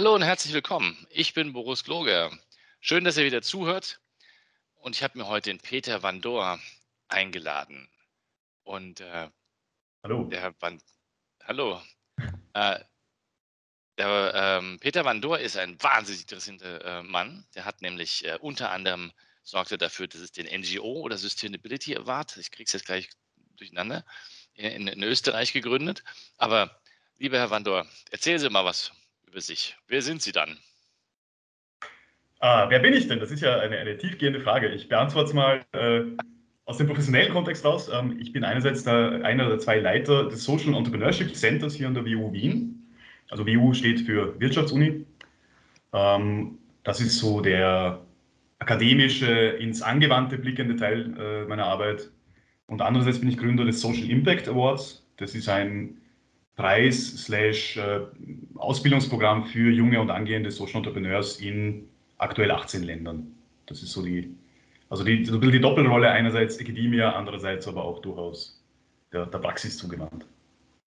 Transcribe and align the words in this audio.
Hallo 0.00 0.14
und 0.14 0.22
herzlich 0.22 0.54
willkommen. 0.54 0.96
Ich 1.10 1.34
bin 1.34 1.52
Boris 1.52 1.84
Gloger. 1.84 2.30
Schön, 2.80 3.04
dass 3.04 3.18
ihr 3.18 3.26
wieder 3.26 3.42
zuhört. 3.42 4.00
Und 4.76 4.96
ich 4.96 5.02
habe 5.02 5.18
mir 5.18 5.26
heute 5.26 5.50
den 5.50 5.58
Peter 5.58 6.02
Van 6.02 6.22
Door 6.22 6.58
eingeladen. 7.08 7.86
Und 8.62 9.00
äh, 9.00 9.28
Hallo. 10.02 10.24
Der 10.24 10.54
Van, 10.58 10.80
hallo. 11.44 11.82
äh, 12.54 12.80
der, 13.98 14.32
ähm, 14.34 14.78
Peter 14.80 15.04
Van 15.04 15.20
Door 15.20 15.40
ist 15.40 15.58
ein 15.58 15.76
wahnsinnig 15.82 16.22
interessanter 16.22 16.82
äh, 16.82 17.02
Mann. 17.02 17.46
Der 17.54 17.66
hat 17.66 17.82
nämlich 17.82 18.24
äh, 18.24 18.38
unter 18.40 18.70
anderem 18.70 19.12
sorgte 19.42 19.76
dafür, 19.76 20.08
dass 20.08 20.22
es 20.22 20.32
den 20.32 20.46
NGO 20.46 21.02
oder 21.02 21.18
Sustainability 21.18 21.94
Award, 21.94 22.38
ich 22.38 22.50
kriege 22.50 22.68
es 22.68 22.72
jetzt 22.72 22.86
gleich 22.86 23.10
durcheinander, 23.58 24.06
in, 24.54 24.88
in 24.88 25.02
Österreich 25.02 25.52
gegründet. 25.52 26.04
Aber 26.38 26.80
lieber 27.18 27.36
Herr 27.36 27.50
Van 27.50 27.64
Door, 27.64 27.86
erzählen 28.10 28.38
Sie 28.38 28.48
mal 28.48 28.64
was 28.64 28.92
über 29.30 29.40
sich. 29.40 29.76
Wer 29.86 30.02
sind 30.02 30.22
Sie 30.22 30.32
dann? 30.32 30.56
Ah, 32.40 32.68
wer 32.68 32.80
bin 32.80 32.94
ich 32.94 33.06
denn? 33.06 33.20
Das 33.20 33.30
ist 33.30 33.42
ja 33.42 33.58
eine, 33.58 33.78
eine 33.78 33.96
tiefgehende 33.96 34.40
Frage. 34.40 34.68
Ich 34.68 34.88
beantworte 34.88 35.28
es 35.28 35.34
mal 35.34 35.64
äh, 35.72 36.02
aus 36.64 36.78
dem 36.78 36.86
professionellen 36.86 37.32
Kontext 37.32 37.64
raus. 37.64 37.90
Ähm, 37.92 38.18
ich 38.18 38.32
bin 38.32 38.44
einerseits 38.44 38.82
der, 38.82 39.24
einer 39.24 39.48
der 39.48 39.58
zwei 39.58 39.78
Leiter 39.78 40.28
des 40.28 40.44
Social 40.44 40.74
Entrepreneurship 40.74 41.34
Centers 41.36 41.74
hier 41.74 41.86
an 41.86 41.94
der 41.94 42.04
WU 42.04 42.32
Wien. 42.32 42.88
Also 43.30 43.46
WU 43.46 43.72
steht 43.74 44.00
für 44.00 44.38
Wirtschaftsuni. 44.40 45.04
Ähm, 45.92 46.58
das 46.82 47.00
ist 47.00 47.18
so 47.18 47.40
der 47.40 48.00
akademische, 48.58 49.30
ins 49.30 49.82
Angewandte 49.82 50.38
blickende 50.38 50.76
Teil 50.76 51.14
äh, 51.18 51.44
meiner 51.46 51.66
Arbeit. 51.66 52.10
Und 52.66 52.82
andererseits 52.82 53.20
bin 53.20 53.28
ich 53.28 53.36
Gründer 53.36 53.64
des 53.64 53.80
Social 53.80 54.08
Impact 54.08 54.48
Awards. 54.48 55.06
Das 55.18 55.34
ist 55.34 55.48
ein 55.48 55.99
Preis 56.60 57.24
slash 57.24 57.78
äh, 57.78 58.00
Ausbildungsprogramm 58.56 59.46
für 59.46 59.70
junge 59.70 59.98
und 59.98 60.10
angehende 60.10 60.50
Social 60.50 60.76
Entrepreneurs 60.76 61.40
in 61.40 61.88
aktuell 62.18 62.50
18 62.50 62.82
Ländern. 62.82 63.34
Das 63.64 63.82
ist 63.82 63.92
so 63.92 64.02
die, 64.02 64.36
also 64.90 65.02
die, 65.02 65.24
so 65.24 65.38
die 65.38 65.58
Doppelrolle 65.58 66.10
einerseits 66.10 66.58
Academia, 66.58 67.12
andererseits 67.12 67.66
aber 67.66 67.82
auch 67.82 68.02
durchaus 68.02 68.62
der, 69.10 69.24
der 69.24 69.38
Praxis 69.38 69.78
zugewandt. 69.78 70.26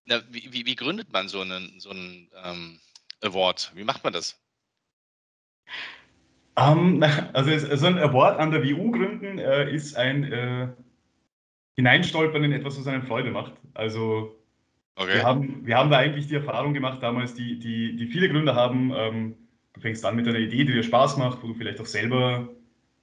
Na, 0.06 0.22
wie, 0.30 0.48
wie, 0.52 0.64
wie, 0.68 0.76
gründet 0.76 1.12
man 1.12 1.28
so 1.28 1.42
einen, 1.42 1.80
so 1.80 1.90
einen 1.90 2.28
ähm, 2.44 2.80
Award? 3.22 3.72
Wie 3.74 3.84
macht 3.84 4.04
man 4.04 4.14
das? 4.14 4.40
Um, 6.56 7.02
ähm, 7.02 7.30
also 7.34 7.76
so 7.76 7.88
ein 7.88 7.98
Award 7.98 8.40
an 8.40 8.52
der 8.52 8.64
WU 8.64 8.92
gründen 8.92 9.40
äh, 9.40 9.74
ist 9.74 9.96
ein 9.96 10.32
äh, 10.32 10.68
Hineinstolpern 11.78 12.44
in 12.44 12.52
etwas, 12.52 12.78
was 12.78 12.86
einen 12.86 13.08
Freude 13.08 13.32
macht. 13.32 13.54
Also 13.74 14.36
Okay. 14.96 15.16
Wir, 15.16 15.24
haben, 15.24 15.66
wir 15.66 15.78
haben 15.78 15.90
da 15.90 15.98
eigentlich 15.98 16.28
die 16.28 16.36
Erfahrung 16.36 16.74
gemacht 16.74 17.02
damals, 17.02 17.34
die, 17.34 17.58
die, 17.58 17.96
die 17.96 18.08
viele 18.08 18.30
Gründer 18.30 18.56
haben. 18.56 18.94
Ähm, 18.96 19.36
du 19.74 19.82
fängst 19.82 20.06
an 20.06 20.16
mit 20.16 20.28
einer 20.28 20.38
Idee, 20.38 20.66
die 20.66 20.74
dir 20.74 20.84
Spaß 20.84 21.18
macht, 21.18 21.42
wo 21.42 21.48
du 21.48 21.54
vielleicht 21.56 21.82
auch 21.82 21.86
selber 21.86 22.48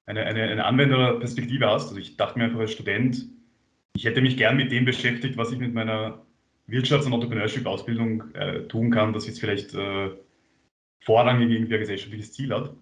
eine, 0.06 0.24
eine, 0.24 0.42
eine 0.42 0.64
Anwenderperspektive 0.64 1.66
hast. 1.66 1.88
Also 1.88 1.96
ich 1.96 2.16
dachte 2.16 2.38
mir 2.38 2.44
einfach 2.46 2.61
als 2.61 2.72
Student, 2.72 3.27
ich 3.95 4.05
hätte 4.05 4.23
mich 4.23 4.36
gern 4.36 4.56
mit 4.56 4.70
dem 4.70 4.84
beschäftigt, 4.84 5.36
was 5.36 5.50
ich 5.50 5.58
mit 5.58 5.74
meiner 5.74 6.23
Wirtschafts- 6.68 7.06
und 7.06 7.12
Entrepreneurship-Ausbildung 7.12 8.34
äh, 8.34 8.62
tun 8.68 8.90
kann, 8.90 9.12
das 9.12 9.27
jetzt 9.27 9.40
vielleicht 9.40 9.74
äh, 9.74 10.11
vorrangig 11.00 11.50
irgendwie 11.50 11.74
ein 11.74 11.80
gesellschaftliches 11.80 12.33
Ziel 12.33 12.55
hat. 12.55 12.73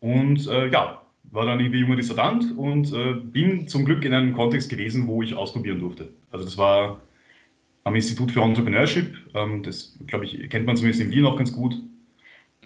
Und 0.00 0.46
äh, 0.48 0.68
ja, 0.68 1.02
war 1.24 1.46
dann 1.46 1.60
irgendwie 1.60 1.80
junger 1.80 1.96
Dissertant 1.96 2.56
und 2.58 2.92
äh, 2.92 3.14
bin 3.14 3.68
zum 3.68 3.86
Glück 3.86 4.04
in 4.04 4.12
einem 4.12 4.34
Kontext 4.34 4.68
gewesen, 4.68 5.06
wo 5.06 5.22
ich 5.22 5.34
ausprobieren 5.34 5.80
durfte. 5.80 6.10
Also 6.30 6.44
das 6.44 6.58
war 6.58 7.00
am 7.84 7.94
Institut 7.94 8.30
für 8.30 8.42
Entrepreneurship. 8.42 9.16
Ähm, 9.34 9.62
das, 9.62 9.98
glaube 10.06 10.24
ich, 10.24 10.48
kennt 10.50 10.66
man 10.66 10.76
zumindest 10.76 11.02
in 11.02 11.10
Wien 11.10 11.26
auch 11.26 11.36
ganz 11.36 11.52
gut. 11.52 11.74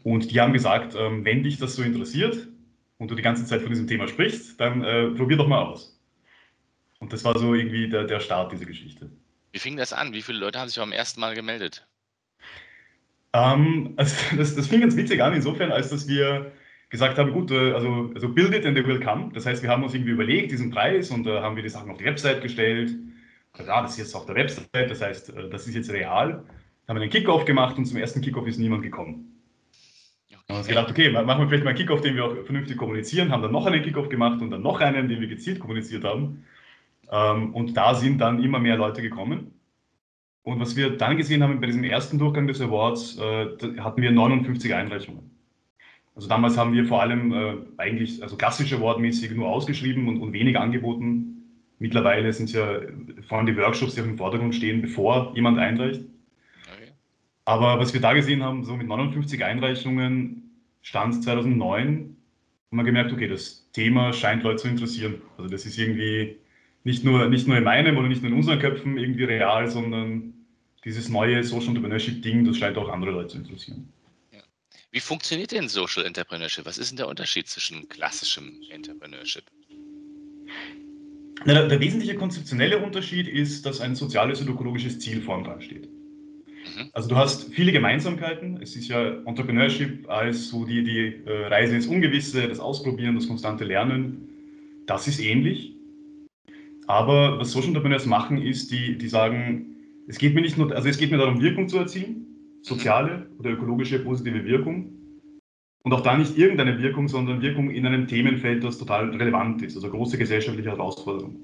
Und 0.02 0.30
die 0.30 0.40
haben 0.40 0.52
gesagt, 0.52 0.94
ähm, 0.98 1.24
wenn 1.24 1.42
dich 1.42 1.58
das 1.58 1.74
so 1.74 1.82
interessiert 1.82 2.48
und 2.98 3.10
du 3.10 3.14
die 3.14 3.22
ganze 3.22 3.44
Zeit 3.44 3.60
von 3.60 3.70
diesem 3.70 3.86
Thema 3.86 4.08
sprichst, 4.08 4.60
dann 4.60 4.84
äh, 4.84 5.08
probier 5.08 5.36
doch 5.36 5.48
mal 5.48 5.62
aus. 5.62 5.98
Und 6.98 7.12
das 7.12 7.24
war 7.24 7.38
so 7.38 7.54
irgendwie 7.54 7.88
der, 7.88 8.04
der 8.04 8.20
Start 8.20 8.52
dieser 8.52 8.64
Geschichte. 8.64 9.10
Wie 9.52 9.58
fing 9.58 9.76
das 9.76 9.92
an? 9.92 10.12
Wie 10.12 10.22
viele 10.22 10.38
Leute 10.38 10.58
haben 10.58 10.68
sich 10.68 10.78
beim 10.78 10.92
ersten 10.92 11.20
Mal 11.20 11.34
gemeldet? 11.34 11.86
Ähm, 13.32 13.94
also 13.96 14.14
das, 14.36 14.54
das 14.54 14.66
fing 14.66 14.80
ganz 14.80 14.96
witzig 14.96 15.22
an, 15.22 15.34
insofern, 15.34 15.72
als 15.72 15.90
dass 15.90 16.08
wir 16.08 16.52
gesagt 16.88 17.18
haben, 17.18 17.32
gut, 17.32 17.50
äh, 17.50 17.72
also, 17.72 18.10
also 18.14 18.28
build 18.28 18.54
it 18.54 18.64
and 18.64 18.76
they 18.76 18.86
will 18.86 19.00
come. 19.00 19.30
Das 19.34 19.44
heißt, 19.44 19.62
wir 19.62 19.70
haben 19.70 19.82
uns 19.82 19.94
irgendwie 19.94 20.12
überlegt, 20.12 20.52
diesen 20.52 20.70
Preis, 20.70 21.10
und 21.10 21.24
da 21.24 21.38
äh, 21.38 21.42
haben 21.42 21.56
wir 21.56 21.62
die 21.62 21.68
Sachen 21.68 21.90
auf 21.90 21.98
die 21.98 22.04
Website 22.04 22.42
gestellt 22.42 22.94
ja, 23.64 23.82
das 23.82 23.92
ist 23.92 23.98
jetzt 23.98 24.14
auf 24.14 24.26
der 24.26 24.34
Website, 24.34 24.90
das 24.90 25.00
heißt, 25.00 25.30
äh, 25.30 25.48
das 25.48 25.66
ist 25.66 25.74
jetzt 25.74 25.90
real. 25.90 26.44
Haben 26.88 26.96
wir 26.96 27.02
einen 27.02 27.10
Kickoff 27.10 27.44
gemacht 27.44 27.76
und 27.78 27.84
zum 27.84 27.98
ersten 27.98 28.20
Kickoff 28.20 28.46
ist 28.46 28.58
niemand 28.58 28.82
gekommen. 28.82 29.32
Okay. 30.30 30.38
Haben 30.48 30.58
uns 30.58 30.68
gedacht, 30.68 30.90
okay, 30.90 31.10
machen 31.10 31.26
wir 31.26 31.48
vielleicht 31.48 31.64
mal 31.64 31.70
einen 31.70 31.78
Kickoff, 31.78 32.00
den 32.00 32.14
wir 32.14 32.24
auch 32.24 32.44
vernünftig 32.44 32.76
kommunizieren, 32.76 33.32
haben 33.32 33.42
dann 33.42 33.52
noch 33.52 33.66
einen 33.66 33.82
Kickoff 33.82 34.08
gemacht 34.08 34.40
und 34.40 34.50
dann 34.50 34.62
noch 34.62 34.80
einen, 34.80 35.08
den 35.08 35.20
wir 35.20 35.28
gezielt 35.28 35.58
kommuniziert 35.58 36.04
haben. 36.04 36.44
Ähm, 37.10 37.54
und 37.54 37.76
da 37.76 37.94
sind 37.94 38.18
dann 38.18 38.42
immer 38.42 38.58
mehr 38.58 38.76
Leute 38.76 39.02
gekommen. 39.02 39.52
Und 40.42 40.60
was 40.60 40.76
wir 40.76 40.90
dann 40.90 41.16
gesehen 41.16 41.42
haben 41.42 41.60
bei 41.60 41.66
diesem 41.66 41.82
ersten 41.82 42.18
Durchgang 42.18 42.46
des 42.46 42.60
Awards, 42.60 43.18
äh, 43.18 43.80
hatten 43.80 44.00
wir 44.00 44.12
59 44.12 44.72
Einreichungen. 44.72 45.30
Also 46.14 46.28
damals 46.28 46.56
haben 46.56 46.72
wir 46.72 46.86
vor 46.86 47.02
allem 47.02 47.32
äh, 47.32 47.56
eigentlich, 47.76 48.22
also 48.22 48.36
klassisch 48.36 48.72
awardmäßig 48.72 49.32
nur 49.32 49.48
ausgeschrieben 49.48 50.08
und, 50.08 50.20
und 50.20 50.32
wenig 50.32 50.56
angeboten. 50.58 51.35
Mittlerweile 51.78 52.32
sind 52.32 52.52
ja 52.52 52.80
vor 53.28 53.38
allem 53.38 53.46
die 53.46 53.56
Workshops, 53.56 53.94
die 53.94 54.00
auch 54.00 54.06
im 54.06 54.16
Vordergrund 54.16 54.54
stehen, 54.54 54.80
bevor 54.80 55.32
jemand 55.34 55.58
einreicht. 55.58 56.00
Okay. 56.72 56.92
Aber 57.44 57.78
was 57.78 57.92
wir 57.92 58.00
da 58.00 58.14
gesehen 58.14 58.42
haben, 58.42 58.64
so 58.64 58.76
mit 58.76 58.86
59 58.86 59.44
Einreichungen, 59.44 60.50
stand 60.82 61.22
2009, 61.22 62.16
haben 62.70 62.76
wir 62.76 62.84
gemerkt, 62.84 63.12
okay, 63.12 63.28
das 63.28 63.70
Thema 63.72 64.12
scheint 64.12 64.42
Leute 64.42 64.62
zu 64.62 64.68
interessieren. 64.68 65.20
Also 65.36 65.50
das 65.50 65.66
ist 65.66 65.78
irgendwie 65.78 66.36
nicht 66.84 67.04
nur, 67.04 67.28
nicht 67.28 67.46
nur 67.46 67.56
in 67.56 67.64
meinem 67.64 67.98
oder 67.98 68.08
nicht 68.08 68.22
nur 68.22 68.30
in 68.30 68.36
unseren 68.38 68.58
Köpfen 68.58 68.96
irgendwie 68.96 69.24
real, 69.24 69.68
sondern 69.68 70.32
dieses 70.84 71.08
neue 71.08 71.42
Social 71.42 71.68
Entrepreneurship-Ding, 71.68 72.44
das 72.44 72.56
scheint 72.56 72.78
auch 72.78 72.88
andere 72.88 73.10
Leute 73.10 73.28
zu 73.28 73.38
interessieren. 73.38 73.92
Wie 74.92 75.00
funktioniert 75.00 75.52
denn 75.52 75.68
Social 75.68 76.06
Entrepreneurship? 76.06 76.64
Was 76.64 76.78
ist 76.78 76.90
denn 76.90 76.96
der 76.96 77.08
Unterschied 77.08 77.48
zwischen 77.48 77.88
klassischem 77.88 78.62
Entrepreneurship? 78.70 79.44
Der, 81.44 81.68
der, 81.68 81.80
wesentliche 81.80 82.14
konzeptionelle 82.14 82.78
Unterschied 82.78 83.28
ist, 83.28 83.66
dass 83.66 83.80
ein 83.80 83.94
soziales 83.94 84.40
und 84.40 84.48
ökologisches 84.48 84.98
Ziel 84.98 85.20
vorn 85.20 85.44
dran 85.44 85.60
steht. 85.60 85.84
Mhm. 85.84 86.88
Also 86.92 87.08
du 87.08 87.16
hast 87.16 87.52
viele 87.52 87.72
Gemeinsamkeiten. 87.72 88.60
Es 88.62 88.74
ist 88.74 88.88
ja 88.88 89.22
Entrepreneurship 89.26 90.08
als 90.08 90.48
so 90.48 90.64
die, 90.64 90.82
die 90.82 91.22
äh, 91.26 91.46
Reise 91.46 91.76
ins 91.76 91.86
Ungewisse, 91.86 92.48
das 92.48 92.58
Ausprobieren, 92.58 93.14
das 93.14 93.28
konstante 93.28 93.64
Lernen. 93.64 94.28
Das 94.86 95.06
ist 95.06 95.20
ähnlich. 95.20 95.74
Aber 96.86 97.38
was 97.38 97.52
Social 97.52 97.68
Entrepreneurs 97.68 98.06
machen, 98.06 98.40
ist, 98.40 98.70
die, 98.70 98.96
die 98.96 99.08
sagen, 99.08 99.76
es 100.06 100.18
geht 100.18 100.34
mir 100.34 100.40
nicht 100.40 100.56
nur, 100.56 100.74
also 100.74 100.88
es 100.88 100.98
geht 100.98 101.10
mir 101.10 101.18
darum, 101.18 101.40
Wirkung 101.42 101.68
zu 101.68 101.78
erzielen, 101.78 102.26
soziale 102.62 103.26
oder 103.38 103.50
ökologische 103.50 103.98
positive 103.98 104.44
Wirkung. 104.44 104.95
Und 105.86 105.92
auch 105.92 106.00
da 106.00 106.16
nicht 106.16 106.36
irgendeine 106.36 106.82
Wirkung, 106.82 107.06
sondern 107.06 107.42
Wirkung 107.42 107.70
in 107.70 107.86
einem 107.86 108.08
Themenfeld, 108.08 108.64
das 108.64 108.76
total 108.76 109.10
relevant 109.10 109.62
ist, 109.62 109.76
also 109.76 109.88
große 109.88 110.18
gesellschaftliche 110.18 110.70
Herausforderungen. 110.70 111.38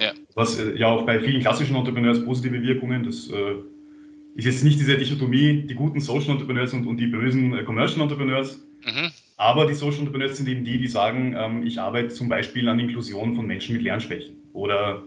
Ja. 0.00 0.10
Was 0.34 0.58
äh, 0.58 0.76
ja 0.76 0.88
auch 0.88 1.06
bei 1.06 1.20
vielen 1.20 1.40
klassischen 1.40 1.76
Entrepreneurs 1.76 2.24
positive 2.24 2.60
Wirkungen, 2.64 3.04
das 3.04 3.30
äh, 3.30 3.54
ist 4.34 4.46
jetzt 4.46 4.64
nicht 4.64 4.80
diese 4.80 4.98
Dichotomie, 4.98 5.62
die 5.68 5.74
guten 5.76 6.00
Social 6.00 6.32
Entrepreneurs 6.32 6.74
und, 6.74 6.84
und 6.84 6.96
die 6.96 7.06
bösen 7.06 7.56
äh, 7.56 7.62
Commercial 7.62 8.00
Entrepreneurs. 8.02 8.60
Mhm. 8.84 9.12
Aber 9.36 9.66
die 9.66 9.74
Social 9.74 10.00
Entrepreneurs 10.00 10.36
sind 10.36 10.48
eben 10.48 10.64
die, 10.64 10.78
die 10.78 10.88
sagen, 10.88 11.36
ähm, 11.38 11.64
ich 11.64 11.80
arbeite 11.80 12.08
zum 12.08 12.28
Beispiel 12.28 12.68
an 12.68 12.80
Inklusion 12.80 13.36
von 13.36 13.46
Menschen 13.46 13.76
mit 13.76 13.84
Lernschwächen 13.84 14.34
oder 14.52 15.04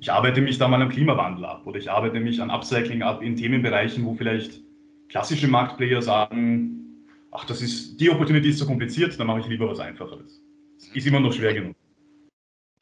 ich 0.00 0.10
arbeite 0.10 0.40
mich 0.40 0.56
da 0.56 0.66
mal 0.66 0.80
am 0.80 0.88
Klimawandel 0.88 1.44
ab 1.44 1.66
oder 1.66 1.78
ich 1.78 1.90
arbeite 1.90 2.20
mich 2.20 2.40
an 2.40 2.48
Upcycling 2.48 3.02
ab 3.02 3.20
in 3.22 3.36
Themenbereichen, 3.36 4.02
wo 4.06 4.14
vielleicht 4.14 4.62
klassische 5.10 5.46
Marktplayer 5.46 6.00
sagen, 6.00 6.77
ach, 7.30 7.44
das 7.44 7.62
ist, 7.62 7.98
die 7.98 8.10
Opportunity 8.10 8.50
ist 8.50 8.58
zu 8.58 8.66
kompliziert, 8.66 9.18
dann 9.18 9.26
mache 9.26 9.40
ich 9.40 9.46
lieber 9.46 9.68
was 9.68 9.80
Einfacheres. 9.80 10.40
Ist 10.94 11.06
immer 11.06 11.20
noch 11.20 11.32
schwer 11.32 11.54
genug. 11.54 11.76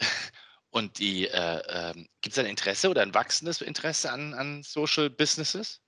Und 0.70 0.98
die, 0.98 1.26
äh, 1.26 1.90
äh, 1.90 1.94
gibt 2.20 2.36
es 2.36 2.38
ein 2.38 2.46
Interesse 2.46 2.90
oder 2.90 3.02
ein 3.02 3.14
wachsendes 3.14 3.62
Interesse 3.62 4.12
an, 4.12 4.34
an 4.34 4.62
Social 4.62 5.08
Businesses? 5.08 5.80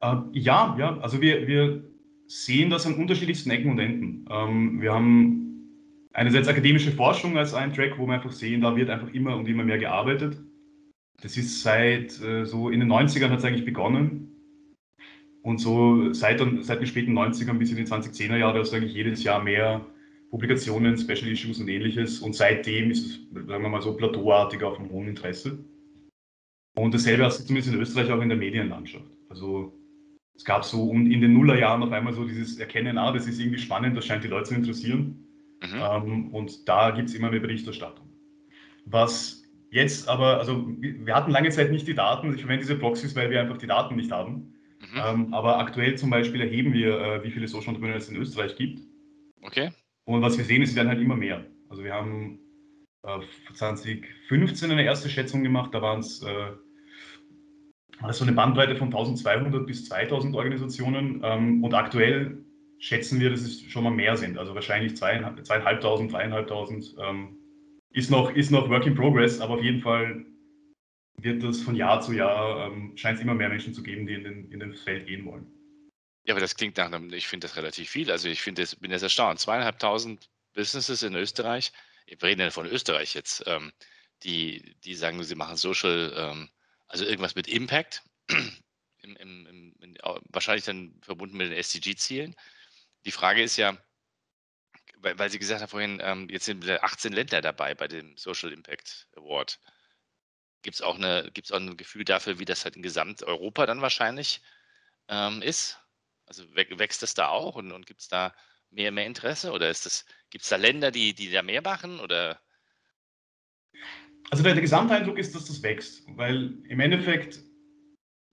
Äh, 0.00 0.16
ja, 0.32 0.76
ja, 0.78 0.98
also 1.00 1.20
wir, 1.20 1.46
wir 1.46 1.82
sehen 2.28 2.70
das 2.70 2.86
an 2.86 2.94
unterschiedlichsten 2.94 3.50
Ecken 3.50 3.72
und 3.72 3.78
Enden. 3.78 4.26
Ähm, 4.30 4.80
wir 4.80 4.92
haben 4.92 5.48
einerseits 6.12 6.48
akademische 6.48 6.92
Forschung 6.92 7.36
als 7.36 7.54
einen 7.54 7.72
Track, 7.72 7.98
wo 7.98 8.06
wir 8.06 8.14
einfach 8.14 8.32
sehen, 8.32 8.60
da 8.60 8.76
wird 8.76 8.90
einfach 8.90 9.12
immer 9.12 9.36
und 9.36 9.48
immer 9.48 9.64
mehr 9.64 9.78
gearbeitet. 9.78 10.38
Das 11.20 11.36
ist 11.36 11.62
seit 11.62 12.20
äh, 12.20 12.44
so 12.44 12.68
in 12.70 12.80
den 12.80 12.92
90ern 12.92 13.30
hat 13.30 13.40
es 13.40 13.44
eigentlich 13.44 13.64
begonnen. 13.64 14.27
Und 15.42 15.58
so 15.58 16.12
seit, 16.12 16.42
seit 16.60 16.80
den 16.80 16.86
späten 16.86 17.16
90ern 17.16 17.54
bis 17.54 17.70
in 17.70 17.76
die 17.76 17.84
2010er 17.84 18.36
Jahre 18.36 18.60
hast 18.60 18.72
du 18.72 18.76
eigentlich 18.76 18.94
jedes 18.94 19.22
Jahr 19.22 19.42
mehr 19.42 19.84
Publikationen, 20.30 20.98
Special 20.98 21.30
Issues 21.30 21.60
und 21.60 21.68
ähnliches. 21.68 22.20
Und 22.20 22.34
seitdem 22.34 22.90
ist 22.90 23.06
es, 23.06 23.46
sagen 23.46 23.62
wir 23.62 23.68
mal 23.68 23.82
so, 23.82 23.96
plateauartig 23.96 24.62
auf 24.62 24.78
einem 24.78 24.90
hohen 24.90 25.08
Interesse. 25.08 25.58
Und 26.74 26.94
dasselbe 26.94 27.24
hast 27.24 27.40
du 27.40 27.44
zumindest 27.44 27.72
in 27.72 27.80
Österreich 27.80 28.10
auch 28.12 28.20
in 28.20 28.28
der 28.28 28.38
Medienlandschaft. 28.38 29.10
Also 29.28 29.72
es 30.36 30.44
gab 30.44 30.64
so 30.64 30.92
in 30.92 31.20
den 31.20 31.32
Nullerjahren 31.32 31.82
auf 31.82 31.90
einmal 31.90 32.12
so 32.12 32.24
dieses 32.24 32.58
Erkennen, 32.58 32.98
ah, 32.98 33.12
das 33.12 33.26
ist 33.26 33.40
irgendwie 33.40 33.58
spannend, 33.58 33.96
das 33.96 34.06
scheint 34.06 34.22
die 34.22 34.28
Leute 34.28 34.50
zu 34.50 34.54
interessieren. 34.54 35.24
Mhm. 35.62 35.80
Ähm, 35.80 36.34
und 36.34 36.68
da 36.68 36.90
gibt 36.92 37.08
es 37.08 37.14
immer 37.14 37.30
mehr 37.30 37.40
Berichterstattung. 37.40 38.06
Was 38.84 39.42
jetzt 39.70 40.08
aber, 40.08 40.38
also 40.38 40.66
wir 40.78 41.14
hatten 41.14 41.32
lange 41.32 41.50
Zeit 41.50 41.72
nicht 41.72 41.88
die 41.88 41.94
Daten, 41.94 42.32
ich 42.34 42.40
verwende 42.40 42.62
diese 42.62 42.76
Proxys, 42.76 43.16
weil 43.16 43.30
wir 43.30 43.40
einfach 43.40 43.58
die 43.58 43.66
Daten 43.66 43.96
nicht 43.96 44.12
haben. 44.12 44.54
Mhm. 44.92 45.00
Ähm, 45.04 45.34
aber 45.34 45.58
aktuell 45.58 45.96
zum 45.96 46.10
Beispiel 46.10 46.40
erheben 46.40 46.72
wir, 46.72 46.98
äh, 47.00 47.24
wie 47.24 47.30
viele 47.30 47.48
Social 47.48 47.68
Entrepreneurs 47.68 48.04
es 48.04 48.10
in 48.10 48.16
Österreich 48.16 48.56
gibt. 48.56 48.80
Okay. 49.42 49.70
Und 50.04 50.22
was 50.22 50.38
wir 50.38 50.44
sehen, 50.44 50.62
ist, 50.62 50.70
es 50.70 50.76
werden 50.76 50.88
halt 50.88 51.00
immer 51.00 51.16
mehr. 51.16 51.44
Also 51.68 51.84
wir 51.84 51.92
haben 51.92 52.38
äh, 53.02 53.20
2015 53.54 54.70
eine 54.70 54.84
erste 54.84 55.08
Schätzung 55.08 55.42
gemacht, 55.42 55.74
da 55.74 55.82
waren 55.82 56.00
es 56.00 56.22
äh, 56.22 56.52
so 58.10 58.24
eine 58.24 58.32
Bandbreite 58.32 58.76
von 58.76 58.88
1200 58.88 59.66
bis 59.66 59.86
2000 59.86 60.34
Organisationen. 60.34 61.20
Ähm, 61.24 61.62
und 61.62 61.74
aktuell 61.74 62.44
schätzen 62.78 63.20
wir, 63.20 63.30
dass 63.30 63.40
es 63.40 63.62
schon 63.62 63.84
mal 63.84 63.90
mehr 63.90 64.16
sind. 64.16 64.38
Also 64.38 64.54
wahrscheinlich 64.54 64.96
zweieinhalbtausend, 64.96 66.12
dreieinhalbtausend. 66.12 66.94
Ähm, 67.00 67.36
ist, 67.90 68.10
noch, 68.10 68.30
ist 68.34 68.50
noch 68.50 68.68
Work 68.70 68.86
in 68.86 68.94
Progress, 68.94 69.40
aber 69.40 69.54
auf 69.54 69.62
jeden 69.62 69.80
Fall 69.80 70.24
wird 71.18 71.42
das 71.42 71.60
von 71.60 71.74
Jahr 71.74 72.00
zu 72.00 72.12
Jahr, 72.12 72.66
ähm, 72.66 72.96
scheint 72.96 73.16
es 73.16 73.22
immer 73.22 73.34
mehr 73.34 73.48
Menschen 73.48 73.74
zu 73.74 73.82
geben, 73.82 74.06
die 74.06 74.14
in 74.14 74.24
den, 74.24 74.52
in 74.52 74.60
den 74.60 74.74
Feld 74.74 75.06
gehen 75.06 75.24
wollen. 75.24 75.46
Ja, 76.24 76.34
aber 76.34 76.40
das 76.40 76.56
klingt 76.56 76.76
nach 76.76 76.86
einem, 76.86 77.12
ich 77.12 77.26
finde 77.26 77.46
das 77.46 77.56
relativ 77.56 77.90
viel. 77.90 78.10
Also 78.10 78.28
ich 78.28 78.42
finde 78.42 78.64
bin 78.80 78.90
jetzt 78.90 79.02
erstaunt. 79.02 79.40
Zweieinhalbtausend 79.40 80.28
Businesses 80.54 81.02
in 81.02 81.14
Österreich, 81.14 81.72
wir 82.06 82.22
reden 82.22 82.40
ja 82.40 82.50
von 82.50 82.66
Österreich 82.66 83.14
jetzt, 83.14 83.44
ähm, 83.46 83.72
die, 84.22 84.76
die 84.84 84.94
sagen, 84.94 85.22
sie 85.22 85.34
machen 85.34 85.56
Social, 85.56 86.12
ähm, 86.16 86.48
also 86.86 87.04
irgendwas 87.04 87.34
mit 87.34 87.48
Impact, 87.48 88.02
im, 89.02 89.16
im, 89.16 89.74
im, 89.80 89.96
wahrscheinlich 90.30 90.64
dann 90.64 90.98
verbunden 91.02 91.36
mit 91.36 91.50
den 91.50 91.58
SDG-Zielen. 91.58 92.34
Die 93.04 93.10
Frage 93.10 93.42
ist 93.42 93.56
ja, 93.56 93.76
weil, 94.98 95.18
weil 95.18 95.30
Sie 95.30 95.38
gesagt 95.38 95.62
haben 95.62 95.68
vorhin, 95.68 96.00
ähm, 96.02 96.28
jetzt 96.28 96.44
sind 96.44 96.68
18 96.68 97.12
Länder 97.12 97.40
dabei 97.40 97.74
bei 97.74 97.88
dem 97.88 98.16
Social 98.16 98.52
Impact 98.52 99.08
Award. 99.16 99.60
Gibt 100.62 100.76
es 100.76 100.82
auch, 100.82 100.98
auch 100.98 101.56
ein 101.60 101.76
Gefühl 101.76 102.04
dafür, 102.04 102.38
wie 102.38 102.44
das 102.44 102.64
halt 102.64 102.76
in 102.76 102.82
Gesamteuropa 102.82 103.66
dann 103.66 103.80
wahrscheinlich 103.80 104.40
ähm, 105.08 105.42
ist? 105.42 105.78
Also 106.26 106.44
wächst 106.54 107.02
das 107.02 107.14
da 107.14 107.28
auch 107.28 107.56
und, 107.56 107.72
und 107.72 107.86
gibt 107.86 108.00
es 108.00 108.08
da 108.08 108.34
mehr, 108.70 108.92
mehr 108.92 109.06
Interesse 109.06 109.52
oder 109.52 109.72
gibt 110.30 110.44
es 110.44 110.48
da 110.48 110.56
Länder, 110.56 110.90
die, 110.90 111.14
die 111.14 111.30
da 111.30 111.42
mehr 111.42 111.62
machen 111.62 112.00
oder? 112.00 112.40
Also 114.30 114.42
der, 114.42 114.52
der 114.52 114.62
Gesamteindruck 114.62 115.18
ist, 115.18 115.34
dass 115.34 115.46
das 115.46 115.62
wächst, 115.62 116.04
weil 116.16 116.58
im 116.68 116.80
Endeffekt, 116.80 117.42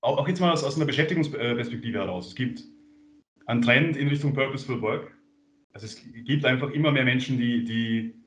auch, 0.01 0.18
auch 0.18 0.27
jetzt 0.27 0.42
mal 0.42 0.51
aus, 0.51 0.63
aus 0.63 0.75
einer 0.75 0.86
Beschäftigungsperspektive 0.86 2.00
heraus, 2.00 2.27
es 2.27 2.36
gibt 2.36 2.63
einen 3.45 3.62
Trend 3.62 3.95
in 3.95 4.07
Richtung 4.07 4.33
Purposeful 4.33 4.81
Work. 4.81 5.12
Also 5.72 5.86
es 5.86 6.01
gibt 6.25 6.45
einfach 6.45 6.69
immer 6.72 6.92
mehr 6.92 7.04
Menschen, 7.04 7.38
die, 7.38 7.63
die 7.63 8.25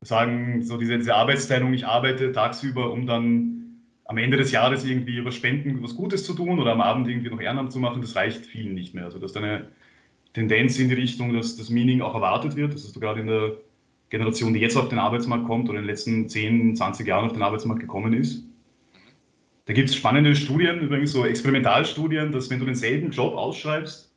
sagen, 0.00 0.62
so 0.62 0.76
diese, 0.76 0.98
diese 0.98 1.14
Arbeitsteilung, 1.14 1.72
ich 1.72 1.86
arbeite 1.86 2.32
tagsüber, 2.32 2.92
um 2.92 3.06
dann 3.06 3.54
am 4.06 4.18
Ende 4.18 4.36
des 4.36 4.52
Jahres 4.52 4.84
irgendwie 4.84 5.16
über 5.16 5.32
Spenden 5.32 5.82
was 5.82 5.96
Gutes 5.96 6.24
zu 6.24 6.34
tun 6.34 6.60
oder 6.60 6.72
am 6.72 6.80
Abend 6.80 7.08
irgendwie 7.08 7.30
noch 7.30 7.40
Ehrenamt 7.40 7.72
zu 7.72 7.78
machen, 7.78 8.02
das 8.02 8.16
reicht 8.16 8.44
vielen 8.44 8.74
nicht 8.74 8.94
mehr. 8.94 9.04
Also 9.04 9.18
das 9.18 9.30
ist 9.30 9.36
eine 9.36 9.68
Tendenz 10.34 10.78
in 10.78 10.88
die 10.88 10.94
Richtung, 10.94 11.32
dass 11.32 11.56
das 11.56 11.70
Meaning 11.70 12.02
auch 12.02 12.14
erwartet 12.14 12.56
wird. 12.56 12.74
Das 12.74 12.84
ist 12.84 13.00
gerade 13.00 13.20
in 13.20 13.28
der 13.28 13.52
Generation, 14.10 14.52
die 14.52 14.60
jetzt 14.60 14.76
auf 14.76 14.88
den 14.88 14.98
Arbeitsmarkt 14.98 15.46
kommt 15.46 15.68
oder 15.68 15.78
in 15.78 15.84
den 15.84 15.90
letzten 15.90 16.28
10, 16.28 16.76
20 16.76 17.06
Jahren 17.06 17.26
auf 17.26 17.32
den 17.32 17.42
Arbeitsmarkt 17.42 17.80
gekommen 17.80 18.12
ist. 18.12 18.44
Da 19.66 19.72
gibt 19.72 19.88
es 19.88 19.96
spannende 19.96 20.36
Studien, 20.36 20.80
übrigens 20.80 21.12
so 21.12 21.24
Experimentalstudien, 21.24 22.30
dass 22.32 22.50
wenn 22.50 22.58
du 22.58 22.66
denselben 22.66 23.10
Job 23.10 23.34
ausschreibst, 23.34 24.14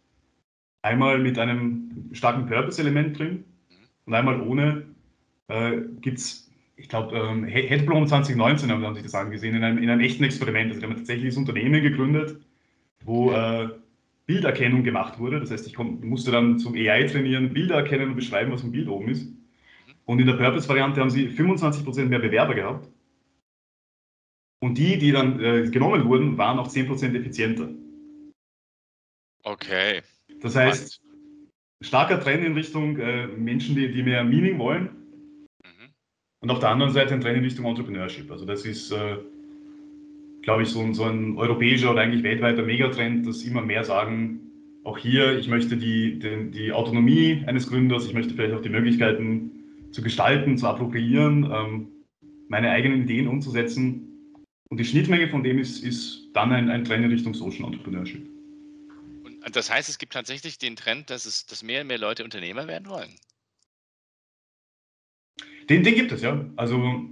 einmal 0.82 1.20
mit 1.20 1.40
einem 1.40 2.10
starken 2.12 2.48
Purpose-Element 2.48 3.18
drin 3.18 3.46
und 4.06 4.14
einmal 4.14 4.42
ohne, 4.42 4.84
äh, 5.48 5.82
gibt 6.02 6.20
es 6.20 6.48
ich 6.78 6.90
glaube, 6.90 7.18
ähm, 7.18 7.44
Headblom 7.44 8.08
2019 8.08 8.72
haben, 8.72 8.86
haben 8.86 8.94
sich 8.94 9.04
das 9.04 9.16
angesehen, 9.16 9.56
in 9.56 9.64
einem, 9.64 9.80
in 9.80 9.90
einem 9.90 10.02
echten 10.02 10.24
Experiment. 10.24 10.70
Also, 10.70 10.80
die 10.80 10.86
haben 10.86 10.96
tatsächlich 10.96 11.30
das 11.30 11.38
Unternehmen 11.38 11.82
gegründet, 11.82 12.40
wo 13.04 13.32
äh, 13.32 13.70
Bilderkennung 14.28 14.84
gemacht 14.84 15.18
wurde. 15.18 15.40
Das 15.40 15.50
heißt, 15.50 15.66
ich 15.66 15.78
musste 15.78 16.32
dann 16.32 16.60
zum 16.60 16.76
AI 16.76 17.04
trainieren, 17.06 17.52
Bilder 17.52 17.76
erkennen 17.76 18.10
und 18.10 18.16
beschreiben, 18.16 18.52
was 18.52 18.64
ein 18.64 18.72
Bild 18.72 18.88
oben 18.88 19.10
ist. 19.10 19.28
Und 20.06 20.20
in 20.20 20.28
der 20.28 20.36
Purpose-Variante 20.36 21.02
haben 21.02 21.10
sie 21.10 21.28
25% 21.28 22.06
mehr 22.06 22.20
Bewerber 22.20 22.54
gehabt. 22.54 22.88
Und 24.60 24.78
die, 24.78 24.98
die 25.00 25.12
dann 25.12 25.40
äh, 25.40 25.70
genommen 25.70 26.06
wurden, 26.06 26.38
waren 26.38 26.60
auch 26.60 26.70
10% 26.70 27.16
effizienter. 27.16 27.70
Okay. 29.44 30.02
Das 30.42 30.56
heißt, 30.56 31.02
starker 31.82 32.20
Trend 32.20 32.44
in 32.46 32.54
Richtung 32.54 32.98
äh, 33.00 33.28
Menschen, 33.28 33.76
die, 33.76 33.92
die 33.92 34.04
mehr 34.04 34.24
Meaning 34.24 34.60
wollen 34.60 35.07
und 36.42 36.52
auf 36.52 36.60
der 36.60 36.70
anderen 36.70 36.94
Seite 36.94 37.14
ein 37.14 37.22
Trend 37.22 37.38
in 37.38 37.44
Richtung 37.44 37.66
Entrepreneurship. 37.66 38.30
Also 38.32 38.46
das 38.46 38.66
ist, 38.66 38.92
äh, 38.92 39.18
glaube 40.44 40.64
ich, 40.64 40.70
so 40.70 40.82
ein, 40.82 40.94
so 40.94 41.04
ein 41.04 41.38
europäischer 41.38 41.92
oder 41.92 42.02
eigentlich 42.02 42.24
weltweiter 42.24 42.64
Megatrend, 42.64 43.26
dass 43.26 43.44
immer 43.44 43.62
mehr 43.62 43.84
sagen, 43.84 44.42
auch 44.84 44.98
hier, 44.98 45.38
ich 45.38 45.48
möchte 45.48 45.76
die, 45.76 46.20
die, 46.20 46.52
die 46.52 46.72
Autonomie 46.72 47.44
eines 47.46 47.68
Gründers, 47.68 48.06
ich 48.06 48.14
möchte 48.14 48.34
vielleicht 48.34 48.54
auch 48.54 48.62
die 48.62 48.70
Möglichkeiten 48.70 49.52
zu 49.92 50.02
gestalten, 50.02 50.58
zu 50.58 50.68
appropriieren, 50.68 51.52
ähm, 51.52 51.88
meine 52.48 52.70
eigenen 52.70 53.04
Ideen 53.04 53.28
umzusetzen. 53.28 54.08
Und 54.70 54.80
die 54.80 54.86
Schnittmenge 54.86 55.28
von 55.28 55.44
dem 55.44 55.60
ist, 55.60 55.84
ist 55.84 56.30
dann 56.34 56.52
ein, 56.54 56.70
ein 56.70 56.84
Trend 56.84 57.06
in 57.06 57.12
Richtung 57.12 57.34
Social 57.34 57.66
Entrepreneurship. 57.66 58.26
Und 59.46 59.56
das 59.56 59.72
heißt, 59.72 59.90
es 59.90 59.98
gibt 59.98 60.14
tatsächlich 60.14 60.58
den 60.58 60.76
Trend, 60.76 61.10
dass, 61.10 61.26
es, 61.26 61.46
dass 61.46 61.64
mehr 61.64 61.82
und 61.82 61.88
mehr 61.88 61.98
Leute 61.98 62.24
Unternehmer 62.24 62.68
werden 62.68 62.90
wollen? 62.90 63.10
Den, 65.70 65.84
den 65.84 65.96
gibt 65.96 66.12
es, 66.12 66.22
ja. 66.22 66.46
Also, 66.56 67.06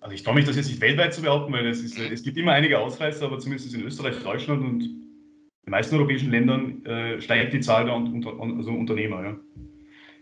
also 0.00 0.14
ich 0.14 0.22
traue 0.22 0.34
mich 0.34 0.44
das 0.44 0.56
jetzt 0.56 0.68
nicht 0.68 0.80
weltweit 0.80 1.14
zu 1.14 1.22
behaupten, 1.22 1.52
weil 1.52 1.66
es, 1.66 1.82
ist, 1.82 1.98
es 1.98 2.22
gibt 2.22 2.36
immer 2.36 2.52
einige 2.52 2.78
Ausreißer, 2.78 3.26
aber 3.26 3.38
zumindest 3.38 3.74
in 3.74 3.82
Österreich, 3.82 4.22
Deutschland 4.22 4.62
und 4.64 4.80
den 4.80 5.70
meisten 5.70 5.96
europäischen 5.96 6.30
Ländern 6.30 6.84
äh, 6.84 7.20
steigt 7.20 7.52
die 7.52 7.60
Zahl 7.60 7.86
der 7.86 7.94
unter, 7.94 8.38
also 8.38 8.70
Unternehmer. 8.70 9.24
Ja. 9.24 9.36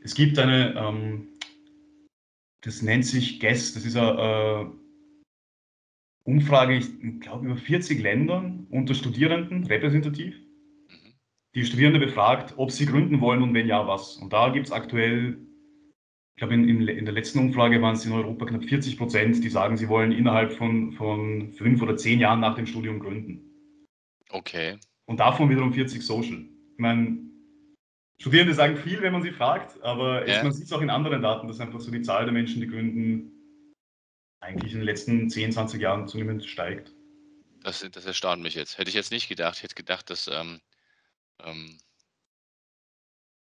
Es 0.02 0.14
gibt 0.14 0.38
eine, 0.38 0.74
ähm, 0.76 1.28
das 2.62 2.80
nennt 2.80 3.04
sich 3.04 3.40
GES, 3.40 3.74
das 3.74 3.84
ist 3.84 3.96
eine 3.96 4.70
äh, 4.70 4.84
Umfrage, 6.24 6.76
ich 6.76 7.20
glaube, 7.20 7.46
über 7.46 7.56
40 7.56 8.00
Ländern 8.00 8.66
unter 8.70 8.94
Studierenden, 8.94 9.66
repräsentativ. 9.66 10.34
Mhm. 10.34 11.12
Die 11.54 11.64
Studierende 11.64 12.00
befragt, 12.00 12.54
ob 12.56 12.70
sie 12.70 12.86
gründen 12.86 13.20
wollen 13.20 13.42
und 13.42 13.52
wenn 13.52 13.66
ja, 13.66 13.86
was. 13.86 14.16
Und 14.16 14.32
da 14.32 14.48
gibt 14.48 14.66
es 14.66 14.72
aktuell 14.72 15.36
ich 16.34 16.38
glaube, 16.38 16.54
in, 16.54 16.68
in, 16.68 16.88
in, 16.88 17.04
der 17.04 17.14
letzten 17.14 17.38
Umfrage 17.38 17.80
waren 17.80 17.94
es 17.94 18.04
in 18.04 18.12
Europa 18.12 18.46
knapp 18.46 18.64
40 18.64 18.98
Prozent, 18.98 19.44
die 19.44 19.48
sagen, 19.48 19.76
sie 19.76 19.88
wollen 19.88 20.10
innerhalb 20.10 20.52
von, 20.52 20.90
von 20.92 21.52
fünf 21.52 21.80
oder 21.80 21.96
zehn 21.96 22.18
Jahren 22.18 22.40
nach 22.40 22.56
dem 22.56 22.66
Studium 22.66 22.98
gründen. 22.98 23.40
Okay. 24.30 24.76
Und 25.06 25.20
davon 25.20 25.48
wiederum 25.48 25.72
40 25.72 26.02
Social. 26.02 26.44
Ich 26.72 26.78
meine, 26.78 27.18
Studierende 28.20 28.52
sagen 28.52 28.76
viel, 28.76 29.00
wenn 29.00 29.12
man 29.12 29.22
sie 29.22 29.30
fragt, 29.30 29.80
aber 29.82 30.26
ja. 30.26 30.38
es, 30.38 30.42
man 30.42 30.52
sieht 30.52 30.64
es 30.64 30.72
auch 30.72 30.80
in 30.80 30.90
anderen 30.90 31.22
Daten, 31.22 31.46
dass 31.46 31.60
einfach 31.60 31.78
so 31.78 31.92
die 31.92 32.02
Zahl 32.02 32.24
der 32.24 32.32
Menschen, 32.32 32.60
die 32.60 32.66
gründen, 32.66 33.30
eigentlich 34.40 34.72
in 34.72 34.80
den 34.80 34.86
letzten 34.86 35.30
10, 35.30 35.52
20 35.52 35.80
Jahren 35.80 36.08
zunehmend 36.08 36.44
steigt. 36.44 36.92
Das, 37.62 37.86
das 37.92 38.06
erstaunt 38.06 38.42
mich 38.42 38.56
jetzt. 38.56 38.76
Hätte 38.76 38.88
ich 38.88 38.96
jetzt 38.96 39.12
nicht 39.12 39.28
gedacht. 39.28 39.58
Ich 39.58 39.62
hätte 39.62 39.76
gedacht, 39.76 40.10
dass 40.10 40.26
ähm, 40.26 40.60
ähm, 41.44 41.78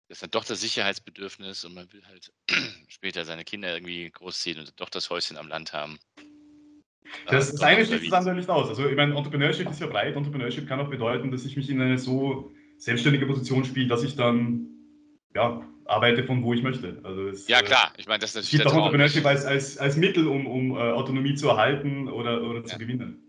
das 0.07 0.17
ist 0.17 0.21
dann 0.23 0.31
doch 0.31 0.45
das 0.45 0.61
Sicherheitsbedürfnis 0.61 1.65
und 1.65 1.73
man 1.73 1.91
will 1.91 2.03
halt 2.05 2.31
später 2.87 3.25
seine 3.25 3.43
Kinder 3.43 3.73
irgendwie 3.73 4.09
großziehen 4.11 4.59
und 4.59 4.79
doch 4.79 4.89
das 4.89 5.09
Häuschen 5.09 5.37
am 5.37 5.47
Land 5.47 5.73
haben. 5.73 5.99
Das, 7.27 7.51
das 7.51 7.61
eine 7.61 7.85
schließt 7.85 8.07
das 8.07 8.13
andere 8.13 8.35
nicht 8.35 8.49
aus. 8.49 8.69
Also 8.69 8.87
ich 8.87 8.95
meine, 8.95 9.15
Entrepreneurship 9.15 9.69
ist 9.69 9.79
ja 9.79 9.87
breit. 9.87 10.15
Entrepreneurship 10.15 10.67
kann 10.67 10.79
auch 10.79 10.89
bedeuten, 10.89 11.31
dass 11.31 11.45
ich 11.45 11.55
mich 11.55 11.69
in 11.69 11.81
eine 11.81 11.97
so 11.97 12.51
selbstständige 12.77 13.25
Position 13.25 13.63
spiele, 13.63 13.87
dass 13.87 14.03
ich 14.03 14.15
dann 14.15 14.67
ja, 15.33 15.61
arbeite 15.85 16.23
von 16.23 16.43
wo 16.43 16.53
ich 16.53 16.63
möchte. 16.63 16.99
Also 17.03 17.27
es, 17.27 17.47
ja 17.47 17.61
klar, 17.61 17.93
ich 17.97 18.07
meine, 18.07 18.19
das 18.19 18.31
ist 18.31 18.35
natürlich 18.35 18.53
Es 18.53 18.59
gibt 18.59 18.67
auch 18.67 18.77
Entrepreneurship 18.77 19.25
als, 19.25 19.45
als, 19.45 19.77
als 19.77 19.97
Mittel, 19.97 20.27
um, 20.27 20.47
um 20.47 20.71
uh, 20.71 20.77
Autonomie 20.77 21.35
zu 21.35 21.49
erhalten 21.49 22.07
oder, 22.07 22.41
oder 22.41 22.59
ja. 22.59 22.65
zu 22.65 22.77
gewinnen. 22.77 23.21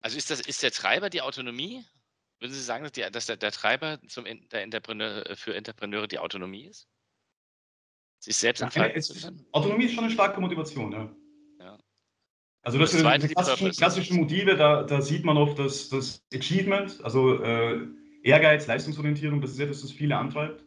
Also 0.00 0.16
ist, 0.16 0.30
das, 0.30 0.40
ist 0.40 0.62
der 0.62 0.70
Treiber 0.70 1.10
die 1.10 1.22
Autonomie 1.22 1.84
Würden 2.38 2.52
Sie 2.52 2.60
sagen, 2.60 2.84
dass, 2.84 2.92
die, 2.92 3.02
dass 3.10 3.26
der, 3.26 3.36
der, 3.36 3.50
Treiber 3.50 3.98
zum, 4.08 4.24
der 4.24 4.62
Entrepreneur, 4.62 5.24
für 5.36 5.54
Entrepreneure 5.54 6.06
die 6.06 6.18
Autonomie 6.18 6.66
ist? 6.66 6.86
Sich 8.18 8.36
selbst 8.36 8.60
entfalten 8.60 9.00
zu 9.00 9.14
können? 9.14 9.46
Autonomie 9.52 9.84
ist 9.84 9.94
schon 9.94 10.04
eine 10.04 10.12
starke 10.12 10.40
Motivation, 10.40 10.92
ja. 10.92 11.16
ja. 11.60 11.78
Also 12.62 12.78
das, 12.78 12.92
das 12.92 13.00
sind 13.00 13.22
die 13.22 13.28
klassischen, 13.28 13.70
klassischen, 13.70 14.16
Motive, 14.18 14.56
da, 14.56 14.82
da, 14.82 15.00
sieht 15.00 15.24
man 15.24 15.36
oft 15.36 15.58
das, 15.58 15.88
das 15.88 16.26
Achievement, 16.34 17.00
also 17.02 17.42
äh, 17.42 17.86
Ehrgeiz, 18.22 18.66
Leistungsorientierung, 18.66 19.40
das 19.40 19.52
ist 19.52 19.60
etwas, 19.60 19.82
das 19.82 19.92
viele 19.92 20.16
antreibt. 20.16 20.64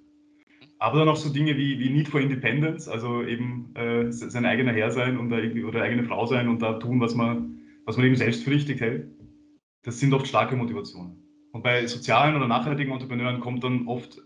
Aber 0.80 1.00
dann 1.00 1.10
auch 1.10 1.18
so 1.18 1.30
Dinge 1.30 1.58
wie, 1.58 1.78
wie 1.78 1.90
Need 1.90 2.08
for 2.08 2.22
Independence, 2.22 2.88
also 2.88 3.22
eben 3.24 3.76
äh, 3.76 4.12
sein 4.12 4.46
eigener 4.46 4.72
Herr 4.72 4.92
sein 4.92 5.18
und 5.18 5.32
oder 5.34 5.82
eigene 5.82 6.06
Frau 6.06 6.26
sein 6.26 6.48
und 6.48 6.62
da 6.62 6.80
tun, 6.80 7.02
was 7.02 7.16
man, 7.16 7.60
was 7.86 7.98
man 7.98 8.06
eben 8.06 8.16
selbst 8.16 8.44
für 8.44 8.52
richtig 8.52 8.80
hält. 8.80 9.08
Das 9.84 10.00
sind 10.00 10.14
oft 10.14 10.26
starke 10.26 10.56
Motivationen. 10.56 11.29
Und 11.52 11.64
bei 11.64 11.88
sozialen 11.88 12.36
oder 12.36 12.48
nachhaltigen 12.48 12.94
Entrepreneuren 12.94 13.40
kommt 13.40 13.64
dann 13.64 13.88
oft 13.88 14.22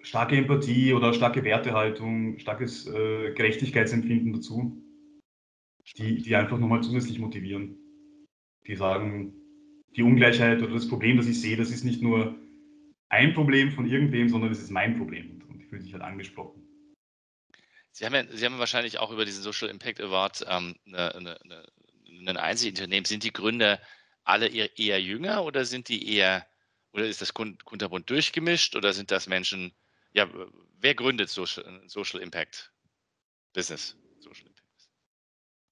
starke 0.00 0.36
Empathie 0.36 0.92
oder 0.92 1.12
starke 1.12 1.44
Wertehaltung, 1.44 2.38
starkes 2.38 2.86
äh, 2.86 3.32
Gerechtigkeitsempfinden 3.32 4.32
dazu, 4.32 4.82
die, 5.96 6.22
die 6.22 6.36
einfach 6.36 6.58
nochmal 6.58 6.82
zusätzlich 6.82 7.18
motivieren. 7.18 7.76
Die 8.66 8.76
sagen, 8.76 9.34
die 9.96 10.02
Ungleichheit 10.02 10.62
oder 10.62 10.74
das 10.74 10.88
Problem, 10.88 11.16
das 11.16 11.26
ich 11.26 11.40
sehe, 11.40 11.56
das 11.56 11.70
ist 11.70 11.84
nicht 11.84 12.02
nur 12.02 12.36
ein 13.08 13.34
Problem 13.34 13.72
von 13.72 13.86
irgendwem, 13.86 14.28
sondern 14.28 14.50
es 14.50 14.62
ist 14.62 14.70
mein 14.70 14.96
Problem. 14.96 15.42
Und 15.48 15.58
die 15.58 15.64
fühlen 15.64 15.82
sich 15.82 15.92
halt 15.92 16.02
angesprochen. 16.02 16.62
Sie 17.92 18.04
haben, 18.04 18.14
ja, 18.14 18.24
Sie 18.30 18.44
haben 18.44 18.58
wahrscheinlich 18.58 18.98
auch 18.98 19.10
über 19.10 19.24
diesen 19.24 19.42
Social 19.42 19.70
Impact 19.70 20.00
Award 20.00 20.44
ähm, 20.48 20.74
eine, 20.86 21.14
eine, 21.14 21.40
eine, 21.40 21.66
ein 22.30 22.36
Einzelunternehmen. 22.36 23.06
Sind 23.06 23.24
die 23.24 23.32
Gründer 23.32 23.80
alle 24.26 24.48
eher, 24.48 24.78
eher, 24.78 25.00
jünger 25.00 25.44
oder 25.44 25.64
sind 25.64 25.88
die 25.88 26.14
eher, 26.14 26.46
oder 26.92 27.06
ist 27.06 27.20
das 27.20 27.32
Kunterbund 27.32 28.10
durchgemischt 28.10 28.76
oder 28.76 28.92
sind 28.92 29.10
das 29.10 29.26
Menschen, 29.26 29.72
ja, 30.12 30.28
wer 30.80 30.94
gründet 30.94 31.30
Social, 31.30 31.82
Social 31.86 32.20
Impact 32.20 32.72
Business? 33.54 33.96
Social 34.18 34.46
Impact. 34.46 34.56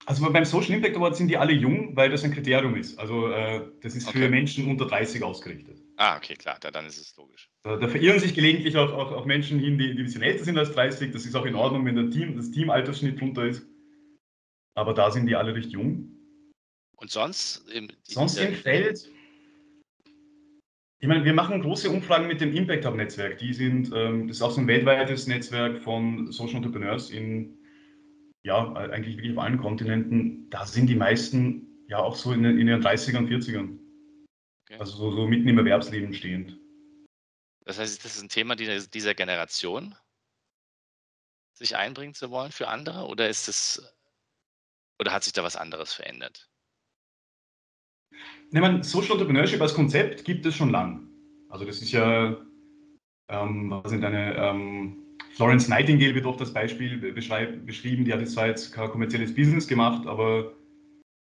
Also 0.07 0.31
beim 0.31 0.45
Social 0.45 0.75
Impact 0.75 0.97
Award 0.97 1.17
sind 1.17 1.29
die 1.29 1.37
alle 1.37 1.53
jung, 1.53 1.97
weil 1.97 2.11
das 2.11 2.25
ein 2.25 2.33
Kriterium 2.33 2.77
ist. 2.77 2.99
Also 2.99 3.29
äh, 3.29 3.67
das 3.83 3.97
ist 3.97 4.09
okay. 4.09 4.19
für 4.19 4.29
Menschen 4.29 4.69
unter 4.69 4.87
30 4.87 5.23
ausgerichtet. 5.23 5.81
Ah, 5.97 6.17
okay, 6.17 6.35
klar, 6.35 6.59
da, 6.61 6.71
dann 6.71 6.87
ist 6.87 6.99
es 6.99 7.17
logisch. 7.17 7.51
Da, 7.63 7.77
da 7.77 7.89
verirren 7.89 8.21
sich 8.21 8.35
gelegentlich 8.35 8.77
auch, 8.77 8.93
auch, 8.93 9.13
auch, 9.13 9.25
Menschen 9.25 9.59
hin, 9.59 9.79
die, 9.79 9.95
die 9.95 10.01
ein 10.01 10.05
bisschen 10.05 10.23
älter 10.23 10.45
sind 10.45 10.59
als 10.59 10.73
30. 10.73 11.13
Das 11.13 11.25
ist 11.25 11.35
auch 11.35 11.47
in 11.47 11.55
Ordnung, 11.55 11.87
wenn 11.87 11.97
der 11.97 12.11
Team, 12.11 12.37
das 12.37 12.51
Teamaltersschnitt 12.51 13.21
drunter 13.21 13.47
ist. 13.47 13.67
Aber 14.75 14.93
da 14.93 15.11
sind 15.11 15.27
die 15.27 15.37
alle 15.37 15.55
recht 15.55 15.71
jung. 15.71 16.15
Und 16.97 17.11
sonst? 17.11 17.69
Im, 17.71 17.89
sonst 18.03 18.37
im 18.37 18.55
Feld. 18.55 19.11
Ich 21.01 21.09
meine, 21.09 21.25
wir 21.25 21.35
machen 21.35 21.61
große 21.61 21.91
Umfragen 21.91 22.27
mit 22.27 22.41
dem 22.41 22.55
Impact 22.55 22.87
Hub 22.87 22.95
Netzwerk. 22.95 23.39
Die 23.39 23.53
sind, 23.53 23.93
ähm, 23.95 24.27
das 24.27 24.39
ist 24.39 24.43
auch 24.43 24.53
so 24.53 24.61
ein 24.61 24.67
weltweites 24.67 25.27
Netzwerk 25.27 25.83
von 25.83 26.33
Social 26.33 26.57
Entrepreneurs 26.57 27.11
in, 27.11 27.59
ja, 28.43 28.73
eigentlich 28.73 29.17
wirklich 29.17 29.37
auf 29.37 29.45
allen 29.45 29.59
Kontinenten. 29.59 30.49
Da 30.51 30.65
sind 30.65 30.87
die 30.87 30.95
meisten 30.95 31.85
ja 31.89 31.99
auch 31.99 32.17
so 32.17 32.33
in, 32.33 32.45
in 32.45 32.69
ihren 32.69 32.83
30ern, 32.83 33.29
40ern. 33.29 33.79
Okay. 34.63 34.79
Also 34.79 34.97
so, 34.97 35.15
so, 35.15 35.27
mitten 35.27 35.49
im 35.49 35.59
Erwerbsleben 35.59 36.15
stehend. 36.15 36.59
Das 37.67 37.79
heißt, 37.79 38.05
das 38.05 38.17
ist 38.17 38.23
ein 38.23 38.29
Thema 38.29 38.57
dieser 38.57 39.15
Generation, 39.15 39.95
sich 41.55 41.77
einbringen 41.77 42.15
zu 42.15 42.31
wollen 42.31 42.53
für 42.53 42.69
andere? 42.69 43.07
Oder 43.07 43.29
ist 43.29 43.49
es, 43.49 43.95
oder 44.99 45.13
hat 45.13 45.25
sich 45.25 45.33
da 45.33 45.43
was 45.43 45.57
anderes 45.57 45.93
verändert? 45.93 46.49
Ne, 48.51 48.61
man, 48.61 48.83
Social 48.83 49.13
Entrepreneurship 49.13 49.61
als 49.61 49.75
Konzept 49.75 50.25
gibt 50.25 50.47
es 50.47 50.55
schon 50.55 50.71
lang. 50.71 51.09
Also 51.49 51.65
das 51.65 51.83
ist 51.83 51.93
ja, 51.93 52.37
ähm, 53.29 53.71
was 53.71 53.91
sind 53.91 54.05
eine, 54.05 54.35
ähm, 54.37 54.97
Florence 55.35 55.69
Nightingale 55.69 56.15
wird 56.15 56.27
oft 56.27 56.41
das 56.41 56.53
Beispiel 56.53 56.97
beschrieben, 56.99 58.05
die 58.05 58.13
hat 58.13 58.21
jetzt 58.21 58.35
zwar 58.35 58.47
jetzt 58.47 58.73
kein 58.73 58.91
kommerzielles 58.91 59.35
Business 59.35 59.67
gemacht, 59.67 60.07
aber 60.07 60.53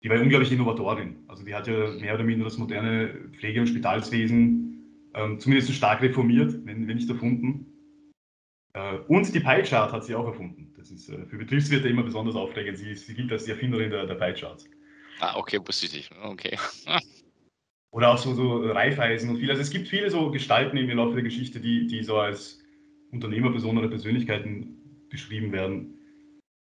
die 0.02 0.08
war 0.08 0.20
unglaublich 0.20 0.52
Innovatorin. 0.52 1.16
Also 1.28 1.44
die 1.44 1.54
hat 1.54 1.66
ja 1.66 1.90
mehr 2.00 2.14
oder 2.14 2.24
minder 2.24 2.44
das 2.44 2.56
moderne 2.56 3.10
Pflege- 3.32 3.60
und 3.60 3.66
Spitalswesen 3.66 4.68
ähm, 5.14 5.38
zumindest 5.38 5.72
stark 5.72 6.00
reformiert, 6.02 6.54
wenn, 6.64 6.86
wenn 6.86 6.96
nicht 6.96 7.10
erfunden. 7.10 7.66
Äh, 8.74 8.98
und 9.08 9.34
die 9.34 9.40
Pie-Chart 9.40 9.92
hat 9.92 10.04
sie 10.04 10.14
auch 10.14 10.26
erfunden. 10.26 10.72
Das 10.76 10.90
ist 10.90 11.08
äh, 11.08 11.26
für 11.26 11.36
Betriebswirte 11.36 11.88
immer 11.88 12.02
besonders 12.02 12.36
aufregend. 12.36 12.78
Sie, 12.78 12.94
sie 12.94 13.14
gilt 13.14 13.32
als 13.32 13.44
die 13.44 13.50
Erfinderin 13.50 13.90
der, 13.90 14.06
der 14.06 14.14
Pie-Charts. 14.14 14.68
Ah, 15.20 15.36
okay, 15.36 15.58
wusste 15.64 15.86
ich 15.86 15.92
nicht. 15.92 16.10
Okay. 16.22 16.58
Oder 17.90 18.10
auch 18.10 18.18
so, 18.18 18.34
so 18.34 18.58
Reifeisen 18.58 19.30
und 19.30 19.38
viel. 19.38 19.50
Also 19.50 19.62
es 19.62 19.70
gibt 19.70 19.88
viele 19.88 20.10
so 20.10 20.30
Gestalten 20.30 20.76
im 20.76 20.90
Laufe 20.90 21.14
der 21.14 21.22
Geschichte, 21.22 21.58
die, 21.58 21.86
die 21.86 22.02
so 22.02 22.18
als 22.18 22.62
Unternehmerpersonen 23.12 23.78
oder 23.78 23.88
Persönlichkeiten 23.88 25.06
beschrieben 25.08 25.52
werden. 25.52 25.94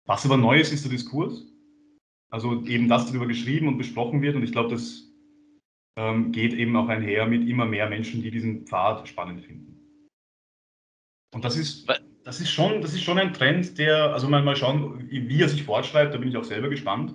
Was 0.06 0.26
aber 0.26 0.37
neu 0.37 0.61
ist, 0.61 0.73
ist 0.73 0.84
der 0.84 0.92
Diskurs. 0.92 1.46
Also 2.30 2.62
eben, 2.66 2.88
dass 2.88 3.06
darüber 3.06 3.26
geschrieben 3.26 3.68
und 3.68 3.78
besprochen 3.78 4.20
wird. 4.20 4.37
Und 4.37 4.42
ich 4.42 4.52
glaube, 4.52 4.70
das 4.70 5.11
ähm, 5.96 6.30
geht 6.32 6.52
eben 6.52 6.76
auch 6.76 6.88
einher 6.88 7.26
mit 7.26 7.49
immer 7.49 7.64
mehr 7.64 7.88
Menschen, 7.88 8.23
die 8.23 8.30
diesen 8.30 8.66
Pfad 8.66 9.08
spannend 9.08 9.44
finden. 9.44 9.80
Und 11.34 11.44
das 11.44 11.56
ist, 11.56 11.88
das 12.25 12.40
ist, 12.40 12.50
schon, 12.50 12.80
das 12.82 12.92
ist 12.92 13.02
schon 13.02 13.18
ein 13.18 13.32
Trend, 13.32 13.78
der, 13.78 14.12
also 14.12 14.28
mal, 14.28 14.42
mal 14.42 14.56
schauen, 14.56 15.08
wie 15.08 15.40
er 15.40 15.49
sich 15.49 15.64
fortschreibt, 15.64 16.14
da 16.14 16.18
bin 16.18 16.28
ich 16.28 16.37
auch 16.37 16.44
selber 16.44 16.68
gespannt. 16.68 17.14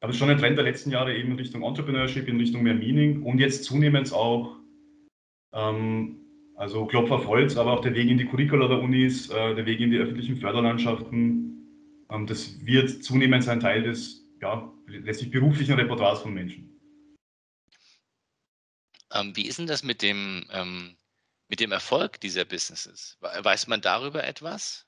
Aber 0.00 0.12
ist 0.12 0.18
schon 0.18 0.30
ein 0.30 0.38
Trend 0.38 0.56
der 0.56 0.64
letzten 0.64 0.90
Jahre 0.90 1.14
eben 1.14 1.32
in 1.32 1.36
Richtung 1.36 1.62
Entrepreneurship, 1.62 2.26
in 2.26 2.38
Richtung 2.38 2.62
mehr 2.62 2.74
Meaning 2.74 3.22
und 3.22 3.38
jetzt 3.38 3.64
zunehmend 3.64 4.12
auch, 4.12 4.56
ähm, 5.52 6.16
also 6.56 6.86
Klopfer 6.86 7.16
auf 7.16 7.26
Holz, 7.26 7.56
aber 7.56 7.72
auch 7.72 7.82
der 7.82 7.94
Weg 7.94 8.08
in 8.08 8.16
die 8.16 8.24
Curricula 8.24 8.68
der 8.68 8.80
Unis, 8.80 9.28
äh, 9.28 9.54
der 9.54 9.66
Weg 9.66 9.80
in 9.80 9.90
die 9.90 9.98
öffentlichen 9.98 10.38
Förderlandschaften. 10.38 12.06
Ähm, 12.10 12.26
das 12.26 12.64
wird 12.64 13.04
zunehmend 13.04 13.46
ein 13.46 13.60
Teil 13.60 13.82
des, 13.82 14.26
ja, 14.40 14.72
letztlich 14.86 15.30
beruflichen 15.30 15.74
Repertoires 15.74 16.20
von 16.20 16.32
Menschen. 16.32 16.70
Ähm, 19.12 19.36
wie 19.36 19.46
ist 19.46 19.58
denn 19.58 19.66
das 19.66 19.82
mit 19.82 20.00
dem, 20.00 20.46
ähm, 20.52 20.96
mit 21.48 21.60
dem 21.60 21.72
Erfolg 21.72 22.20
dieser 22.20 22.46
Businesses? 22.46 23.18
Weiß 23.20 23.66
man 23.66 23.80
darüber 23.80 24.24
etwas? 24.24 24.86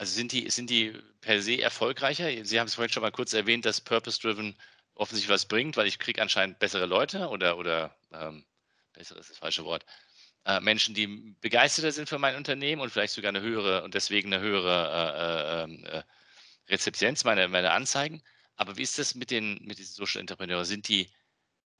Also 0.00 0.14
sind 0.14 0.32
die, 0.32 0.48
sind 0.48 0.70
die 0.70 0.94
per 1.20 1.42
se 1.42 1.60
erfolgreicher? 1.60 2.30
Sie 2.46 2.58
haben 2.58 2.68
es 2.68 2.74
vorhin 2.74 2.90
schon 2.90 3.02
mal 3.02 3.12
kurz 3.12 3.34
erwähnt, 3.34 3.66
dass 3.66 3.82
Purpose-Driven 3.82 4.56
offensichtlich 4.94 5.28
was 5.28 5.44
bringt, 5.44 5.76
weil 5.76 5.86
ich 5.86 5.98
kriege 5.98 6.22
anscheinend 6.22 6.58
bessere 6.58 6.86
Leute 6.86 7.28
oder, 7.28 7.58
oder 7.58 7.94
ähm, 8.10 8.46
besser 8.94 9.18
ist 9.18 9.28
das 9.28 9.36
falsche 9.36 9.66
Wort. 9.66 9.84
Äh, 10.46 10.60
Menschen, 10.60 10.94
die 10.94 11.36
begeisterter 11.42 11.92
sind 11.92 12.08
für 12.08 12.18
mein 12.18 12.34
Unternehmen 12.36 12.80
und 12.80 12.88
vielleicht 12.88 13.12
sogar 13.12 13.28
eine 13.28 13.42
höhere 13.42 13.84
und 13.84 13.92
deswegen 13.92 14.32
eine 14.32 14.42
höhere 14.42 15.66
äh, 15.68 15.70
äh, 15.70 15.98
äh 15.98 16.02
Rezepienz 16.70 17.24
meiner 17.24 17.46
meine 17.48 17.72
Anzeigen. 17.72 18.22
Aber 18.56 18.78
wie 18.78 18.82
ist 18.82 18.98
das 18.98 19.14
mit 19.14 19.30
den 19.30 19.60
mit 19.64 19.78
diesen 19.78 19.96
Social 19.96 20.22
Entrepreneuren? 20.22 20.64
Sind 20.64 20.88
die 20.88 21.10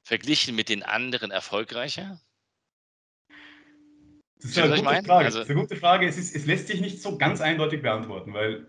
verglichen 0.03 0.55
mit 0.55 0.69
den 0.69 0.83
anderen 0.83 1.31
erfolgreicher? 1.31 2.21
Das 4.41 4.51
ist 4.51 4.57
eine, 4.57 4.75
gute 4.75 5.03
Frage. 5.03 5.25
Also, 5.25 5.39
das 5.39 5.47
ist 5.47 5.51
eine 5.51 5.61
gute 5.61 5.75
Frage. 5.75 6.07
Es, 6.07 6.17
ist, 6.17 6.35
es 6.35 6.45
lässt 6.45 6.67
sich 6.67 6.81
nicht 6.81 7.01
so 7.01 7.17
ganz 7.17 7.41
eindeutig 7.41 7.81
beantworten, 7.81 8.33
weil 8.33 8.67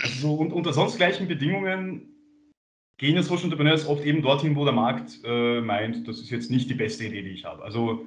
also 0.00 0.34
unter 0.34 0.72
sonst 0.72 0.96
gleichen 0.96 1.28
Bedingungen 1.28 2.08
gehen 2.98 3.16
ja 3.16 3.22
Social 3.22 3.44
Entrepreneurs 3.44 3.86
oft 3.86 4.04
eben 4.04 4.22
dorthin, 4.22 4.54
wo 4.56 4.64
der 4.64 4.74
Markt 4.74 5.20
äh, 5.24 5.60
meint, 5.60 6.06
das 6.06 6.20
ist 6.20 6.30
jetzt 6.30 6.50
nicht 6.50 6.70
die 6.70 6.74
beste 6.74 7.04
Idee, 7.04 7.22
die 7.22 7.30
ich 7.30 7.44
habe. 7.44 7.62
Also 7.62 8.06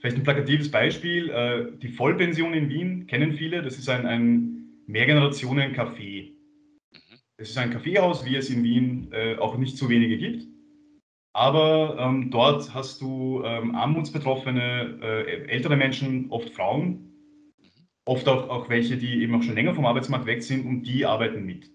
vielleicht 0.00 0.16
ein 0.16 0.22
plakatives 0.22 0.70
Beispiel, 0.70 1.30
äh, 1.30 1.78
die 1.78 1.88
Vollpension 1.88 2.52
in 2.52 2.68
Wien 2.68 3.06
kennen 3.06 3.32
viele, 3.32 3.62
das 3.62 3.78
ist 3.78 3.88
ein, 3.88 4.06
ein 4.06 4.82
Mehrgenerationen-Café. 4.86 6.32
Mhm. 6.32 6.98
Das 7.38 7.50
ist 7.50 7.58
ein 7.58 7.70
Kaffeehaus, 7.70 8.24
wie 8.24 8.36
es 8.36 8.50
in 8.50 8.62
Wien 8.62 9.08
äh, 9.12 9.36
auch 9.36 9.56
nicht 9.56 9.78
so 9.78 9.88
wenige 9.88 10.18
gibt. 10.18 10.46
Aber 11.34 11.96
ähm, 11.98 12.30
dort 12.30 12.72
hast 12.74 13.00
du 13.00 13.42
ähm, 13.44 13.74
armutsbetroffene, 13.74 15.00
äh, 15.02 15.46
ältere 15.48 15.76
Menschen, 15.76 16.30
oft 16.30 16.50
Frauen, 16.50 17.12
oft 18.06 18.28
auch, 18.28 18.48
auch 18.48 18.68
welche, 18.68 18.96
die 18.96 19.20
eben 19.20 19.34
auch 19.34 19.42
schon 19.42 19.56
länger 19.56 19.74
vom 19.74 19.84
Arbeitsmarkt 19.84 20.26
weg 20.26 20.44
sind 20.44 20.64
und 20.64 20.84
die 20.84 21.04
arbeiten 21.04 21.44
mit. 21.44 21.72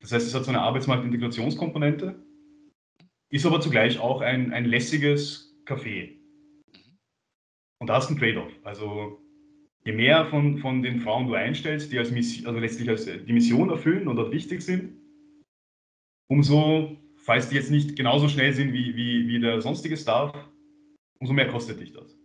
Das 0.00 0.12
heißt, 0.12 0.26
es 0.26 0.34
hat 0.34 0.44
so 0.44 0.50
eine 0.50 0.60
Arbeitsmarktintegrationskomponente, 0.60 2.22
ist 3.30 3.46
aber 3.46 3.62
zugleich 3.62 3.98
auch 3.98 4.20
ein, 4.20 4.52
ein 4.52 4.66
lässiges 4.66 5.58
Café. 5.64 6.18
Und 7.78 7.86
da 7.88 7.94
hast 7.94 8.10
du 8.10 8.14
einen 8.14 8.20
Trade-off. 8.20 8.52
Also 8.62 9.22
je 9.86 9.92
mehr 9.92 10.26
von, 10.26 10.58
von 10.58 10.82
den 10.82 11.00
Frauen 11.00 11.28
du 11.28 11.34
einstellst, 11.34 11.90
die 11.92 11.98
als 11.98 12.10
Mission, 12.10 12.46
also 12.46 12.60
letztlich 12.60 12.90
als 12.90 13.06
die 13.06 13.32
Mission 13.32 13.70
erfüllen 13.70 14.06
und 14.06 14.16
dort 14.16 14.32
wichtig 14.32 14.60
sind, 14.60 14.98
umso 16.28 17.01
falls 17.22 17.48
die 17.48 17.54
jetzt 17.54 17.70
nicht 17.70 17.96
genauso 17.96 18.28
schnell 18.28 18.52
sind 18.52 18.72
wie, 18.72 18.94
wie, 18.96 19.28
wie 19.28 19.40
der 19.40 19.60
sonstige 19.60 19.96
Staff, 19.96 20.32
umso 21.18 21.32
mehr 21.32 21.48
kostet 21.48 21.80
dich 21.80 21.92
das. 21.92 22.18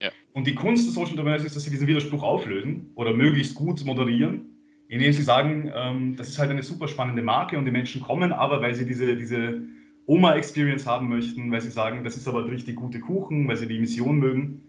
Ja. 0.00 0.10
Und 0.32 0.46
die 0.46 0.54
Kunst 0.54 0.86
des 0.86 0.94
Social 0.94 1.10
Entrepreneurs 1.10 1.44
ist, 1.44 1.56
dass 1.56 1.64
sie 1.64 1.70
diesen 1.70 1.86
Widerspruch 1.86 2.22
auflösen 2.22 2.92
oder 2.94 3.12
möglichst 3.12 3.54
gut 3.54 3.84
moderieren, 3.84 4.56
indem 4.88 5.12
sie 5.12 5.22
sagen, 5.22 5.70
ähm, 5.74 6.16
das 6.16 6.28
ist 6.28 6.38
halt 6.38 6.50
eine 6.50 6.62
super 6.62 6.86
spannende 6.88 7.22
Marke 7.22 7.58
und 7.58 7.64
die 7.64 7.70
Menschen 7.70 8.02
kommen 8.02 8.32
aber, 8.32 8.60
weil 8.62 8.74
sie 8.74 8.86
diese, 8.86 9.16
diese 9.16 9.62
Oma-Experience 10.06 10.86
haben 10.86 11.08
möchten, 11.08 11.50
weil 11.50 11.60
sie 11.60 11.70
sagen, 11.70 12.04
das 12.04 12.16
ist 12.16 12.28
aber 12.28 12.48
richtig 12.48 12.76
gute 12.76 13.00
Kuchen, 13.00 13.48
weil 13.48 13.56
sie 13.56 13.66
die 13.66 13.78
Mission 13.78 14.18
mögen. 14.18 14.62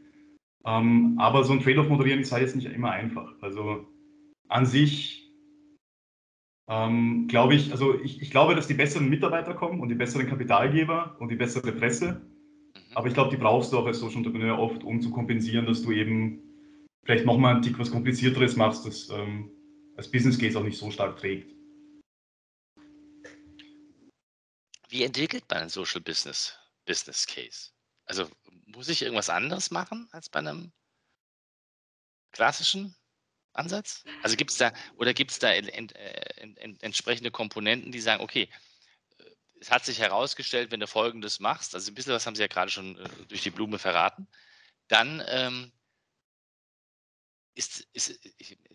Ähm, 0.66 1.16
aber 1.20 1.44
so 1.44 1.54
ein 1.54 1.60
Trade-off 1.60 1.88
moderieren 1.88 2.20
ist 2.20 2.32
halt 2.32 2.42
jetzt 2.42 2.56
nicht 2.56 2.72
immer 2.74 2.92
einfach. 2.92 3.32
Also 3.42 3.86
an 4.48 4.66
sich 4.66 5.27
ähm, 6.70 7.28
glaube 7.28 7.56
ich, 7.56 7.72
also 7.72 8.00
ich, 8.02 8.22
ich, 8.22 8.30
glaube, 8.30 8.54
dass 8.54 8.68
die 8.68 8.74
besseren 8.74 9.10
Mitarbeiter 9.10 9.54
kommen 9.54 9.80
und 9.80 9.90
die 9.90 9.96
besseren 9.96 10.28
Kapitalgeber 10.28 11.16
und 11.20 11.30
die 11.30 11.36
bessere 11.36 11.72
Presse. 11.72 12.14
Mhm. 12.14 12.82
Aber 12.96 13.08
ich 13.08 13.14
glaube, 13.14 13.32
die 13.32 13.38
brauchst 13.38 13.72
du 13.72 13.78
auch 13.78 13.86
als 13.86 14.00
Social 14.00 14.18
Entrepreneur 14.18 14.60
oft, 14.60 14.84
um 14.84 15.02
zu 15.02 15.10
kompensieren, 15.12 15.66
dass 15.66 15.82
du 15.82 15.92
eben 15.92 16.42
vielleicht 17.04 17.26
nochmal 17.26 17.56
ein 17.56 17.62
Tick 17.62 17.80
was 17.80 17.90
Komplizierteres 17.90 18.58
machst, 18.58 18.86
das 18.86 19.10
ähm, 19.10 19.50
als 19.96 20.12
Business 20.12 20.38
Case 20.38 20.60
auch 20.60 20.64
nicht 20.64 20.78
so 20.78 20.92
stark 20.92 21.18
trägt. 21.18 21.56
Wie 24.90 25.04
entwickelt 25.04 25.46
man 25.50 25.64
ein 25.64 25.70
Social 25.70 26.02
Business 26.02 26.58
Business 26.86 27.26
Case? 27.26 27.72
Also 28.06 28.28
muss 28.66 28.90
ich 28.90 29.02
irgendwas 29.02 29.30
anderes 29.30 29.72
machen 29.72 30.08
als 30.12 30.30
bei 30.30 30.40
einem 30.40 30.72
klassischen 32.32 32.96
Ansatz? 33.58 34.04
Also 34.24 34.36
gibt 34.36 34.52
es 34.52 34.58
da 34.58 34.74
oder 34.96 35.14
gibt 35.14 35.32
es 35.32 35.40
da 35.40 35.52
ent, 35.52 35.70
ent, 35.70 36.58
ent, 36.58 36.84
entsprechende 36.84 37.32
Komponenten, 37.32 37.92
die 37.92 38.00
sagen, 38.00 38.24
okay, 38.24 38.50
äh, 39.18 39.24
es 39.60 39.72
hat 39.72 39.86
sich 39.86 40.00
herausgestellt, 40.00 40.72
wenn 40.72 40.80
du 40.80 40.88
Folgendes 40.88 41.40
machst, 41.40 41.76
also 41.76 41.92
ein 41.92 41.96
bisschen 41.96 42.14
was 42.14 42.26
haben 42.26 42.36
Sie 42.36 42.42
ja 42.42 42.48
gerade 42.48 42.72
schon 42.72 42.98
äh, 42.98 43.10
durch 43.28 43.42
die 43.42 43.52
Blume 43.52 43.80
verraten, 43.80 44.28
dann 44.88 45.24
ähm, 45.28 45.72
ist, 47.56 47.82
ist 47.94 48.20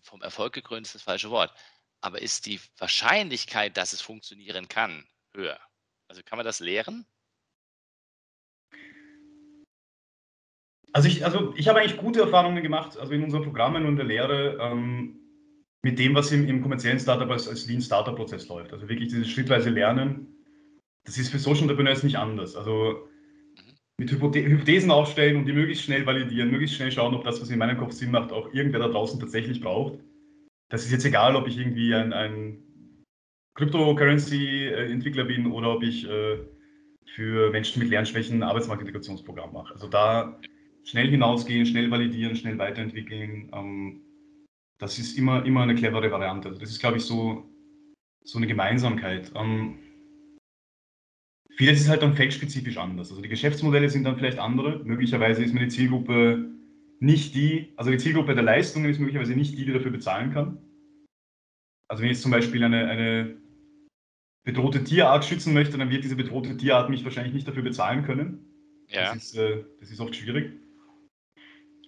vom 0.03 0.23
Erfolg 0.23 0.53
gekrönt 0.53 0.87
ist 0.87 0.95
das 0.95 1.03
falsche 1.03 1.31
Wort, 1.31 1.55
aber 2.01 2.21
ist 2.21 2.47
die 2.47 2.61
Wahrscheinlichkeit, 2.79 3.77
dass 3.77 3.93
es 3.93 4.01
funktionieren 4.01 4.69
kann, 4.69 5.09
höher? 5.33 5.61
Also 6.09 6.23
kann 6.23 6.37
man 6.37 6.45
das 6.45 6.59
lehren? 6.59 7.07
Also 10.93 11.09
ich, 11.09 11.25
also 11.25 11.55
ich 11.57 11.69
habe 11.69 11.81
eigentlich 11.81 11.97
gute 11.97 12.21
Erfahrungen 12.21 12.63
gemacht, 12.63 12.99
also 12.99 13.13
in 13.13 13.23
unseren 13.23 13.43
Programmen 13.43 13.87
und 13.87 13.97
der 13.97 14.05
Lehre, 14.05 14.59
ähm, 14.61 15.19
mit 15.83 15.99
dem, 15.99 16.15
was 16.15 16.31
im, 16.31 16.47
im 16.49 16.63
kommerziellen 16.63 17.01
Startup 17.01 17.29
als, 17.31 17.49
als 17.49 17.67
Lean 17.67 17.81
Startup 17.81 18.15
Prozess 18.15 18.49
läuft. 18.49 18.73
Also 18.73 18.89
wirklich 18.89 19.09
dieses 19.09 19.29
schrittweise 19.29 19.71
Lernen, 19.71 20.29
das 21.05 21.19
ist 21.19 21.31
für 21.31 21.39
Social 21.39 21.63
Entrepreneurs 21.63 22.03
nicht 22.03 22.17
anders. 22.17 22.55
Also 22.55 23.09
mit 23.99 24.11
Hypothesen 24.11 24.91
aufstellen 24.91 25.37
und 25.37 25.47
die 25.47 25.53
möglichst 25.53 25.85
schnell 25.85 26.07
validieren, 26.07 26.51
möglichst 26.51 26.77
schnell 26.77 26.93
schauen, 26.93 27.15
ob 27.15 27.25
das, 27.25 27.41
was 27.41 27.51
in 27.51 27.59
meinem 27.59 27.79
Kopf 27.79 27.93
Sinn 27.93 28.11
macht, 28.11 28.33
auch 28.33 28.53
irgendwer 28.53 28.81
da 28.81 28.89
draußen 28.89 29.19
tatsächlich 29.19 29.61
braucht. 29.61 29.99
Das 30.69 30.85
ist 30.85 30.93
jetzt 30.93 31.05
egal, 31.05 31.37
ob 31.37 31.47
ich 31.49 31.59
irgendwie 31.59 31.95
ein, 31.95 32.13
ein 32.13 32.63
Cryptocurrency-Entwickler 33.55 35.25
bin 35.25 35.51
oder 35.51 35.75
ob 35.75 35.83
ich 35.83 36.09
äh, 36.09 36.39
für 37.15 37.51
Menschen 37.51 37.81
mit 37.81 37.91
Lernschwächen 37.91 38.39
ein 38.39 38.49
Arbeitsmarktintegrationsprogramm 38.49 39.53
mache. 39.53 39.75
Also 39.75 39.89
da 39.89 40.41
schnell 40.85 41.09
hinausgehen, 41.09 41.67
schnell 41.67 41.91
validieren, 41.91 42.37
schnell 42.37 42.59
weiterentwickeln, 42.59 43.51
ähm, 43.53 44.01
das 44.83 44.99
ist 44.99 45.17
immer, 45.17 45.45
immer 45.47 45.63
eine 45.63 45.77
clevere 45.77 46.11
Variante. 46.11 46.49
Also 46.49 46.61
das 46.61 46.71
ist, 46.71 46.81
glaube 46.81 46.97
ich, 46.97 47.05
so, 47.05 47.49
so 48.25 48.39
eine 48.39 48.49
Gemeinsamkeit. 48.49 49.31
Ähm, 49.37 49.79
vieles 51.57 51.81
ist 51.81 51.89
halt 51.89 52.03
dann 52.03 52.17
feldspezifisch 52.17 52.79
anders. 52.79 53.11
Also 53.11 53.23
die 53.23 53.29
Geschäftsmodelle 53.29 53.89
sind 53.89 54.03
dann 54.03 54.17
vielleicht 54.17 54.41
andere. 54.41 54.81
Möglicherweise 54.85 55.45
ist 55.45 55.55
meine 55.55 55.69
Zielgruppe 55.69 56.51
nicht 56.99 57.37
die, 57.37 57.73
also 57.77 57.93
die 57.93 57.99
Zielgruppe 57.99 58.35
der 58.35 58.43
Leistungen 58.43 58.91
ist 58.91 58.99
möglicherweise 58.99 59.35
nicht 59.35 59.57
die, 59.57 59.65
die 59.65 59.73
dafür 59.73 59.93
bezahlen 59.93 60.33
kann. 60.33 60.59
Also 61.87 62.03
wenn 62.03 62.11
ich 62.11 62.17
jetzt 62.17 62.23
zum 62.23 62.33
Beispiel 62.33 62.65
eine, 62.65 62.89
eine 62.89 63.37
bedrohte 64.45 64.83
Tierart 64.83 65.25
schützen 65.25 65.55
möchte, 65.55 65.79
dann 65.79 65.91
wird 65.91 66.03
diese 66.03 66.17
bedrohte 66.17 66.57
Tierart 66.57 66.91
mich 66.91 67.05
wahrscheinlich 67.05 67.35
nicht 67.35 67.47
dafür 67.47 67.63
bezahlen 67.63 68.05
können. 68.05 68.47
Ja. 68.89 69.15
Das, 69.15 69.25
ist, 69.25 69.37
äh, 69.37 69.65
das 69.79 69.91
ist 69.93 70.01
oft 70.01 70.17
schwierig. 70.17 70.51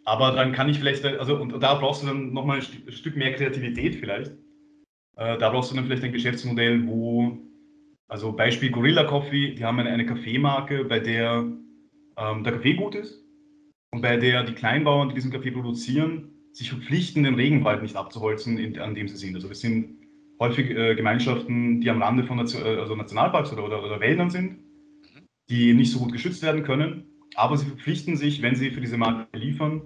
Aber 0.05 0.33
dann 0.33 0.53
kann 0.53 0.69
ich 0.69 0.79
vielleicht, 0.79 1.05
also 1.05 1.37
und 1.37 1.63
da 1.63 1.75
brauchst 1.75 2.03
du 2.03 2.07
dann 2.07 2.33
nochmal 2.33 2.59
ein 2.59 2.93
Stück 2.93 3.17
mehr 3.17 3.33
Kreativität 3.33 3.97
vielleicht. 3.97 4.33
Äh, 5.17 5.39
da 5.39 5.51
brauchst 5.51 5.71
du 5.71 5.77
dann 5.77 5.85
vielleicht 5.85 6.05
ein 6.05 6.13
Geschäftsmodell, 6.13 6.87
wo, 6.87 7.39
also 8.09 8.33
Beispiel 8.33 8.71
Gorilla 8.71 9.05
Coffee, 9.05 9.55
die 9.55 9.65
haben 9.65 9.79
eine, 9.79 10.07
Kaffeemarke, 10.07 10.85
bei 10.85 11.01
der 11.01 11.45
ähm, 12.17 12.45
der 12.45 12.53
Kaffee 12.53 12.75
gut 12.75 12.95
ist 12.95 13.25
und 13.93 14.03
bei 14.03 14.17
der 14.17 14.45
die 14.45 14.55
Kleinbauern, 14.55 15.09
die 15.09 15.15
diesen 15.15 15.33
Kaffee 15.33 15.51
produzieren, 15.51 16.31
sich 16.53 16.71
verpflichten, 16.71 17.25
den 17.25 17.35
Regenwald 17.35 17.83
nicht 17.83 17.97
abzuholzen, 17.97 18.59
in, 18.59 18.79
an 18.79 18.95
dem 18.95 19.09
sie 19.09 19.17
sind. 19.17 19.35
Also 19.35 19.49
das 19.49 19.61
sind 19.61 19.99
häufig 20.39 20.71
äh, 20.71 20.95
Gemeinschaften, 20.95 21.81
die 21.81 21.91
am 21.91 22.03
Rande 22.03 22.25
von 22.25 22.37
Nation, 22.37 22.63
äh, 22.63 22.77
also 22.77 22.95
Nationalparks 22.95 23.53
oder, 23.53 23.65
oder, 23.65 23.83
oder 23.83 24.01
Wäldern 24.01 24.31
sind, 24.31 24.59
die 25.49 25.73
nicht 25.75 25.91
so 25.91 25.99
gut 25.99 26.13
geschützt 26.13 26.43
werden 26.43 26.63
können, 26.63 27.05
aber 27.35 27.57
sie 27.57 27.67
verpflichten 27.67 28.17
sich, 28.17 28.43
wenn 28.43 28.55
sie 28.55 28.71
für 28.71 28.81
diese 28.81 28.97
Marke 28.97 29.37
liefern, 29.37 29.83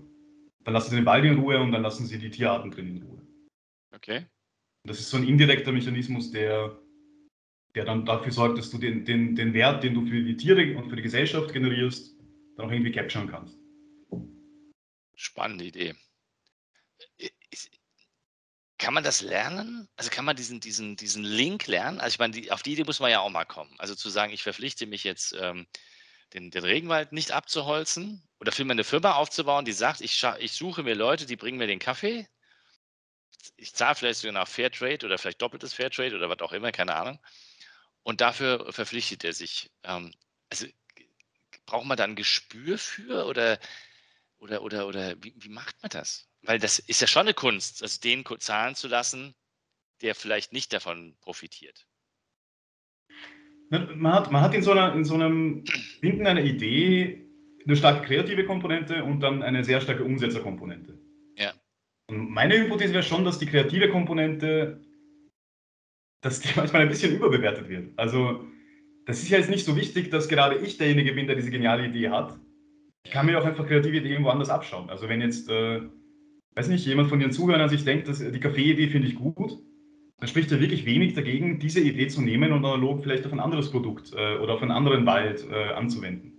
dann 0.69 0.75
lassen 0.75 0.91
sie 0.91 0.97
den 0.97 1.07
Wald 1.07 1.25
in 1.25 1.39
Ruhe 1.39 1.59
und 1.59 1.73
dann 1.73 1.81
lassen 1.81 2.05
sie 2.05 2.19
die 2.19 2.29
Tierarten 2.29 2.71
drin 2.71 2.89
in 2.89 3.03
Ruhe. 3.03 3.27
Okay. 3.91 4.27
Das 4.85 5.01
ist 5.01 5.09
so 5.09 5.17
ein 5.17 5.27
indirekter 5.27 5.73
Mechanismus, 5.73 6.31
der, 6.31 6.79
der 7.75 7.87
dann 7.87 8.05
dafür 8.05 8.31
sorgt, 8.31 8.59
dass 8.59 8.69
du 8.69 8.77
den, 8.77 9.03
den, 9.07 9.35
den 9.35 9.55
Wert, 9.55 9.83
den 9.83 9.95
du 9.95 10.05
für 10.05 10.23
die 10.23 10.37
Tiere 10.37 10.77
und 10.77 10.91
für 10.91 10.97
die 10.97 11.03
Gesellschaft 11.03 11.55
generierst, 11.55 12.15
dann 12.59 12.67
auch 12.67 12.71
irgendwie 12.71 12.93
capturen 12.93 13.29
kannst. 13.29 13.59
Spannende 15.15 15.65
Idee. 15.65 15.95
Kann 18.77 18.93
man 18.93 19.05
das 19.05 19.23
lernen? 19.23 19.89
Also 19.97 20.11
kann 20.11 20.27
man 20.27 20.37
diesen, 20.37 20.61
diesen, 20.61 20.97
diesen 20.97 21.25
Link 21.25 21.67
lernen? 21.67 21.99
Also 21.99 22.13
ich 22.13 22.19
meine, 22.19 22.35
die, 22.35 22.53
auf 22.53 22.63
die 22.63 22.75
Idee 22.75 22.85
muss 22.85 23.01
man 23.01 23.11
ja 23.11 23.21
auch 23.21 23.31
mal 23.31 23.47
kommen. 23.47 23.75
Also 23.79 23.95
zu 23.95 24.11
sagen, 24.11 24.35
ich 24.35 24.43
verpflichte 24.43 24.87
mich 24.87 25.03
jetzt, 25.03 25.35
ähm, 25.41 25.67
den, 26.35 26.51
den 26.51 26.65
Regenwald 26.65 27.13
nicht 27.13 27.33
abzuholzen 27.33 28.23
oder 28.41 28.53
vielmehr 28.53 28.75
eine 28.75 28.85
Firma 28.85 29.15
aufzubauen, 29.15 29.65
die 29.65 29.73
sagt, 29.73 30.01
ich, 30.01 30.23
ich 30.39 30.53
suche 30.53 30.83
mir 30.83 30.95
Leute, 30.95 31.27
die 31.27 31.37
bringen 31.37 31.59
mir 31.59 31.67
den 31.67 31.79
Kaffee. 31.79 32.29
Ich 33.57 33.75
zahle 33.75 33.95
vielleicht 33.95 34.21
sogar 34.21 34.33
nach 34.33 34.49
Fairtrade 34.49 35.07
oder 35.07 35.19
vielleicht 35.19 35.43
doppeltes 35.43 35.75
Fairtrade 35.75 36.15
oder 36.15 36.29
was 36.29 36.41
auch 36.41 36.53
immer, 36.53 36.73
keine 36.73 36.95
Ahnung. 36.95 37.19
Und 38.03 38.21
dafür 38.21 38.73
verpflichtet 38.73 39.25
er 39.25 39.33
sich. 39.33 39.71
Ähm, 39.83 40.13
also 40.51 40.67
braucht 41.67 41.87
man 41.87 41.97
da 41.97 42.05
ein 42.05 42.17
Gespür 42.17 42.79
für 42.79 43.27
oder, 43.27 43.59
oder, 44.39 44.63
oder, 44.63 44.87
oder 44.87 45.23
wie, 45.23 45.35
wie 45.37 45.49
macht 45.49 45.81
man 45.83 45.91
das? 45.91 46.29
Weil 46.43 46.59
das 46.59 46.79
ist 46.79 47.01
ja 47.01 47.07
schon 47.07 47.23
eine 47.23 47.35
Kunst, 47.35 47.83
also 47.83 48.01
den 48.01 48.25
zahlen 48.39 48.75
zu 48.75 48.89
lassen, 48.89 49.35
der 50.01 50.15
vielleicht 50.15 50.53
nicht 50.53 50.73
davon 50.73 51.17
profitiert. 51.21 51.87
Man 53.71 54.13
hat, 54.13 54.33
man 54.33 54.43
hat 54.43 54.55
in, 54.55 54.63
so 54.63 54.73
einer, 54.73 54.95
in 54.95 55.05
so 55.05 55.15
einem 55.15 55.65
Binden 56.01 56.27
einer 56.27 56.43
Idee 56.43 57.29
eine 57.67 57.77
starke 57.77 58.07
kreative 58.07 58.45
Komponente 58.45 59.05
und 59.05 59.21
dann 59.21 59.43
eine 59.43 59.63
sehr 59.63 59.81
starke 59.81 60.05
Umsetzerkomponente. 60.05 60.99
Ja. 61.37 61.53
Und 62.09 62.31
meine 62.31 62.59
Hypothese 62.59 62.95
wäre 62.95 63.03
schon, 63.03 63.25
dass 63.25 63.39
die 63.39 63.47
kreative 63.47 63.91
Komponente, 63.91 64.81
dass 66.23 66.41
die 66.41 66.49
manchmal 66.57 66.83
ein 66.83 66.89
bisschen 66.89 67.15
überbewertet 67.15 67.69
wird. 67.69 67.93
Also 67.99 68.47
das 69.05 69.23
ist 69.23 69.29
ja 69.29 69.39
jetzt 69.39 69.51
nicht 69.51 69.67
so 69.67 69.77
wichtig, 69.77 70.11
dass 70.11 70.29
gerade 70.29 70.57
ich 70.57 70.79
derjenige 70.79 71.13
bin, 71.13 71.27
der 71.27 71.37
diese 71.37 71.51
geniale 71.51 71.87
Idee 71.87 72.09
hat. 72.09 72.39
Ich 73.05 73.11
kann 73.11 73.27
mir 73.27 73.39
auch 73.39 73.45
einfach 73.45 73.67
kreative 73.67 73.99
Ideen 73.99 74.25
woanders 74.25 74.51
abschauen. 74.51 74.89
Also 74.89 75.09
wenn 75.09 75.21
jetzt, 75.21 75.49
äh, 75.51 75.83
weiß 76.55 76.69
nicht, 76.69 76.87
jemand 76.87 77.09
von 77.11 77.21
Ihren 77.21 77.33
Zuhörern 77.33 77.69
sich 77.69 77.85
denkt, 77.85 78.09
dass 78.09 78.19
die 78.19 78.41
Kaffee-Idee 78.41 78.89
finde 78.89 79.09
ich 79.09 79.15
gut, 79.15 79.63
dann 80.19 80.29
spricht 80.29 80.51
ja 80.51 80.59
wirklich 80.59 80.85
wenig 80.85 81.15
dagegen, 81.15 81.61
diese 81.61 81.81
Idee 81.81 82.09
zu 82.09 82.21
nehmen 82.21 82.53
und 82.53 82.65
analog 82.65 83.03
vielleicht 83.03 83.25
auf 83.25 83.33
ein 83.33 83.41
anderes 83.41 83.71
Produkt 83.71 84.13
äh, 84.15 84.37
oder 84.39 84.55
auf 84.55 84.63
einen 84.63 84.73
anderen 84.73 85.07
Wald 85.07 85.47
äh, 85.49 85.73
anzuwenden. 85.75 86.33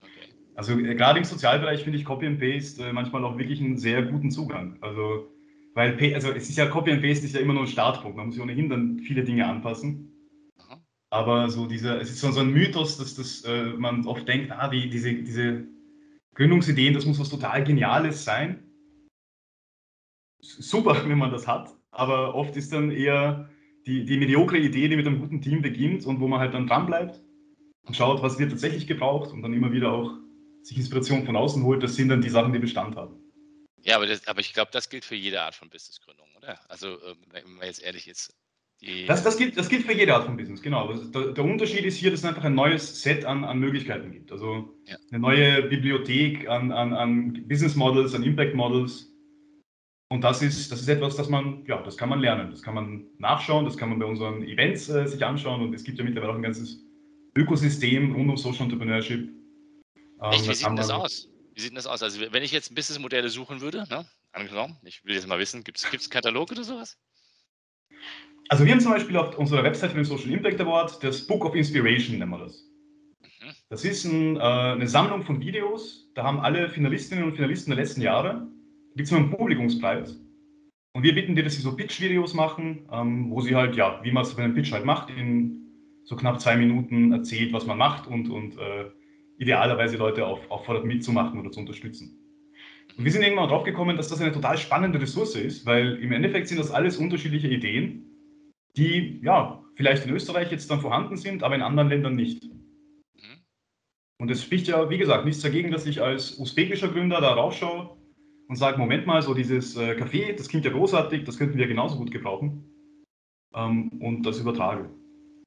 Okay. 0.00 0.32
Also 0.54 0.78
äh, 0.78 0.94
gerade 0.94 1.18
im 1.18 1.24
Sozialbereich 1.24 1.84
finde 1.84 1.98
ich 1.98 2.06
Copy 2.06 2.26
and 2.26 2.40
Paste 2.40 2.82
äh, 2.84 2.92
manchmal 2.92 3.24
auch 3.24 3.36
wirklich 3.36 3.60
einen 3.60 3.76
sehr 3.76 4.02
guten 4.02 4.30
Zugang. 4.30 4.78
Also 4.80 5.30
weil 5.74 6.14
also 6.14 6.32
es 6.32 6.48
ist 6.48 6.56
ja 6.56 6.66
Copy 6.66 6.90
and 6.90 7.02
Paste 7.02 7.26
ist 7.26 7.34
ja 7.34 7.40
immer 7.40 7.52
nur 7.52 7.64
ein 7.64 7.68
Startpunkt. 7.68 8.16
Man 8.16 8.26
muss 8.26 8.36
ja 8.36 8.42
ohnehin 8.42 8.70
dann 8.70 8.98
viele 9.00 9.24
Dinge 9.24 9.46
anpassen. 9.46 10.10
Aber 11.10 11.50
so 11.50 11.66
dieser, 11.66 12.00
es 12.00 12.10
ist 12.10 12.20
so, 12.20 12.40
ein 12.40 12.52
Mythos, 12.52 12.98
dass 12.98 13.14
das, 13.14 13.42
äh, 13.44 13.64
man 13.78 14.06
oft 14.06 14.26
denkt, 14.28 14.50
ah, 14.52 14.68
die, 14.68 14.90
diese, 14.90 15.14
diese 15.14 15.66
Gründungsideen, 16.34 16.92
das 16.92 17.06
muss 17.06 17.18
was 17.18 17.30
total 17.30 17.64
Geniales 17.64 18.24
sein. 18.24 18.62
Super, 20.40 21.02
wenn 21.08 21.18
man 21.18 21.30
das 21.30 21.46
hat 21.46 21.77
aber 21.98 22.34
oft 22.34 22.56
ist 22.56 22.72
dann 22.72 22.90
eher 22.90 23.50
die, 23.86 24.04
die 24.04 24.18
mediokre 24.18 24.58
Idee, 24.58 24.88
die 24.88 24.96
mit 24.96 25.06
einem 25.06 25.20
guten 25.20 25.40
Team 25.40 25.62
beginnt 25.62 26.06
und 26.06 26.20
wo 26.20 26.28
man 26.28 26.40
halt 26.40 26.54
dann 26.54 26.66
dranbleibt 26.66 27.20
und 27.82 27.96
schaut, 27.96 28.22
was 28.22 28.38
wird 28.38 28.50
tatsächlich 28.50 28.86
gebraucht 28.86 29.32
und 29.32 29.42
dann 29.42 29.52
immer 29.52 29.72
wieder 29.72 29.92
auch 29.92 30.12
sich 30.62 30.76
Inspiration 30.76 31.24
von 31.24 31.36
außen 31.36 31.62
holt, 31.64 31.82
das 31.82 31.96
sind 31.96 32.10
dann 32.10 32.20
die 32.20 32.28
Sachen, 32.28 32.52
die 32.52 32.58
Bestand 32.58 32.96
haben. 32.96 33.16
Ja, 33.82 33.96
aber, 33.96 34.06
das, 34.06 34.26
aber 34.26 34.40
ich 34.40 34.52
glaube, 34.52 34.70
das 34.72 34.90
gilt 34.90 35.04
für 35.04 35.14
jede 35.14 35.42
Art 35.42 35.54
von 35.54 35.70
Businessgründung, 35.70 36.28
oder? 36.36 36.60
Also, 36.68 36.88
ähm, 36.88 37.16
wenn 37.30 37.54
man 37.54 37.66
jetzt 37.66 37.82
ehrlich 37.82 38.08
ist. 38.08 38.34
Das, 39.08 39.24
das, 39.24 39.36
gilt, 39.36 39.56
das 39.56 39.68
gilt 39.68 39.86
für 39.86 39.92
jede 39.92 40.14
Art 40.14 40.24
von 40.24 40.36
Business, 40.36 40.62
genau. 40.62 40.92
Der, 40.92 41.32
der, 41.32 41.44
Unterschied 41.44 41.84
ist 41.84 41.96
hier, 41.96 42.12
dass 42.12 42.20
es 42.20 42.26
einfach 42.26 42.44
ein 42.44 42.54
neues 42.54 43.02
Set 43.02 43.24
an, 43.24 43.42
an 43.42 43.58
Möglichkeiten 43.58 44.12
gibt. 44.12 44.30
Also 44.30 44.78
ja. 44.84 44.96
eine 45.10 45.18
neue 45.18 45.62
Bibliothek 45.62 46.48
an, 46.48 46.70
an, 46.70 46.92
an 46.92 47.48
Business 47.48 47.74
Models, 47.74 48.14
an 48.14 48.22
Impact 48.22 48.54
Models, 48.54 49.10
und 50.10 50.22
das 50.22 50.40
ist, 50.40 50.72
das 50.72 50.80
ist 50.80 50.88
etwas, 50.88 51.16
das 51.16 51.28
man, 51.28 51.64
ja, 51.66 51.82
das 51.82 51.96
kann 51.96 52.08
man 52.08 52.20
lernen. 52.20 52.50
Das 52.50 52.62
kann 52.62 52.74
man 52.74 53.06
nachschauen, 53.18 53.66
das 53.66 53.76
kann 53.76 53.90
man 53.90 53.98
bei 53.98 54.06
unseren 54.06 54.42
Events 54.42 54.88
äh, 54.88 55.06
sich 55.06 55.24
anschauen. 55.24 55.60
Und 55.60 55.74
es 55.74 55.84
gibt 55.84 55.98
ja 55.98 56.04
mittlerweile 56.04 56.32
auch 56.32 56.36
ein 56.36 56.42
ganzes 56.42 56.78
Ökosystem 57.36 58.14
rund 58.14 58.30
um 58.30 58.36
Social 58.36 58.64
Entrepreneurship. 58.64 59.28
Ähm, 60.22 60.32
Echt, 60.32 60.48
wie 60.48 60.54
sieht 60.54 60.66
denn 60.66 60.76
das 60.76 60.90
aus? 60.90 61.28
Wie 61.54 61.60
sieht 61.60 61.70
denn 61.70 61.76
das 61.76 61.86
aus? 61.86 62.02
Also 62.02 62.20
wenn 62.32 62.42
ich 62.42 62.52
jetzt 62.52 62.74
Businessmodelle 62.74 63.28
suchen 63.28 63.60
würde, 63.60 63.84
ne? 63.90 64.06
angenommen, 64.32 64.78
ich 64.82 65.04
will 65.04 65.14
jetzt 65.14 65.26
mal 65.26 65.38
wissen, 65.38 65.62
gibt 65.62 65.78
es 65.78 65.84
einen 65.84 66.00
Katalog 66.10 66.52
oder 66.52 66.64
sowas? 66.64 66.96
Also 68.48 68.64
wir 68.64 68.72
haben 68.72 68.80
zum 68.80 68.92
Beispiel 68.92 69.16
auf 69.16 69.36
unserer 69.36 69.62
Website 69.62 69.90
für 69.90 69.96
den 69.96 70.04
Social 70.04 70.30
Impact 70.30 70.60
Award 70.60 71.02
das 71.02 71.26
Book 71.26 71.44
of 71.44 71.54
Inspiration, 71.54 72.18
nennen 72.18 72.30
wir 72.30 72.38
das. 72.38 72.64
Mhm. 73.20 73.52
Das 73.68 73.84
ist 73.84 74.04
ein, 74.04 74.36
äh, 74.36 74.40
eine 74.40 74.88
Sammlung 74.88 75.22
von 75.22 75.40
Videos, 75.40 76.10
da 76.14 76.22
haben 76.24 76.40
alle 76.40 76.70
Finalistinnen 76.70 77.24
und 77.24 77.34
Finalisten 77.34 77.70
der 77.70 77.84
letzten 77.84 78.00
Jahre, 78.00 78.46
gibt 78.96 79.08
es 79.08 79.12
einen 79.12 79.30
Publikumspreis. 79.30 80.20
Und 80.94 81.02
wir 81.02 81.14
bitten 81.14 81.36
die, 81.36 81.42
dass 81.42 81.54
sie 81.54 81.62
so 81.62 81.76
Pitch-Videos 81.76 82.34
machen, 82.34 82.88
ähm, 82.92 83.30
wo 83.30 83.40
sie 83.40 83.54
halt, 83.54 83.76
ja, 83.76 84.00
wie 84.02 84.10
man 84.10 84.24
es 84.24 84.34
bei 84.34 84.42
einem 84.42 84.54
Pitch 84.54 84.72
halt 84.72 84.84
macht, 84.84 85.10
in 85.10 85.58
so 86.04 86.16
knapp 86.16 86.40
zwei 86.40 86.56
Minuten 86.56 87.12
erzählt, 87.12 87.52
was 87.52 87.66
man 87.66 87.78
macht 87.78 88.06
und, 88.06 88.30
und 88.30 88.56
äh, 88.58 88.86
idealerweise 89.38 89.96
Leute 89.96 90.26
auf, 90.26 90.50
auffordert, 90.50 90.84
mitzumachen 90.84 91.38
oder 91.38 91.50
zu 91.50 91.60
unterstützen. 91.60 92.18
Und 92.96 93.04
wir 93.04 93.12
sind 93.12 93.22
irgendwann 93.22 93.48
drauf 93.48 93.62
gekommen, 93.64 93.96
dass 93.96 94.08
das 94.08 94.20
eine 94.20 94.32
total 94.32 94.58
spannende 94.58 95.00
Ressource 95.00 95.36
ist, 95.36 95.66
weil 95.66 95.96
im 95.96 96.10
Endeffekt 96.10 96.48
sind 96.48 96.58
das 96.58 96.70
alles 96.70 96.96
unterschiedliche 96.96 97.48
Ideen, 97.48 98.06
die 98.76 99.20
ja 99.22 99.62
vielleicht 99.76 100.04
in 100.04 100.12
Österreich 100.12 100.50
jetzt 100.50 100.70
dann 100.70 100.80
vorhanden 100.80 101.16
sind, 101.16 101.44
aber 101.44 101.54
in 101.54 101.62
anderen 101.62 101.90
Ländern 101.90 102.16
nicht. 102.16 102.42
Mhm. 102.42 103.44
Und 104.18 104.30
es 104.30 104.42
spricht 104.42 104.66
ja, 104.66 104.90
wie 104.90 104.98
gesagt, 104.98 105.26
nichts 105.26 105.42
dagegen, 105.42 105.70
dass 105.70 105.86
ich 105.86 106.02
als 106.02 106.38
usbekischer 106.38 106.88
Gründer 106.88 107.20
da 107.20 107.34
raufschaue 107.34 107.97
und 108.48 108.56
sage, 108.56 108.78
Moment 108.78 109.06
mal, 109.06 109.22
so 109.22 109.34
dieses 109.34 109.76
äh, 109.76 109.92
Café, 109.92 110.34
das 110.34 110.48
klingt 110.48 110.64
ja 110.64 110.72
großartig, 110.72 111.24
das 111.24 111.38
könnten 111.38 111.58
wir 111.58 111.66
genauso 111.66 111.96
gut 111.96 112.10
gebrauchen 112.10 112.64
ähm, 113.54 113.90
und 114.00 114.22
das 114.24 114.38
übertrage. 114.40 114.90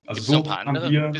Also 0.05 0.21
so 0.21 0.49
haben 0.49 0.67
andere, 0.67 0.89
wir 0.89 1.11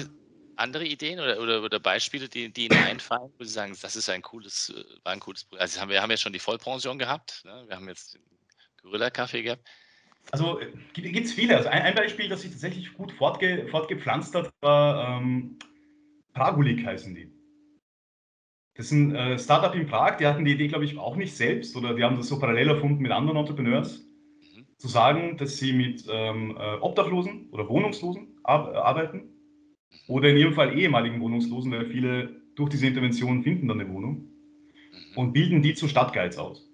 andere 0.58 0.86
Ideen 0.86 1.20
oder, 1.20 1.40
oder, 1.42 1.64
oder, 1.64 1.80
Beispiele, 1.80 2.30
die, 2.30 2.54
die 2.54 2.66
Ihnen 2.66 2.78
einfallen, 2.84 3.32
wo 3.38 3.44
Sie 3.44 3.52
sagen, 3.52 3.76
das 3.82 3.96
ist 3.96 4.10
ein 4.10 4.22
cooles, 4.22 4.70
äh, 4.76 4.84
war 5.04 5.14
ein 5.14 5.20
cooles 5.20 5.44
Projekt. 5.44 5.62
Also 5.62 5.82
haben 5.82 5.90
wir 5.90 6.02
haben 6.02 6.12
ja 6.12 6.18
schon 6.18 6.34
die 6.34 6.40
Vollpension 6.40 7.00
gehabt, 7.00 7.42
ne? 7.46 7.64
wir 7.68 7.76
haben 7.76 7.88
jetzt 7.88 8.14
den 8.14 8.22
Gorilla-Kaffee 8.84 9.42
gehabt. 9.42 9.68
Also 10.32 10.60
äh, 10.60 10.72
gibt 10.94 11.26
es 11.26 11.34
viele. 11.34 11.58
Also 11.58 11.70
ein, 11.70 11.82
ein, 11.82 11.96
Beispiel, 11.96 12.30
das 12.30 12.44
sich 12.44 12.52
tatsächlich 12.52 12.94
gut 12.94 13.12
fortge, 13.14 13.68
fortgepflanzt 13.70 14.36
hat, 14.36 14.52
war 14.62 15.20
ähm, 15.20 15.58
Pragulik 16.34 16.86
heißen 16.86 17.16
die. 17.16 17.32
Das 18.76 18.86
ist 18.86 18.92
ein 18.94 19.14
äh, 19.14 19.38
Startup 19.38 19.76
in 19.76 19.88
Prag, 19.88 20.18
die 20.18 20.26
hatten 20.26 20.46
die 20.46 20.54
Idee, 20.54 20.68
glaube 20.68 20.86
ich, 20.86 20.98
auch 20.98 21.16
nicht 21.16 21.36
selbst 21.36 21.76
oder 21.76 21.94
die 21.94 22.04
haben 22.04 22.16
das 22.16 22.28
so 22.28 22.40
parallel 22.40 22.70
erfunden 22.70 23.02
mit 23.02 23.12
anderen 23.12 23.38
Entrepreneurs, 23.38 24.08
mhm. 24.56 24.66
zu 24.78 24.88
sagen, 24.88 25.38
dass 25.38 25.58
sie 25.58 25.74
mit 25.74 26.06
ähm, 26.10 26.58
äh, 26.58 26.76
Obdachlosen 26.78 27.50
oder 27.52 27.68
Wohnungslosen 27.68 28.40
ar 28.44 28.74
arbeiten 28.76 29.30
oder 30.08 30.30
in 30.30 30.38
ihrem 30.38 30.54
Fall 30.54 30.78
ehemaligen 30.78 31.20
Wohnungslosen, 31.20 31.72
weil 31.72 31.88
viele 31.88 32.42
durch 32.56 32.70
diese 32.70 32.88
Intervention 32.88 33.44
finden 33.44 33.68
dann 33.68 33.82
eine 33.82 33.92
Wohnung 33.92 34.14
mhm. 34.14 35.18
und 35.18 35.34
bilden 35.34 35.62
die 35.62 35.74
zu 35.74 35.88
Stadtguides 35.88 36.38
aus. 36.38 36.68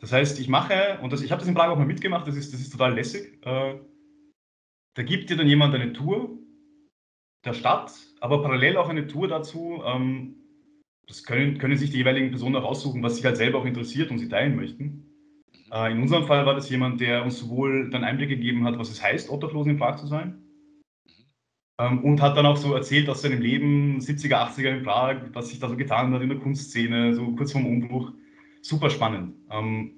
Das 0.00 0.12
heißt, 0.12 0.38
ich 0.38 0.48
mache, 0.48 0.98
und 1.02 1.12
das, 1.12 1.22
ich 1.22 1.32
habe 1.32 1.40
das 1.40 1.48
in 1.48 1.54
Prag 1.54 1.70
auch 1.70 1.78
mal 1.78 1.86
mitgemacht, 1.86 2.26
das 2.28 2.36
ist, 2.36 2.52
das 2.52 2.60
ist 2.60 2.70
total 2.70 2.94
lässig. 2.94 3.44
Äh, 3.44 3.78
da 4.94 5.02
gibt 5.02 5.30
dir 5.30 5.36
dann 5.36 5.48
jemand 5.48 5.74
eine 5.74 5.92
Tour 5.92 6.38
der 7.44 7.54
Stadt, 7.54 7.92
aber 8.20 8.42
parallel 8.42 8.76
auch 8.76 8.88
eine 8.88 9.06
Tour 9.06 9.28
dazu. 9.28 9.82
Ähm, 9.84 10.34
das 11.06 11.24
können, 11.24 11.58
können 11.58 11.76
sich 11.76 11.90
die 11.90 11.98
jeweiligen 11.98 12.30
Personen 12.30 12.56
auch 12.56 12.64
aussuchen, 12.64 13.02
was 13.02 13.16
sich 13.16 13.24
halt 13.24 13.38
selber 13.38 13.58
auch 13.58 13.64
interessiert 13.64 14.10
und 14.10 14.18
sie 14.18 14.28
teilen 14.28 14.56
möchten. 14.56 14.84
Mhm. 14.84 15.72
Äh, 15.72 15.92
in 15.92 16.02
unserem 16.02 16.26
Fall 16.26 16.46
war 16.46 16.54
das 16.54 16.68
jemand, 16.70 17.00
der 17.00 17.24
uns 17.24 17.38
sowohl 17.38 17.90
dann 17.90 18.04
Einblick 18.04 18.28
gegeben 18.28 18.64
hat, 18.64 18.78
was 18.78 18.90
es 18.90 19.02
heißt, 19.02 19.30
obdachlos 19.30 19.66
in 19.66 19.78
Prag 19.78 19.96
zu 19.96 20.06
sein, 20.06 20.42
mhm. 21.06 21.12
ähm, 21.78 22.04
und 22.04 22.20
hat 22.20 22.36
dann 22.36 22.46
auch 22.46 22.56
so 22.56 22.74
erzählt 22.74 23.08
aus 23.08 23.22
seinem 23.22 23.40
Leben, 23.40 23.98
70er, 24.00 24.54
80er 24.54 24.76
in 24.76 24.82
Prag, 24.82 25.16
was 25.32 25.48
sich 25.48 25.58
da 25.58 25.68
so 25.68 25.76
getan 25.76 26.12
hat 26.12 26.22
in 26.22 26.28
der 26.28 26.38
Kunstszene, 26.38 27.14
so 27.14 27.34
kurz 27.34 27.52
vorm 27.52 27.66
Umbruch 27.66 28.12
super 28.60 28.90
spannend. 28.90 29.34
Ähm, 29.50 29.94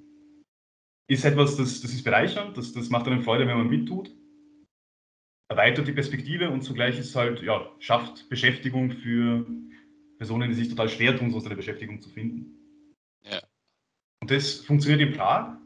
ist 1.08 1.24
etwas, 1.24 1.56
das, 1.56 1.80
das 1.80 1.90
ist 1.90 2.04
bereichernd, 2.04 2.56
das, 2.56 2.72
das 2.72 2.88
macht 2.88 3.08
eine 3.08 3.20
Freude, 3.20 3.46
wenn 3.48 3.58
man 3.58 3.68
mittut. 3.68 4.12
Erweitert 5.50 5.88
die 5.88 5.92
Perspektive 5.92 6.48
und 6.48 6.62
zugleich 6.62 6.96
ist 6.96 7.16
halt, 7.16 7.42
ja, 7.42 7.68
schafft 7.80 8.28
Beschäftigung 8.28 8.92
für 8.92 9.44
Personen, 10.16 10.48
die 10.48 10.54
sich 10.54 10.68
total 10.68 10.88
schwer 10.88 11.18
tun, 11.18 11.32
sonst 11.32 11.46
eine 11.46 11.56
Beschäftigung 11.56 12.00
zu 12.00 12.08
finden. 12.08 12.54
Ja. 13.22 13.42
Und 14.22 14.30
das 14.30 14.60
funktioniert 14.60 15.00
in 15.00 15.12
Prag, 15.12 15.56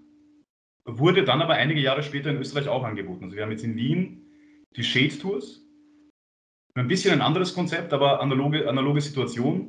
wurde 0.86 1.22
dann 1.22 1.42
aber 1.42 1.52
einige 1.54 1.80
Jahre 1.80 2.02
später 2.02 2.30
in 2.30 2.38
Österreich 2.38 2.66
auch 2.66 2.82
angeboten. 2.82 3.24
Also 3.24 3.36
wir 3.36 3.42
haben 3.42 3.50
jetzt 3.50 3.62
in 3.62 3.76
Wien 3.76 4.22
die 4.74 4.84
Shade 4.84 5.18
Tours. 5.18 5.60
Ein 6.74 6.88
bisschen 6.88 7.12
ein 7.12 7.20
anderes 7.20 7.52
Konzept, 7.52 7.92
aber 7.92 8.22
analoge, 8.22 8.66
analoge 8.66 9.02
Situation. 9.02 9.68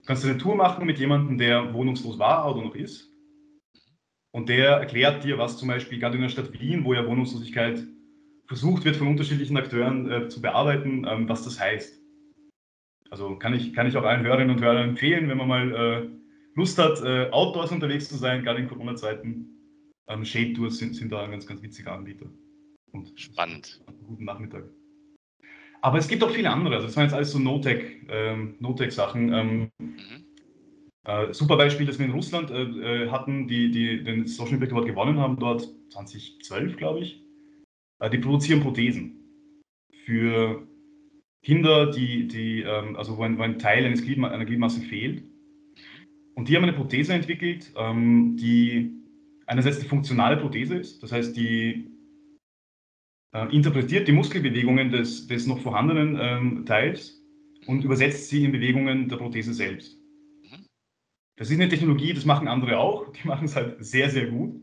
Du 0.00 0.06
kannst 0.06 0.24
eine 0.24 0.38
Tour 0.38 0.56
machen 0.56 0.86
mit 0.86 0.98
jemandem, 0.98 1.38
der 1.38 1.72
wohnungslos 1.72 2.18
war 2.18 2.52
oder 2.52 2.64
noch 2.64 2.74
ist. 2.74 3.12
Und 4.32 4.48
der 4.48 4.70
erklärt 4.70 5.22
dir, 5.22 5.38
was 5.38 5.56
zum 5.56 5.68
Beispiel 5.68 6.00
gerade 6.00 6.16
in 6.16 6.22
der 6.22 6.30
Stadt 6.30 6.52
Wien, 6.52 6.84
wo 6.84 6.94
ja 6.94 7.06
Wohnungslosigkeit 7.06 7.86
versucht 8.52 8.84
wird 8.84 8.96
von 8.96 9.08
unterschiedlichen 9.08 9.56
Akteuren 9.56 10.10
äh, 10.10 10.28
zu 10.28 10.42
bearbeiten, 10.42 11.06
ähm, 11.08 11.26
was 11.26 11.42
das 11.42 11.58
heißt. 11.58 11.98
Also 13.10 13.36
kann 13.36 13.54
ich, 13.54 13.72
kann 13.72 13.86
ich 13.86 13.96
auch 13.96 14.04
allen 14.04 14.24
Hörerinnen 14.24 14.54
und 14.56 14.62
Hörern 14.62 14.90
empfehlen, 14.90 15.28
wenn 15.30 15.38
man 15.38 15.48
mal 15.48 15.74
äh, 15.74 16.08
Lust 16.54 16.78
hat, 16.78 17.02
äh, 17.02 17.30
outdoors 17.30 17.72
unterwegs 17.72 18.10
zu 18.10 18.16
sein, 18.16 18.42
gerade 18.42 18.60
in 18.60 18.68
Corona-Zeiten. 18.68 19.48
Ähm, 20.08 20.24
Shade 20.24 20.52
Tours 20.52 20.76
sind, 20.76 20.94
sind 20.94 21.10
da 21.10 21.22
ein 21.24 21.30
ganz, 21.30 21.46
ganz 21.46 21.62
witziger 21.62 21.92
Anbieter. 21.92 22.26
Und 22.92 23.18
Spannend. 23.18 23.80
Guten 24.06 24.24
Nachmittag. 24.24 24.64
Aber 25.80 25.96
es 25.96 26.06
gibt 26.06 26.22
auch 26.22 26.30
viele 26.30 26.50
andere. 26.50 26.74
Also 26.74 26.88
das 26.88 26.96
waren 26.96 27.04
jetzt 27.04 27.14
alles 27.14 27.32
so 27.32 27.38
No-Tech, 27.38 28.02
ähm, 28.08 28.56
No-Tech-Sachen. 28.60 29.32
Ähm, 29.32 29.70
mhm. 29.78 30.26
äh, 31.04 31.32
super 31.32 31.56
Beispiel, 31.56 31.86
das 31.86 31.98
wir 31.98 32.04
in 32.04 32.12
Russland 32.12 32.50
äh, 32.50 32.64
äh 32.64 33.10
hatten, 33.10 33.48
die, 33.48 33.70
die 33.70 34.04
den 34.04 34.26
Social 34.26 34.54
Impact 34.54 34.72
Award 34.72 34.86
gewonnen 34.86 35.18
haben, 35.18 35.38
dort 35.38 35.66
2012, 35.90 36.76
glaube 36.76 37.00
ich. 37.00 37.22
Äh, 38.02 38.10
die 38.10 38.18
produzieren 38.18 38.60
Prothesen 38.60 39.16
für 40.04 40.66
Kinder, 41.42 41.90
die, 41.90 42.26
die 42.26 42.62
ähm, 42.62 42.96
also 42.96 43.16
wo 43.16 43.22
ein, 43.22 43.38
wo 43.38 43.42
ein 43.42 43.58
Teil 43.58 43.84
eines 43.84 44.02
Gliedma 44.02 44.28
einer 44.28 44.44
Gliedmasse 44.44 44.80
fehlt. 44.80 45.24
Und 46.34 46.48
die 46.48 46.56
haben 46.56 46.64
eine 46.64 46.72
Prothese 46.72 47.14
entwickelt, 47.14 47.72
ähm, 47.76 48.36
die 48.36 48.92
einerseits 49.46 49.78
eine 49.78 49.88
funktionale 49.88 50.36
Prothese 50.36 50.76
ist, 50.76 51.02
das 51.02 51.12
heißt, 51.12 51.36
die 51.36 51.90
äh, 53.34 53.54
interpretiert 53.54 54.08
die 54.08 54.12
Muskelbewegungen 54.12 54.90
des, 54.90 55.26
des 55.26 55.46
noch 55.46 55.60
vorhandenen 55.60 56.18
ähm, 56.20 56.66
Teils 56.66 57.22
und 57.66 57.84
übersetzt 57.84 58.28
sie 58.28 58.44
in 58.44 58.52
Bewegungen 58.52 59.08
der 59.08 59.16
Prothese 59.16 59.52
selbst. 59.52 59.98
Mhm. 60.42 60.64
Das 61.36 61.50
ist 61.50 61.60
eine 61.60 61.68
Technologie, 61.68 62.14
das 62.14 62.24
machen 62.24 62.48
andere 62.48 62.78
auch, 62.78 63.12
die 63.12 63.28
machen 63.28 63.44
es 63.44 63.54
halt 63.54 63.84
sehr, 63.84 64.10
sehr 64.10 64.26
gut. 64.26 64.60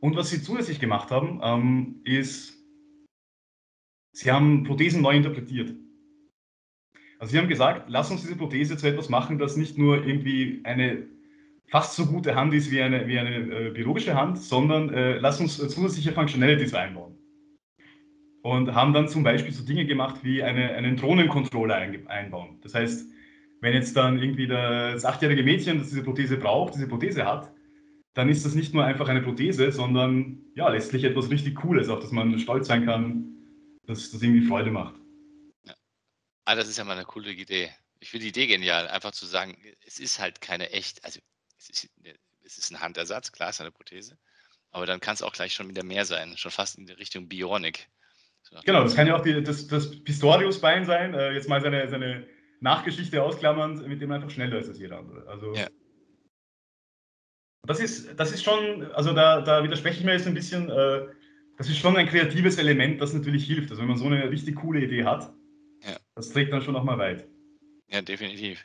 Und 0.00 0.16
was 0.16 0.30
sie 0.30 0.42
zusätzlich 0.42 0.80
gemacht 0.80 1.10
haben, 1.10 1.40
ähm, 1.42 2.00
ist, 2.04 2.56
sie 4.12 4.30
haben 4.30 4.64
Prothesen 4.64 5.02
neu 5.02 5.16
interpretiert. 5.16 5.74
Also 7.18 7.32
sie 7.32 7.38
haben 7.38 7.48
gesagt, 7.48 7.88
lass 7.88 8.10
uns 8.10 8.22
diese 8.22 8.36
Prothese 8.36 8.76
zu 8.76 8.86
etwas 8.86 9.08
machen, 9.08 9.38
das 9.38 9.56
nicht 9.56 9.76
nur 9.76 10.06
irgendwie 10.06 10.60
eine 10.64 11.08
fast 11.66 11.96
so 11.96 12.06
gute 12.06 12.34
Hand 12.34 12.54
ist 12.54 12.70
wie 12.70 12.80
eine, 12.80 13.06
wie 13.08 13.18
eine 13.18 13.36
äh, 13.36 13.70
biologische 13.70 14.14
Hand, 14.14 14.38
sondern 14.38 14.92
äh, 14.94 15.18
lass 15.18 15.40
uns 15.40 15.56
zusätzliche 15.56 16.12
Functionalities 16.12 16.74
einbauen 16.74 17.18
und 18.42 18.74
haben 18.74 18.92
dann 18.92 19.08
zum 19.08 19.22
Beispiel 19.22 19.52
so 19.52 19.64
Dinge 19.64 19.84
gemacht 19.84 20.20
wie 20.22 20.42
eine, 20.42 20.70
einen 20.74 20.96
Drohnencontroller 20.96 21.74
einbauen. 22.06 22.58
Das 22.62 22.74
heißt, 22.74 23.06
wenn 23.60 23.74
jetzt 23.74 23.96
dann 23.96 24.18
irgendwie 24.18 24.46
das 24.46 25.04
achtjährige 25.04 25.42
Mädchen, 25.42 25.78
das 25.78 25.90
diese 25.90 26.02
Prothese 26.02 26.36
braucht, 26.36 26.74
diese 26.74 26.86
Prothese 26.86 27.26
hat, 27.26 27.52
dann 28.14 28.28
ist 28.28 28.44
das 28.44 28.54
nicht 28.54 28.74
nur 28.74 28.84
einfach 28.84 29.08
eine 29.08 29.22
Prothese, 29.22 29.70
sondern 29.70 30.44
ja, 30.54 30.68
letztlich 30.68 31.04
etwas 31.04 31.30
richtig 31.30 31.56
Cooles, 31.56 31.88
auf 31.88 32.00
das 32.00 32.10
man 32.10 32.38
stolz 32.38 32.66
sein 32.66 32.84
kann, 32.84 33.36
dass 33.86 34.10
das 34.10 34.22
irgendwie 34.22 34.46
Freude 34.46 34.70
macht. 34.70 34.94
Ja. 35.64 35.74
Ah, 36.44 36.54
das 36.54 36.68
ist 36.68 36.78
ja 36.78 36.84
mal 36.84 36.92
eine 36.96 37.04
coole 37.04 37.32
Idee. 37.32 37.70
Ich 38.00 38.10
finde 38.10 38.24
die 38.24 38.30
Idee 38.30 38.46
genial, 38.46 38.88
einfach 38.88 39.12
zu 39.12 39.26
sagen, 39.26 39.56
es 39.86 39.98
ist 39.98 40.18
halt 40.18 40.40
keine 40.40 40.70
echt, 40.70 41.04
also 41.04 41.20
es 41.58 41.70
ist, 41.70 41.90
es 42.44 42.58
ist 42.58 42.70
ein 42.70 42.80
Handersatz, 42.80 43.32
klar, 43.32 43.50
es 43.50 43.56
ist 43.56 43.60
eine 43.60 43.72
Prothese, 43.72 44.18
aber 44.70 44.86
dann 44.86 45.00
kann 45.00 45.14
es 45.14 45.22
auch 45.22 45.32
gleich 45.32 45.52
schon 45.52 45.68
wieder 45.68 45.84
mehr 45.84 46.04
sein, 46.04 46.36
schon 46.36 46.52
fast 46.52 46.78
in 46.78 46.86
die 46.86 46.92
Richtung 46.92 47.28
Bionik. 47.28 47.88
Genau, 48.64 48.82
das 48.82 48.94
kann 48.94 49.06
ja 49.06 49.16
auch 49.16 49.22
die, 49.22 49.42
das, 49.42 49.66
das 49.66 50.02
Pistorius-Bein 50.04 50.84
sein, 50.86 51.14
äh, 51.14 51.32
jetzt 51.32 51.48
mal 51.48 51.60
seine, 51.60 51.88
seine 51.88 52.26
Nachgeschichte 52.60 53.22
ausklammernd, 53.22 53.86
mit 53.86 54.00
dem 54.00 54.10
einfach 54.10 54.30
schneller 54.30 54.58
ist 54.58 54.68
als 54.68 54.78
jeder 54.78 54.98
andere. 54.98 55.28
Also, 55.28 55.54
ja. 55.54 55.68
Das, 57.66 57.80
ist, 57.80 58.18
das 58.18 58.32
ist 58.32 58.42
schon, 58.42 58.90
also 58.92 59.12
da, 59.12 59.40
da 59.40 59.62
widerspreche 59.62 59.98
ich 59.98 60.04
mir 60.04 60.12
jetzt 60.12 60.26
ein 60.26 60.34
bisschen, 60.34 60.70
äh, 60.70 61.06
das 61.56 61.68
ist 61.68 61.78
schon 61.78 61.96
ein 61.96 62.08
kreatives 62.08 62.56
Element, 62.58 63.00
das 63.00 63.12
natürlich 63.12 63.46
hilft. 63.46 63.70
Also 63.70 63.82
wenn 63.82 63.88
man 63.88 63.98
so 63.98 64.06
eine 64.06 64.30
richtig 64.30 64.56
coole 64.56 64.80
Idee 64.80 65.04
hat, 65.04 65.32
ja. 65.82 65.96
das 66.14 66.30
trägt 66.30 66.52
dann 66.52 66.62
schon 66.62 66.76
auch 66.76 66.84
mal 66.84 66.98
weit. 66.98 67.28
Ja, 67.88 68.02
definitiv. 68.02 68.64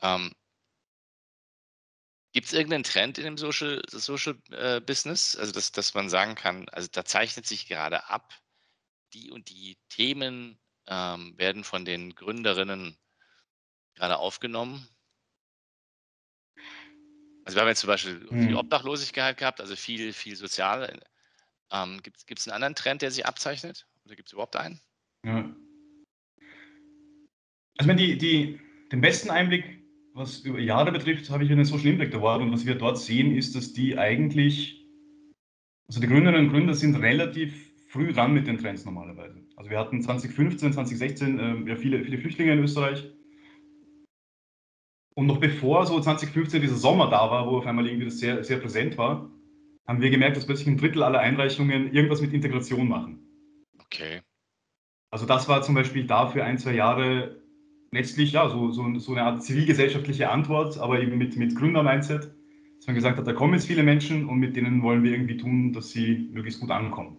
Ähm, 0.00 0.32
Gibt 2.32 2.46
es 2.46 2.52
irgendeinen 2.52 2.84
Trend 2.84 3.18
in 3.18 3.24
dem 3.24 3.38
Social, 3.38 3.82
Social 3.88 4.36
äh, 4.50 4.80
Business? 4.80 5.34
Also, 5.34 5.52
dass, 5.52 5.72
dass 5.72 5.94
man 5.94 6.08
sagen 6.08 6.34
kann, 6.34 6.68
also 6.68 6.88
da 6.92 7.04
zeichnet 7.04 7.46
sich 7.46 7.66
gerade 7.66 8.08
ab, 8.08 8.32
die 9.14 9.30
und 9.30 9.48
die 9.48 9.78
Themen 9.88 10.58
ähm, 10.86 11.34
werden 11.36 11.64
von 11.64 11.84
den 11.84 12.14
Gründerinnen 12.14 12.96
gerade 13.94 14.18
aufgenommen? 14.18 14.86
Also 17.48 17.56
wir 17.56 17.62
haben 17.62 17.68
jetzt 17.68 17.80
zum 17.80 17.88
Beispiel 17.88 18.20
viel 18.28 18.50
Hm. 18.50 18.56
Obdachlosigkeit 18.56 19.38
gehabt, 19.38 19.62
also 19.62 19.74
viel, 19.74 20.12
viel 20.12 20.36
sozial. 20.36 21.00
Ähm, 21.72 21.98
Gibt 22.02 22.38
es 22.38 22.46
einen 22.46 22.54
anderen 22.54 22.74
Trend, 22.74 23.00
der 23.00 23.10
sich 23.10 23.24
abzeichnet? 23.24 23.86
Oder 24.04 24.16
gibt 24.16 24.28
es 24.28 24.34
überhaupt 24.34 24.54
einen? 24.54 24.80
Ja. 25.24 25.36
Also, 25.38 25.54
ich 27.80 27.86
meine, 27.86 28.02
die, 28.02 28.18
die, 28.18 28.60
den 28.92 29.00
besten 29.00 29.30
Einblick, 29.30 29.64
was 30.12 30.40
über 30.40 30.58
Jahre 30.58 30.92
betrifft, 30.92 31.30
habe 31.30 31.42
ich 31.42 31.50
in 31.50 31.56
den 31.56 31.64
Social 31.64 31.86
Impact 31.86 32.14
Award. 32.14 32.42
Und 32.42 32.52
was 32.52 32.66
wir 32.66 32.74
dort 32.74 32.98
sehen, 32.98 33.34
ist, 33.34 33.56
dass 33.56 33.72
die 33.72 33.96
eigentlich, 33.96 34.86
also 35.86 36.00
die 36.00 36.06
Gründerinnen 36.06 36.48
und 36.48 36.52
Gründer 36.52 36.74
sind 36.74 36.96
relativ 36.96 37.72
früh 37.86 38.12
dran 38.12 38.34
mit 38.34 38.46
den 38.46 38.58
Trends 38.58 38.84
normalerweise. 38.84 39.42
Also 39.56 39.70
wir 39.70 39.78
hatten 39.78 40.02
2015, 40.02 40.74
2016 40.74 41.38
äh, 41.38 41.70
ja 41.70 41.76
viele, 41.76 42.04
viele 42.04 42.18
Flüchtlinge 42.18 42.52
in 42.52 42.58
Österreich. 42.58 43.10
Und 45.18 45.26
noch 45.26 45.40
bevor 45.40 45.84
so 45.84 45.98
2015 45.98 46.62
dieser 46.62 46.76
Sommer 46.76 47.10
da 47.10 47.28
war, 47.28 47.50
wo 47.50 47.56
auf 47.56 47.66
einmal 47.66 47.88
irgendwie 47.88 48.04
das 48.04 48.20
sehr, 48.20 48.44
sehr 48.44 48.58
präsent 48.58 48.96
war, 48.98 49.28
haben 49.88 50.00
wir 50.00 50.10
gemerkt, 50.10 50.36
dass 50.36 50.46
plötzlich 50.46 50.68
ein 50.68 50.76
Drittel 50.76 51.02
aller 51.02 51.18
Einreichungen 51.18 51.92
irgendwas 51.92 52.20
mit 52.20 52.32
Integration 52.32 52.86
machen. 52.86 53.18
Okay. 53.80 54.20
Also 55.10 55.26
das 55.26 55.48
war 55.48 55.62
zum 55.62 55.74
Beispiel 55.74 56.06
da 56.06 56.28
für 56.28 56.44
ein, 56.44 56.56
zwei 56.56 56.74
Jahre 56.74 57.42
letztlich 57.90 58.30
ja 58.30 58.48
so, 58.48 58.70
so, 58.70 58.96
so 59.00 59.10
eine 59.10 59.24
Art 59.24 59.42
zivilgesellschaftliche 59.42 60.30
Antwort, 60.30 60.78
aber 60.78 61.00
eben 61.00 61.18
mit, 61.18 61.36
mit 61.36 61.56
Gründer-Mindset, 61.56 62.32
dass 62.76 62.86
man 62.86 62.94
gesagt 62.94 63.18
hat, 63.18 63.26
da 63.26 63.32
kommen 63.32 63.54
jetzt 63.54 63.66
viele 63.66 63.82
Menschen 63.82 64.28
und 64.28 64.38
mit 64.38 64.54
denen 64.54 64.84
wollen 64.84 65.02
wir 65.02 65.10
irgendwie 65.10 65.36
tun, 65.36 65.72
dass 65.72 65.90
sie 65.90 66.28
möglichst 66.32 66.60
gut 66.60 66.70
ankommen. 66.70 67.16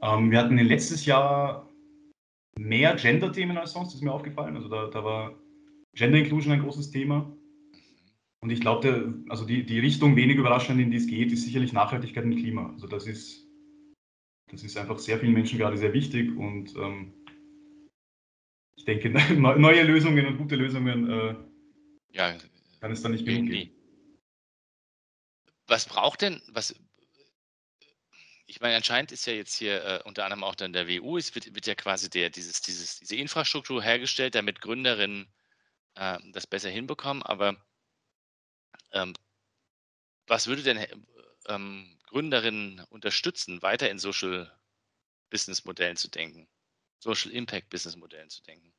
Ähm, 0.00 0.30
wir 0.30 0.38
hatten 0.38 0.56
letztes 0.56 1.04
Jahr 1.04 1.68
mehr 2.58 2.94
Gender-Themen 2.94 3.58
als 3.58 3.72
sonst, 3.72 3.92
ist 3.92 4.02
mir 4.02 4.10
aufgefallen. 4.10 4.56
Also 4.56 4.70
da, 4.70 4.86
da 4.86 5.04
war 5.04 5.34
Gender 5.94 6.18
Inclusion 6.18 6.52
ein 6.52 6.62
großes 6.62 6.90
Thema. 6.90 7.36
Und 8.40 8.50
ich 8.50 8.60
glaube, 8.60 9.14
also 9.28 9.46
die, 9.46 9.64
die 9.64 9.80
Richtung 9.80 10.16
wenig 10.16 10.36
überraschend, 10.36 10.80
in 10.80 10.90
die 10.90 10.98
es 10.98 11.06
geht, 11.06 11.32
ist 11.32 11.44
sicherlich 11.44 11.72
Nachhaltigkeit 11.72 12.24
und 12.24 12.36
Klima. 12.36 12.70
Also 12.72 12.86
das 12.86 13.06
ist, 13.06 13.48
das 14.50 14.62
ist 14.62 14.76
einfach 14.76 14.98
sehr 14.98 15.18
vielen 15.18 15.32
Menschen 15.32 15.58
gerade 15.58 15.78
sehr 15.78 15.94
wichtig 15.94 16.36
und 16.36 16.74
ähm, 16.76 17.14
ich 18.76 18.84
denke, 18.84 19.08
neue 19.38 19.82
Lösungen 19.82 20.26
und 20.26 20.36
gute 20.36 20.56
Lösungen 20.56 21.10
äh, 21.10 21.34
Ja, 22.12 22.36
kann 22.80 22.92
es 22.92 23.00
da 23.00 23.08
nicht 23.08 23.24
genug 23.24 23.46
geben. 23.46 23.70
Was 25.66 25.86
braucht 25.86 26.20
denn, 26.20 26.42
was, 26.48 26.74
ich 28.46 28.60
meine, 28.60 28.76
anscheinend 28.76 29.10
ist 29.10 29.26
ja 29.26 29.32
jetzt 29.32 29.56
hier 29.56 29.82
äh, 29.82 30.02
unter 30.04 30.24
anderem 30.24 30.44
auch 30.44 30.54
dann 30.54 30.74
der 30.74 30.86
WU, 30.86 31.16
es 31.16 31.34
wird, 31.34 31.54
wird 31.54 31.66
ja 31.66 31.74
quasi 31.74 32.10
der, 32.10 32.28
dieses, 32.28 32.60
dieses, 32.60 32.98
diese 32.98 33.16
Infrastruktur 33.16 33.82
hergestellt, 33.82 34.34
damit 34.34 34.60
Gründerinnen 34.60 35.32
äh, 35.94 36.18
das 36.32 36.46
besser 36.46 36.70
hinbekommen, 36.70 37.22
aber 37.22 37.56
ähm, 38.92 39.14
was 40.26 40.46
würde 40.46 40.62
denn 40.62 40.86
ähm, 41.46 41.98
Gründerinnen 42.06 42.80
unterstützen, 42.90 43.62
weiter 43.62 43.90
in 43.90 43.98
Social 43.98 44.50
Business 45.30 45.64
Modellen 45.64 45.96
zu 45.96 46.08
denken, 46.08 46.48
Social 46.98 47.32
Impact 47.32 47.70
Business 47.70 47.96
Modellen 47.96 48.30
zu 48.30 48.42
denken? 48.42 48.72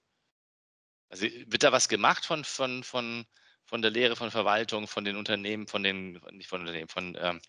Also 1.09 1.27
wird 1.27 1.63
da 1.63 1.71
was 1.71 1.87
gemacht 1.87 2.25
von, 2.25 2.43
von, 2.43 2.83
von, 2.83 3.25
von 3.65 3.81
der 3.81 3.91
Lehre 3.91 4.15
von 4.15 4.31
Verwaltung, 4.31 4.87
von 4.87 5.05
den 5.05 5.17
Unternehmen, 5.17 5.67
von 5.67 5.83
den, 5.83 6.13
nicht 6.31 6.49
von 6.49 6.61
Unternehmen, 6.61 6.87
von, 6.87 7.15
ähm, 7.19 7.41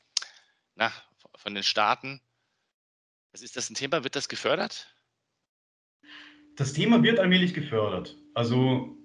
na, 0.75 0.93
von 1.37 1.55
den 1.55 1.65
Staaten? 1.65 2.21
Was 3.33 3.43
ist 3.43 3.57
das 3.57 3.71
ein 3.71 3.75
Thema? 3.75 4.05
Wird 4.05 4.17
das 4.17 4.29
gefördert? 4.29 4.95
Das 6.57 6.73
Thema 6.73 7.03
wird 7.03 7.19
allmählich 7.19 7.55
gefördert. 7.55 8.17
Also 8.35 8.97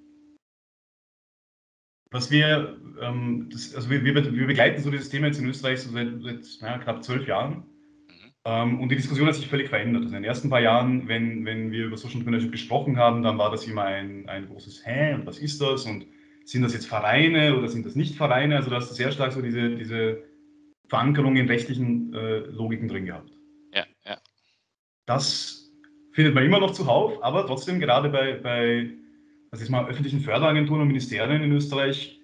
was 2.11 2.29
wir, 2.29 2.77
ähm, 3.01 3.49
das, 3.51 3.73
also 3.73 3.89
wir, 3.89 4.03
wir, 4.03 4.13
wir, 4.15 4.47
begleiten 4.47 4.83
so 4.83 4.91
dieses 4.91 5.09
Thema 5.09 5.27
jetzt 5.27 5.39
in 5.39 5.47
Österreich 5.47 5.79
so 5.79 5.91
seit, 5.91 6.21
seit 6.21 6.61
naja, 6.61 6.77
knapp 6.77 7.03
zwölf 7.03 7.25
Jahren. 7.25 7.53
Mhm. 7.53 8.31
Ähm, 8.45 8.79
und 8.81 8.89
die 8.89 8.97
Diskussion 8.97 9.27
hat 9.27 9.35
sich 9.35 9.47
völlig 9.47 9.69
verändert. 9.69 10.03
Also 10.03 10.15
in 10.15 10.23
den 10.23 10.29
ersten 10.29 10.49
paar 10.49 10.59
Jahren, 10.59 11.07
wenn, 11.07 11.45
wenn 11.45 11.71
wir 11.71 11.85
über 11.85 11.97
Social 11.97 12.17
Entrepreneurship 12.17 12.51
gesprochen 12.51 12.97
haben, 12.97 13.23
dann 13.23 13.37
war 13.37 13.49
das 13.49 13.65
immer 13.65 13.83
ein, 13.83 14.27
ein 14.27 14.47
großes 14.47 14.85
Hä 14.85 15.13
und 15.13 15.25
was 15.25 15.39
ist 15.39 15.61
das? 15.61 15.85
Und 15.85 16.05
sind 16.43 16.63
das 16.63 16.73
jetzt 16.73 16.87
Vereine 16.87 17.57
oder 17.57 17.69
sind 17.69 17.85
das 17.85 17.95
nicht 17.95 18.15
Vereine? 18.15 18.57
Also 18.57 18.69
da 18.69 18.75
hast 18.75 18.91
du 18.91 18.95
sehr 18.95 19.11
stark 19.11 19.31
so 19.31 19.41
diese, 19.41 19.75
diese 19.75 20.21
Verankerung 20.89 21.37
in 21.37 21.47
rechtlichen 21.47 22.13
äh, 22.13 22.39
Logiken 22.39 22.89
drin 22.89 23.05
gehabt. 23.05 23.31
Ja, 23.73 23.85
ja. 24.03 24.17
Das 25.05 25.71
findet 26.11 26.35
man 26.35 26.43
immer 26.43 26.59
noch 26.59 26.71
zuhauf, 26.71 27.23
aber 27.23 27.47
trotzdem 27.47 27.79
gerade 27.79 28.09
bei, 28.09 28.33
bei 28.33 28.89
also 29.51 29.63
jetzt 29.63 29.69
mal 29.69 29.87
öffentlichen 29.87 30.21
Förderagenturen 30.21 30.81
und 30.81 30.87
Ministerien 30.87 31.43
in 31.43 31.51
Österreich 31.51 32.19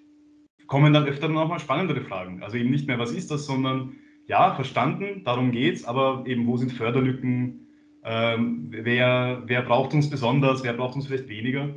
kommen 0.66 0.94
dann 0.94 1.06
öfter 1.06 1.28
noch 1.28 1.48
mal 1.48 1.60
spannendere 1.60 2.02
Fragen. 2.02 2.42
Also 2.42 2.58
eben 2.58 2.72
nicht 2.72 2.88
mehr, 2.88 3.00
was 3.00 3.12
ist 3.12 3.32
das, 3.32 3.46
sondern 3.46 3.94
ja, 4.28 4.56
verstanden, 4.56 5.24
darum 5.24 5.52
geht's, 5.52 5.86
aber 5.86 6.24
eben, 6.26 6.48
wo 6.48 6.58
sind 6.58 6.72
Förderlücken? 6.72 7.68
Ähm, 8.04 8.68
wer, 8.70 9.44
wer 9.46 9.62
braucht 9.62 9.94
uns 9.94 10.10
besonders, 10.10 10.64
wer 10.64 10.74
braucht 10.74 10.96
uns 10.96 11.08
vielleicht 11.08 11.30
weniger? 11.30 11.70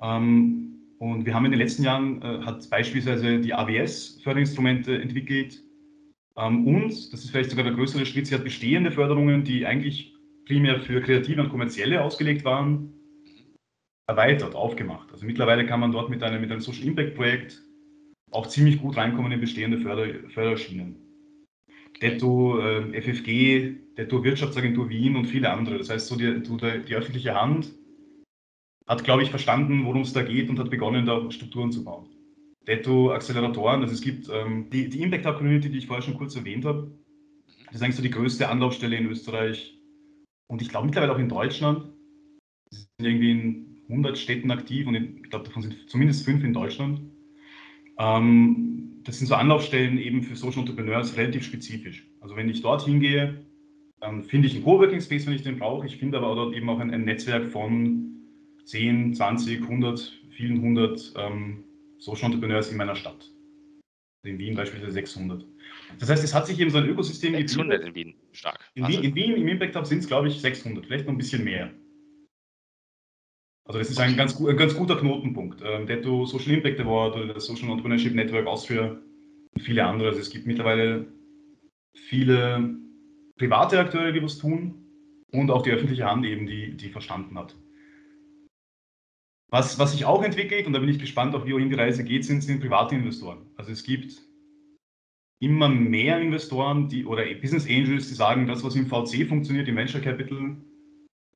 Ähm, 0.00 0.94
und 0.98 1.26
wir 1.26 1.34
haben 1.34 1.44
in 1.44 1.52
den 1.52 1.60
letzten 1.60 1.84
Jahren, 1.84 2.22
äh, 2.22 2.44
hat 2.44 2.68
beispielsweise 2.70 3.40
die 3.40 3.54
AWS 3.54 4.20
Förderinstrumente 4.22 5.00
entwickelt. 5.00 5.62
Ähm, 6.36 6.66
und, 6.66 7.12
das 7.12 7.24
ist 7.24 7.30
vielleicht 7.30 7.50
sogar 7.50 7.64
der 7.64 7.74
größere 7.74 8.06
Schritt, 8.06 8.26
sie 8.26 8.34
hat 8.34 8.44
bestehende 8.44 8.90
Förderungen, 8.90 9.44
die 9.44 9.66
eigentlich 9.66 10.14
primär 10.46 10.80
für 10.80 11.00
Kreative 11.00 11.42
und 11.42 11.50
Kommerzielle 11.50 12.02
ausgelegt 12.02 12.44
waren, 12.44 12.97
erweitert, 14.08 14.54
aufgemacht. 14.54 15.12
Also 15.12 15.26
mittlerweile 15.26 15.66
kann 15.66 15.80
man 15.80 15.92
dort 15.92 16.08
mit 16.08 16.22
einem, 16.22 16.40
mit 16.40 16.50
einem 16.50 16.60
Social 16.60 16.84
Impact 16.84 17.14
Projekt 17.14 17.62
auch 18.30 18.46
ziemlich 18.46 18.80
gut 18.80 18.96
reinkommen 18.96 19.30
in 19.30 19.40
bestehende 19.40 19.78
Förder, 19.78 20.28
Förderschienen. 20.30 20.96
Detto, 22.00 22.58
äh, 22.60 23.00
FFG, 23.00 23.74
Detto 23.96 24.24
Wirtschaftsagentur 24.24 24.88
Wien 24.88 25.16
und 25.16 25.26
viele 25.26 25.50
andere. 25.50 25.78
Das 25.78 25.90
heißt, 25.90 26.06
so 26.06 26.16
die, 26.16 26.42
die, 26.42 26.84
die 26.84 26.94
öffentliche 26.94 27.34
Hand 27.34 27.72
hat, 28.86 29.04
glaube 29.04 29.22
ich, 29.22 29.30
verstanden, 29.30 29.84
worum 29.84 30.02
es 30.02 30.12
da 30.12 30.22
geht 30.22 30.48
und 30.48 30.58
hat 30.58 30.70
begonnen, 30.70 31.04
da 31.04 31.30
Strukturen 31.30 31.70
zu 31.70 31.84
bauen. 31.84 32.08
Detto 32.66 33.12
Acceleratoren, 33.12 33.82
also 33.82 33.94
es 33.94 34.00
gibt 34.00 34.28
ähm, 34.30 34.68
die, 34.70 34.88
die 34.88 35.02
Impact 35.02 35.26
Hub 35.26 35.36
Community, 35.38 35.70
die 35.70 35.78
ich 35.78 35.86
vorher 35.86 36.02
schon 36.02 36.16
kurz 36.16 36.36
erwähnt 36.36 36.64
habe. 36.64 36.90
Das 37.66 37.76
ist 37.76 37.82
eigentlich 37.82 37.96
so 37.96 38.02
die 38.02 38.10
größte 38.10 38.48
Anlaufstelle 38.48 38.96
in 38.96 39.06
Österreich 39.06 39.78
und 40.48 40.62
ich 40.62 40.68
glaube 40.68 40.86
mittlerweile 40.86 41.12
auch 41.12 41.18
in 41.18 41.28
Deutschland. 41.28 41.92
Sie 42.70 42.80
sind 42.80 43.06
irgendwie 43.06 43.30
in 43.30 43.67
100 43.88 44.18
Städten 44.18 44.50
aktiv 44.50 44.86
und 44.86 44.94
ich 44.94 45.30
glaube, 45.30 45.46
davon 45.46 45.62
sind 45.62 45.88
zumindest 45.88 46.24
fünf 46.24 46.44
in 46.44 46.52
Deutschland. 46.52 47.00
Ähm, 47.98 49.00
das 49.04 49.18
sind 49.18 49.26
so 49.26 49.34
Anlaufstellen 49.34 49.98
eben 49.98 50.22
für 50.22 50.36
Social 50.36 50.60
Entrepreneurs 50.60 51.16
relativ 51.16 51.44
spezifisch. 51.44 52.06
Also 52.20 52.36
wenn 52.36 52.48
ich 52.48 52.60
dort 52.60 52.84
hingehe, 52.84 53.44
dann 54.00 54.24
finde 54.24 54.48
ich 54.48 54.54
einen 54.54 54.64
Coworking 54.64 55.00
Space, 55.00 55.26
wenn 55.26 55.34
ich 55.34 55.42
den 55.42 55.58
brauche. 55.58 55.86
Ich 55.86 55.96
finde 55.96 56.18
aber 56.18 56.34
dort 56.34 56.54
eben 56.54 56.68
auch 56.68 56.78
ein, 56.78 56.90
ein 56.90 57.04
Netzwerk 57.04 57.50
von 57.50 58.08
10, 58.64 59.14
20, 59.14 59.62
100, 59.62 60.20
vielen 60.30 60.60
hundert 60.60 61.12
ähm, 61.16 61.64
Social 61.98 62.26
Entrepreneurs 62.26 62.70
in 62.70 62.76
meiner 62.76 62.94
Stadt. 62.94 63.30
In 64.24 64.38
Wien 64.38 64.54
beispielsweise 64.54 64.92
600. 64.92 65.44
Das 65.98 66.10
heißt, 66.10 66.22
es 66.22 66.34
hat 66.34 66.46
sich 66.46 66.60
eben 66.60 66.70
so 66.70 66.78
ein 66.78 66.86
Ökosystem 66.88 67.34
600 67.34 67.84
in 67.86 67.94
Wien, 67.94 68.14
stark. 68.32 68.70
In 68.74 68.86
Wien, 68.86 69.02
in 69.02 69.14
Wien 69.14 69.34
im 69.36 69.48
Impact 69.48 69.74
Hub 69.74 69.86
sind 69.86 70.00
es, 70.00 70.06
glaube 70.06 70.28
ich, 70.28 70.40
600, 70.40 70.84
vielleicht 70.84 71.06
noch 71.06 71.14
ein 71.14 71.18
bisschen 71.18 71.44
mehr. 71.44 71.70
Also 73.68 73.80
das 73.80 73.90
ist 73.90 74.00
ein 74.00 74.16
ganz, 74.16 74.40
ein 74.40 74.56
ganz 74.56 74.74
guter 74.74 74.96
Knotenpunkt. 74.96 75.60
Ähm, 75.62 75.86
Detto 75.86 76.24
Social 76.24 76.52
Impact 76.52 76.80
Award 76.80 77.16
oder 77.16 77.34
das 77.34 77.44
Social 77.44 77.68
Entrepreneurship 77.68 78.14
Network 78.14 78.46
Austria 78.46 78.98
und 79.54 79.62
viele 79.62 79.84
andere. 79.84 80.08
Also 80.08 80.20
es 80.20 80.30
gibt 80.30 80.46
mittlerweile 80.46 81.06
viele 81.94 82.76
private 83.36 83.78
Akteure, 83.78 84.12
die 84.12 84.22
was 84.22 84.38
tun 84.38 84.86
und 85.32 85.50
auch 85.50 85.62
die 85.62 85.70
öffentliche 85.70 86.06
Hand 86.06 86.24
eben, 86.24 86.46
die, 86.46 86.78
die 86.78 86.88
verstanden 86.88 87.38
hat. 87.38 87.54
Was, 89.50 89.78
was 89.78 89.92
sich 89.92 90.06
auch 90.06 90.22
entwickelt, 90.22 90.66
und 90.66 90.72
da 90.72 90.78
bin 90.78 90.88
ich 90.88 90.98
gespannt, 90.98 91.34
auch 91.34 91.46
wie 91.46 91.52
wohin 91.52 91.68
die 91.68 91.76
Reise 91.76 92.04
geht, 92.04 92.24
sind, 92.24 92.42
sind 92.42 92.60
private 92.60 92.94
Investoren. 92.94 93.50
Also 93.56 93.72
es 93.72 93.82
gibt 93.82 94.22
immer 95.40 95.68
mehr 95.68 96.20
Investoren 96.20 96.88
die, 96.88 97.04
oder 97.04 97.24
Business 97.34 97.66
Angels, 97.66 98.08
die 98.08 98.14
sagen, 98.14 98.46
das, 98.46 98.64
was 98.64 98.76
im 98.76 98.86
VC 98.86 99.28
funktioniert, 99.28 99.68
im 99.68 99.76
Venture 99.76 100.00
Capital, 100.00 100.56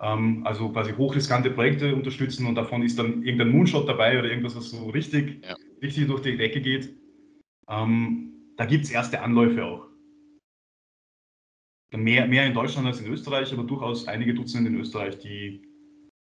also 0.03 0.69
quasi 0.71 0.93
hochriskante 0.93 1.51
Projekte 1.51 1.95
unterstützen 1.95 2.47
und 2.47 2.57
davon 2.57 2.83
ist 2.83 2.99
dann 2.99 3.23
irgendein 3.23 3.51
Moonshot 3.51 3.89
dabei 3.89 4.19
oder 4.19 4.29
irgendwas, 4.29 4.57
was 4.57 4.71
so 4.71 4.91
richtig, 4.91 5.45
ja. 5.45 5.57
richtig 5.81 6.09
durch 6.09 6.23
die 6.23 6.37
Decke 6.37 6.61
geht. 6.61 6.93
Ähm, 7.69 8.55
da 8.57 8.67
gibt 8.67 8.85
es 8.85 8.91
erste 8.91 9.21
Anläufe 9.21 9.65
auch. 9.65 9.87
Mehr, 11.95 12.27
mehr 12.27 12.47
in 12.47 12.55
Deutschland 12.55 12.87
als 12.87 13.01
in 13.01 13.13
Österreich, 13.13 13.53
aber 13.53 13.63
durchaus 13.63 14.09
einige 14.09 14.35
Dutzende 14.35 14.71
in 14.71 14.81
Österreich, 14.81 15.19
die, 15.19 15.63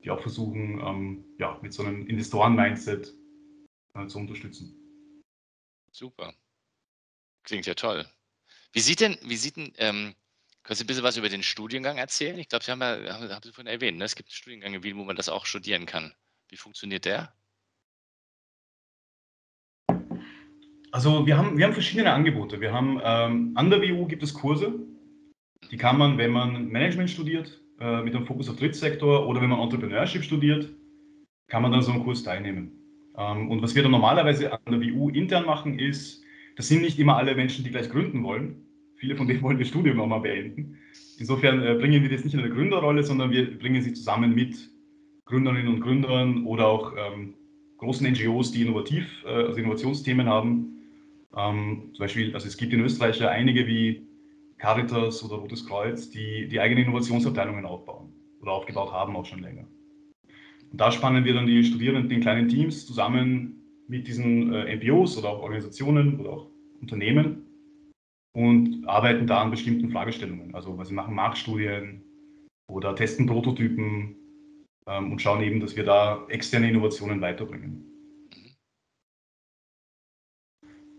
die 0.04 0.10
auch 0.10 0.22
versuchen, 0.22 0.80
ähm, 0.80 1.26
ja, 1.38 1.60
mit 1.62 1.74
so 1.74 1.84
einem 1.84 2.08
Investoren-Mindset 2.08 3.14
äh, 3.96 4.08
zu 4.08 4.20
unterstützen. 4.20 4.74
Super. 5.92 6.34
Klingt 7.44 7.66
ja 7.66 7.74
toll. 7.74 8.06
Wie 8.72 8.80
sieht 8.80 9.02
denn, 9.02 9.18
wie 9.24 9.36
sieht 9.36 9.58
denn 9.58 9.74
ähm, 9.78 10.16
Können 10.66 10.78
Sie 10.78 10.84
ein 10.84 10.88
bisschen 10.88 11.04
was 11.04 11.16
über 11.16 11.30
den 11.30 11.44
Studiengang 11.44 11.98
erzählen? 11.98 12.40
Ich 12.40 12.50
glaube, 12.50 12.66
Sie 12.66 12.72
haben 12.72 12.82
ja, 12.82 12.98
haben, 13.14 13.30
haben 13.30 13.44
Sie 13.44 13.54
vorhin 13.54 13.72
erwähnt, 13.72 14.00
ne? 14.00 14.04
es 14.04 14.16
gibt 14.16 14.32
Studiengänge, 14.32 14.84
wo 14.96 15.04
man 15.04 15.16
das 15.16 15.30
auch 15.30 15.46
studieren 15.46 15.86
kann. 15.86 16.12
Wie 16.50 16.58
funktioniert 16.58 17.06
der? 17.06 17.32
Also 20.92 21.28
wir 21.28 21.38
haben, 21.38 21.58
wir 21.58 21.66
haben 21.66 21.74
verschiedene 21.74 22.12
Angebote. 22.12 22.62
Wir 22.62 22.74
haben 22.74 23.00
ähm, 23.04 23.52
an 23.54 23.70
der 23.70 23.80
WU 23.82 24.08
gibt 24.08 24.24
es 24.24 24.34
Kurse, 24.34 24.74
die 25.70 25.78
kann 25.78 26.00
man, 26.00 26.18
wenn 26.18 26.32
man 26.32 26.68
Management 26.68 27.12
studiert, 27.12 27.62
äh, 27.80 28.02
mit 28.02 28.16
einem 28.16 28.26
Fokus 28.26 28.50
auf 28.50 28.56
Drittsektor 28.56 29.28
oder 29.28 29.42
wenn 29.42 29.50
man 29.50 29.60
Entrepreneurship 29.60 30.24
studiert, 30.24 30.70
kann 31.48 31.62
man 31.62 31.74
dann 31.74 31.84
so 31.84 31.92
einen 31.92 32.04
Kurs 32.04 32.24
teilnehmen. 32.24 32.72
Ähm, 33.16 33.52
und 33.52 33.62
was 33.62 33.76
wir 33.76 33.84
dann 33.84 33.92
normalerweise 33.92 34.52
an 34.52 34.60
der 34.68 34.82
WU 34.82 35.10
intern 35.10 35.46
machen, 35.46 35.78
ist, 35.78 36.24
das 36.56 36.70
sind 36.70 36.82
nicht 36.82 36.98
immer 36.98 37.18
alle 37.18 37.36
Menschen, 37.36 37.64
die 37.64 37.70
gleich 37.70 37.90
gründen 37.90 38.24
wollen. 38.24 38.66
Viele 38.98 39.16
von 39.16 39.28
denen 39.28 39.42
wollen 39.42 39.60
das 39.60 39.68
Studium 39.68 40.00
auch 40.00 40.08
mal 40.08 40.20
beenden. 40.20 40.78
Insofern 41.18 41.62
äh, 41.62 41.76
bringen 41.76 42.02
wir 42.02 42.10
das 42.10 42.24
nicht 42.24 42.34
in 42.34 42.40
eine 42.40 42.50
Gründerrolle, 42.50 43.04
sondern 43.04 43.32
wir 43.32 43.58
bringen 43.58 43.82
sie 43.82 43.94
zusammen 43.94 44.34
mit 44.34 44.70
Gründerinnen 45.26 45.68
und 45.68 45.82
Gründern 45.82 46.46
oder 46.46 46.68
auch 46.68 46.94
ähm, 46.98 47.34
großen 47.78 48.08
NGOs, 48.12 48.52
die 48.52 48.62
innovativ, 48.62 49.24
äh, 49.26 49.30
also 49.30 49.60
Innovationsthemen 49.60 50.28
haben. 50.28 50.82
Ähm, 51.36 51.90
zum 51.94 52.04
Beispiel, 52.04 52.34
also 52.34 52.48
es 52.48 52.58
gibt 52.58 52.74
in 52.74 52.82
Österreich 52.82 53.20
ja 53.20 53.30
einige 53.30 53.68
wie 53.68 54.08
Caritas 54.58 55.24
oder 55.24 55.36
Rotes 55.36 55.66
Kreuz, 55.66 56.10
die, 56.10 56.48
die 56.48 56.60
eigene 56.60 56.82
Innovationsabteilungen 56.82 57.66
aufbauen 57.66 58.14
oder 58.42 58.52
aufgebaut 58.52 58.92
haben 58.92 59.16
auch 59.16 59.26
schon 59.26 59.40
länger. 59.40 59.68
Und 60.72 60.82
da 60.82 60.92
spannen 60.92 61.26
wir 61.26 61.34
dann 61.34 61.48
die 61.48 61.64
Studierenden 61.64 62.12
in 62.12 62.22
kleinen 62.22 62.48
Teams 62.48 62.86
zusammen 62.86 63.62
mit 63.88 64.08
diesen 64.08 64.54
äh, 64.54 64.76
NPOs 64.76 65.18
oder 65.18 65.30
auch 65.30 65.42
Organisationen 65.42 66.20
oder 66.20 66.30
auch 66.32 66.50
Unternehmen 66.82 67.45
und 68.36 68.86
arbeiten 68.86 69.26
da 69.28 69.42
an 69.42 69.50
bestimmten 69.50 69.90
Fragestellungen. 69.90 70.54
Also 70.54 70.78
sie 70.84 70.94
machen 70.94 71.16
Marktstudien 71.16 72.04
oder 72.68 72.94
testen 72.94 73.28
Prototypen 73.28 74.18
ähm, 74.88 75.14
und 75.14 75.22
schauen 75.22 75.42
eben, 75.42 75.62
dass 75.62 75.76
wir 75.78 75.86
da 75.86 76.28
externe 76.28 76.70
Innovationen 76.70 77.22
weiterbringen. 77.22 77.86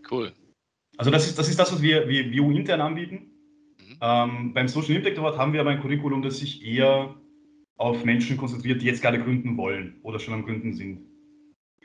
Cool. 0.09 0.33
Also 0.97 1.11
das 1.11 1.27
ist 1.27 1.37
das, 1.37 1.47
ist 1.47 1.59
das 1.59 1.71
was 1.71 1.81
wir, 1.81 2.09
wir 2.09 2.25
VU 2.33 2.49
intern 2.51 2.81
anbieten. 2.81 3.31
Mhm. 3.77 3.97
Ähm, 4.01 4.53
beim 4.53 4.67
Social 4.67 4.95
Impact 4.95 5.19
Award 5.19 5.37
haben 5.37 5.53
wir 5.53 5.61
aber 5.61 5.69
ein 5.69 5.81
Curriculum, 5.81 6.23
das 6.23 6.39
sich 6.39 6.65
eher 6.65 7.13
auf 7.75 8.03
Menschen 8.03 8.37
konzentriert, 8.37 8.81
die 8.81 8.87
jetzt 8.87 9.03
gerade 9.03 9.21
gründen 9.21 9.57
wollen 9.57 9.99
oder 10.01 10.19
schon 10.19 10.33
am 10.33 10.43
Gründen 10.43 10.73
sind. 10.73 11.05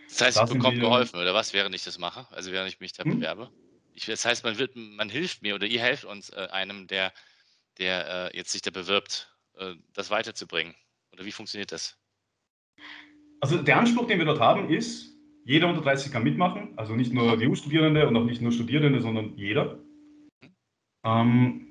Das 0.09 0.23
heißt, 0.23 0.43
ich 0.45 0.53
bekomme 0.55 0.79
geholfen, 0.79 1.21
oder 1.21 1.35
was, 1.35 1.53
während 1.53 1.75
ich 1.75 1.85
das 1.85 1.99
mache? 1.99 2.27
Also 2.31 2.53
während 2.53 2.71
ich 2.71 2.81
mich 2.81 2.95
da 2.95 3.05
hm? 3.05 3.17
bewerbe? 3.17 3.51
Ich, 3.95 4.07
das 4.07 4.25
heißt, 4.25 4.45
man, 4.45 4.59
wird, 4.59 4.75
man 4.75 5.09
hilft 5.09 5.43
mir 5.43 5.55
oder 5.55 5.67
ihr 5.67 5.81
helft 5.81 6.05
uns 6.05 6.31
äh, 6.31 6.49
einem, 6.51 6.87
der, 6.87 7.13
der 7.79 8.31
äh, 8.33 8.37
jetzt 8.37 8.53
sich 8.53 8.63
da 8.63 8.71
bewirbt, 8.71 9.35
äh, 9.57 9.75
das 9.93 10.11
weiterzubringen. 10.11 10.75
Oder 11.13 11.25
wie 11.25 11.33
funktioniert 11.33 11.73
das? 11.73 11.99
Also 13.41 13.59
der 13.59 13.79
Anspruch, 13.79 14.07
den 14.07 14.19
wir 14.19 14.25
dort 14.25 14.41
haben, 14.41 14.71
ist, 14.71 15.13
jeder 15.45 15.69
unter 15.69 15.83
30 15.83 16.13
kann 16.13 16.23
mitmachen, 16.23 16.79
also 16.79 16.95
nicht 16.95 17.13
nur 17.13 17.41
WU-Studierende 17.41 18.07
und 18.07 18.17
auch 18.17 18.25
nicht 18.25 18.41
nur 18.41 18.53
Studierende, 18.53 19.01
sondern 19.01 19.37
jeder. 19.37 19.79
Ähm, 21.05 21.67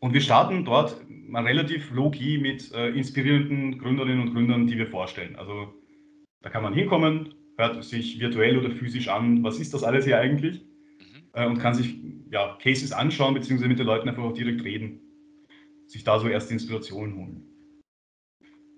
und 0.00 0.12
wir 0.12 0.20
starten 0.20 0.64
dort 0.64 0.96
mal 1.08 1.44
relativ 1.44 1.92
low-key 1.92 2.38
mit 2.38 2.72
äh, 2.72 2.88
inspirierenden 2.88 3.78
Gründerinnen 3.78 4.20
und 4.20 4.34
Gründern, 4.34 4.66
die 4.66 4.76
wir 4.76 4.88
vorstellen. 4.88 5.36
Also 5.36 5.72
da 6.40 6.50
kann 6.50 6.64
man 6.64 6.74
hinkommen, 6.74 7.34
hört 7.56 7.84
sich 7.84 8.18
virtuell 8.18 8.58
oder 8.58 8.72
physisch 8.72 9.08
an, 9.08 9.44
was 9.44 9.60
ist 9.60 9.72
das 9.72 9.84
alles 9.84 10.04
hier 10.04 10.18
eigentlich? 10.18 10.64
Äh, 11.32 11.46
und 11.46 11.58
kann 11.58 11.74
sich 11.74 11.96
ja, 12.30 12.58
Cases 12.62 12.92
anschauen, 12.92 13.34
beziehungsweise 13.34 13.68
mit 13.68 13.78
den 13.78 13.86
Leuten 13.86 14.08
einfach 14.08 14.22
auch 14.22 14.34
direkt 14.34 14.64
reden. 14.64 15.00
Sich 15.86 16.04
da 16.04 16.18
so 16.18 16.28
erste 16.28 16.52
Inspirationen 16.52 17.16
holen. 17.16 17.42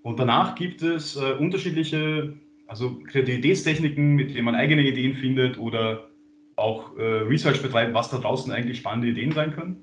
Und 0.03 0.19
danach 0.19 0.55
gibt 0.55 0.83
es 0.83 1.17
äh, 1.17 1.33
unterschiedliche 1.33 2.35
also 2.67 2.99
Kreativitätstechniken, 3.07 4.15
mit 4.15 4.35
denen 4.35 4.45
man 4.45 4.55
eigene 4.55 4.87
Ideen 4.87 5.15
findet 5.17 5.59
oder 5.59 6.11
auch 6.57 6.97
äh, 6.97 7.03
Research 7.03 7.63
betreibt, 7.63 7.95
was 7.95 8.11
da 8.11 8.19
draußen 8.19 8.53
eigentlich 8.53 8.79
spannende 8.79 9.09
Ideen 9.09 9.33
sein 9.33 9.53
können. 9.53 9.77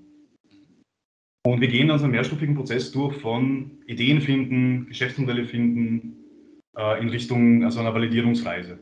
Und 1.44 1.60
wir 1.60 1.68
gehen 1.68 1.88
dann 1.88 1.98
so 1.98 2.06
einen 2.06 2.14
mehrstufigen 2.14 2.56
Prozess 2.56 2.92
durch 2.92 3.16
von 3.18 3.84
Ideen 3.88 4.22
finden, 4.22 4.88
Geschäftsmodelle 4.88 5.46
finden, 5.46 6.18
äh, 6.78 7.02
in 7.02 7.10
Richtung 7.10 7.64
also 7.64 7.80
einer 7.80 7.94
Validierungsreise. 7.94 8.80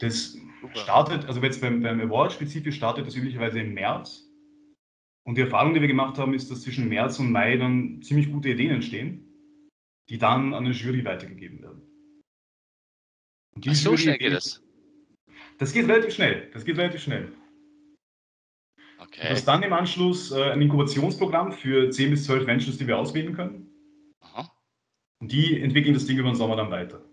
Das 0.00 0.36
startet, 0.74 1.26
also 1.26 1.40
jetzt 1.42 1.60
beim, 1.60 1.82
beim 1.82 2.00
Award 2.00 2.32
spezifisch 2.32 2.76
startet 2.76 3.06
das 3.06 3.16
üblicherweise 3.16 3.60
im 3.60 3.74
März. 3.74 4.30
Und 5.26 5.36
die 5.36 5.42
Erfahrung, 5.42 5.74
die 5.74 5.80
wir 5.80 5.88
gemacht 5.88 6.18
haben, 6.18 6.34
ist, 6.34 6.50
dass 6.50 6.62
zwischen 6.62 6.88
März 6.88 7.18
und 7.18 7.32
Mai 7.32 7.56
dann 7.56 8.02
ziemlich 8.02 8.30
gute 8.30 8.50
Ideen 8.50 8.72
entstehen, 8.72 9.26
die 10.08 10.18
dann 10.18 10.52
an 10.52 10.64
eine 10.64 10.74
Jury 10.74 11.04
weitergegeben 11.04 11.62
werden. 11.62 11.82
Ach, 13.66 13.74
so 13.74 13.96
schnell 13.96 14.18
geht 14.18 14.32
es. 14.32 14.62
Das 15.58 15.72
geht 15.72 15.88
relativ 15.88 16.14
schnell. 16.14 16.50
Das 16.52 16.64
geht 16.64 16.76
relativ 16.76 17.00
schnell. 17.02 17.32
Okay. 18.98 19.20
Du 19.22 19.28
hast 19.30 19.44
dann 19.44 19.62
im 19.62 19.72
Anschluss 19.72 20.32
äh, 20.32 20.50
ein 20.50 20.62
Inkubationsprogramm 20.62 21.52
für 21.52 21.90
10 21.90 22.10
bis 22.10 22.24
12 22.24 22.46
Ventures, 22.46 22.78
die 22.78 22.86
wir 22.86 22.98
auswählen 22.98 23.34
können. 23.34 23.70
Aha. 24.20 24.50
Und 25.20 25.32
die 25.32 25.60
entwickeln 25.60 25.94
das 25.94 26.06
Ding 26.06 26.18
über 26.18 26.30
den 26.30 26.36
Sommer 26.36 26.56
dann 26.56 26.70
weiter. 26.70 27.04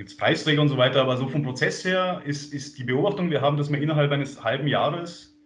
Gibt 0.00 0.12
es 0.12 0.16
Preisträger 0.16 0.62
und 0.62 0.70
so 0.70 0.78
weiter, 0.78 1.02
aber 1.02 1.18
so 1.18 1.28
vom 1.28 1.42
Prozess 1.42 1.84
her 1.84 2.22
ist, 2.24 2.54
ist 2.54 2.78
die 2.78 2.84
Beobachtung, 2.84 3.30
wir 3.30 3.42
haben, 3.42 3.58
dass 3.58 3.68
man 3.68 3.82
innerhalb 3.82 4.10
eines 4.10 4.42
halben 4.42 4.66
Jahres 4.66 5.38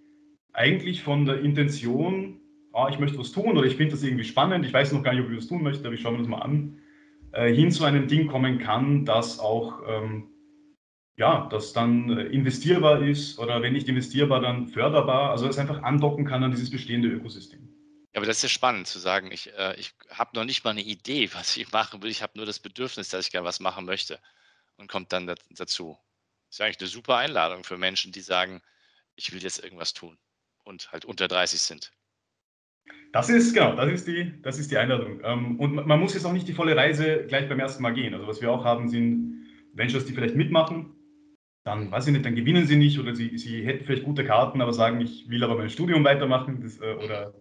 eigentlich 0.53 1.03
von 1.03 1.25
der 1.25 1.41
Intention, 1.41 2.39
ah, 2.73 2.87
ich 2.89 3.01
möchte 3.01 3.19
was 3.19 3.33
tun 3.33 3.59
oder 3.59 3.67
ich 3.67 3.75
finde 3.75 3.91
das 3.91 4.05
irgendwie 4.05 4.23
spannend, 4.23 4.65
ich 4.65 4.73
weiß 4.73 4.93
noch 4.93 5.03
gar 5.03 5.13
nicht, 5.13 5.25
ob 5.25 5.31
ich 5.33 5.39
das 5.39 5.49
tun 5.49 5.65
möchte, 5.65 5.85
aber 5.85 5.95
ich 5.95 6.03
schaue 6.03 6.13
mir 6.13 6.19
das 6.19 6.29
mal 6.29 6.39
an, 6.39 6.79
äh, 7.33 7.53
hin 7.53 7.73
zu 7.73 7.83
einem 7.83 8.07
Ding 8.07 8.29
kommen 8.29 8.61
kann, 8.61 9.05
das 9.05 9.41
auch 9.41 9.83
ähm, 9.89 10.29
ja, 11.17 11.49
das 11.51 11.73
dann 11.73 12.17
äh, 12.17 12.23
investierbar 12.27 13.03
ist 13.03 13.41
oder 13.41 13.61
wenn 13.61 13.73
nicht 13.73 13.89
investierbar, 13.89 14.41
dann 14.41 14.69
förderbar, 14.69 15.33
also 15.33 15.49
es 15.49 15.59
einfach 15.59 15.83
andocken 15.83 16.27
kann 16.27 16.45
an 16.45 16.53
dieses 16.53 16.71
bestehende 16.71 17.09
Ökosystem. 17.09 17.59
Ja, 18.13 18.21
aber 18.21 18.27
das 18.27 18.37
ist 18.37 18.45
ja 18.45 18.49
spannend 18.51 18.87
zu 18.87 19.01
sagen, 19.01 19.33
ich, 19.33 19.53
äh, 19.59 19.75
ich 19.81 19.95
habe 20.11 20.31
noch 20.37 20.45
nicht 20.45 20.63
mal 20.63 20.71
eine 20.71 20.83
Idee, 20.83 21.29
was 21.35 21.57
ich 21.57 21.73
machen 21.73 22.05
will, 22.05 22.11
ich 22.13 22.23
habe 22.23 22.35
nur 22.37 22.47
das 22.47 22.61
Bedürfnis, 22.61 23.09
dass 23.09 23.27
ich 23.27 23.33
gerne 23.33 23.49
was 23.49 23.59
machen 23.59 23.85
möchte 23.85 24.21
und 24.77 24.89
kommt 24.89 25.13
dann 25.13 25.27
dazu. 25.51 25.99
Das 26.49 26.57
ist 26.57 26.61
eigentlich 26.61 26.81
eine 26.81 26.89
super 26.89 27.17
Einladung 27.17 27.65
für 27.65 27.77
Menschen, 27.77 28.13
die 28.13 28.21
sagen, 28.21 28.63
ich 29.17 29.33
will 29.33 29.43
jetzt 29.43 29.63
irgendwas 29.63 29.93
tun 29.93 30.19
und 30.65 30.93
halt 30.93 31.05
unter 31.05 31.29
30 31.29 31.61
sind. 31.61 31.93
Das 33.13 33.29
ist, 33.29 33.55
genau, 33.55 33.77
das 33.77 33.91
ist 33.91 34.09
die, 34.09 34.33
das 34.43 34.59
ist 34.59 34.71
die 34.71 34.77
Einladung. 34.77 35.21
Ähm, 35.25 35.59
und 35.61 35.87
man 35.87 36.01
muss 36.01 36.15
jetzt 36.15 36.27
auch 36.27 36.33
nicht 36.33 36.49
die 36.49 36.53
volle 36.53 36.77
Reise 36.77 37.25
gleich 37.27 37.49
beim 37.49 37.61
ersten 37.61 37.83
Mal 37.83 37.95
gehen. 37.95 38.13
Also 38.13 38.27
was 38.27 38.43
wir 38.43 38.51
auch 38.51 38.65
haben, 38.65 38.89
sind 38.89 39.47
Ventures, 39.73 40.05
die 40.05 40.13
vielleicht 40.13 40.35
mitmachen. 40.35 40.93
Dann, 41.65 41.91
weiß 41.91 42.07
ich 42.07 42.13
nicht, 42.13 42.27
dann 42.27 42.35
gewinnen 42.35 42.67
sie 42.67 42.77
nicht 42.77 42.99
oder 42.99 43.15
sie, 43.15 43.39
sie 43.39 43.65
hätten 43.65 43.87
vielleicht 43.87 44.05
gute 44.05 44.25
Karten, 44.25 44.61
aber 44.61 44.73
sagen, 44.73 45.01
ich 45.01 45.31
will 45.31 45.43
aber 45.45 45.57
mein 45.57 45.71
Studium 45.71 46.05
weitermachen 46.05 46.61
das, 46.61 46.79
äh, 46.81 46.95
oder 47.03 47.35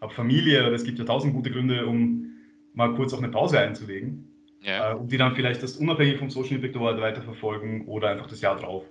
habe 0.00 0.14
Familie 0.14 0.66
oder 0.66 0.74
es 0.74 0.84
gibt 0.84 0.98
ja 0.98 1.04
tausend 1.04 1.34
gute 1.34 1.50
Gründe, 1.50 1.86
um 1.86 2.32
mal 2.74 2.94
kurz 2.94 3.12
auch 3.12 3.18
eine 3.18 3.28
Pause 3.28 3.60
einzulegen. 3.60 4.27
Ja. 4.60 4.92
Äh, 4.92 4.94
und 4.94 5.10
die 5.10 5.16
dann 5.16 5.34
vielleicht 5.34 5.62
das 5.62 5.76
unabhängig 5.76 6.18
vom 6.18 6.30
Social 6.30 6.56
Impact 6.56 6.76
Award 6.76 7.00
weiterverfolgen 7.00 7.86
oder 7.86 8.10
einfach 8.10 8.26
das 8.26 8.40
Jahr 8.40 8.56
drauf. 8.56 8.84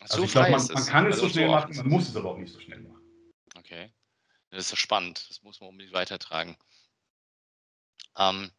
Also 0.00 0.18
so 0.18 0.24
ich 0.24 0.32
glaube, 0.32 0.50
man, 0.50 0.66
man, 0.66 0.86
kann 0.86 1.06
es 1.06 1.14
also 1.14 1.26
so 1.26 1.32
schnell 1.32 1.46
so 1.46 1.52
machen, 1.52 1.76
man 1.76 1.88
muss 1.88 2.08
es 2.08 2.16
aber 2.16 2.30
auch 2.30 2.38
nicht 2.38 2.52
so 2.52 2.60
schnell 2.60 2.80
machen. 2.80 3.00
Okay. 3.56 3.90
Das 4.50 4.66
ist 4.66 4.70
ja 4.70 4.76
spannend. 4.76 5.26
Das 5.28 5.42
muss 5.42 5.60
man 5.60 5.70
unbedingt 5.70 5.94
weitertragen. 5.94 6.56
Ähm, 8.16 8.50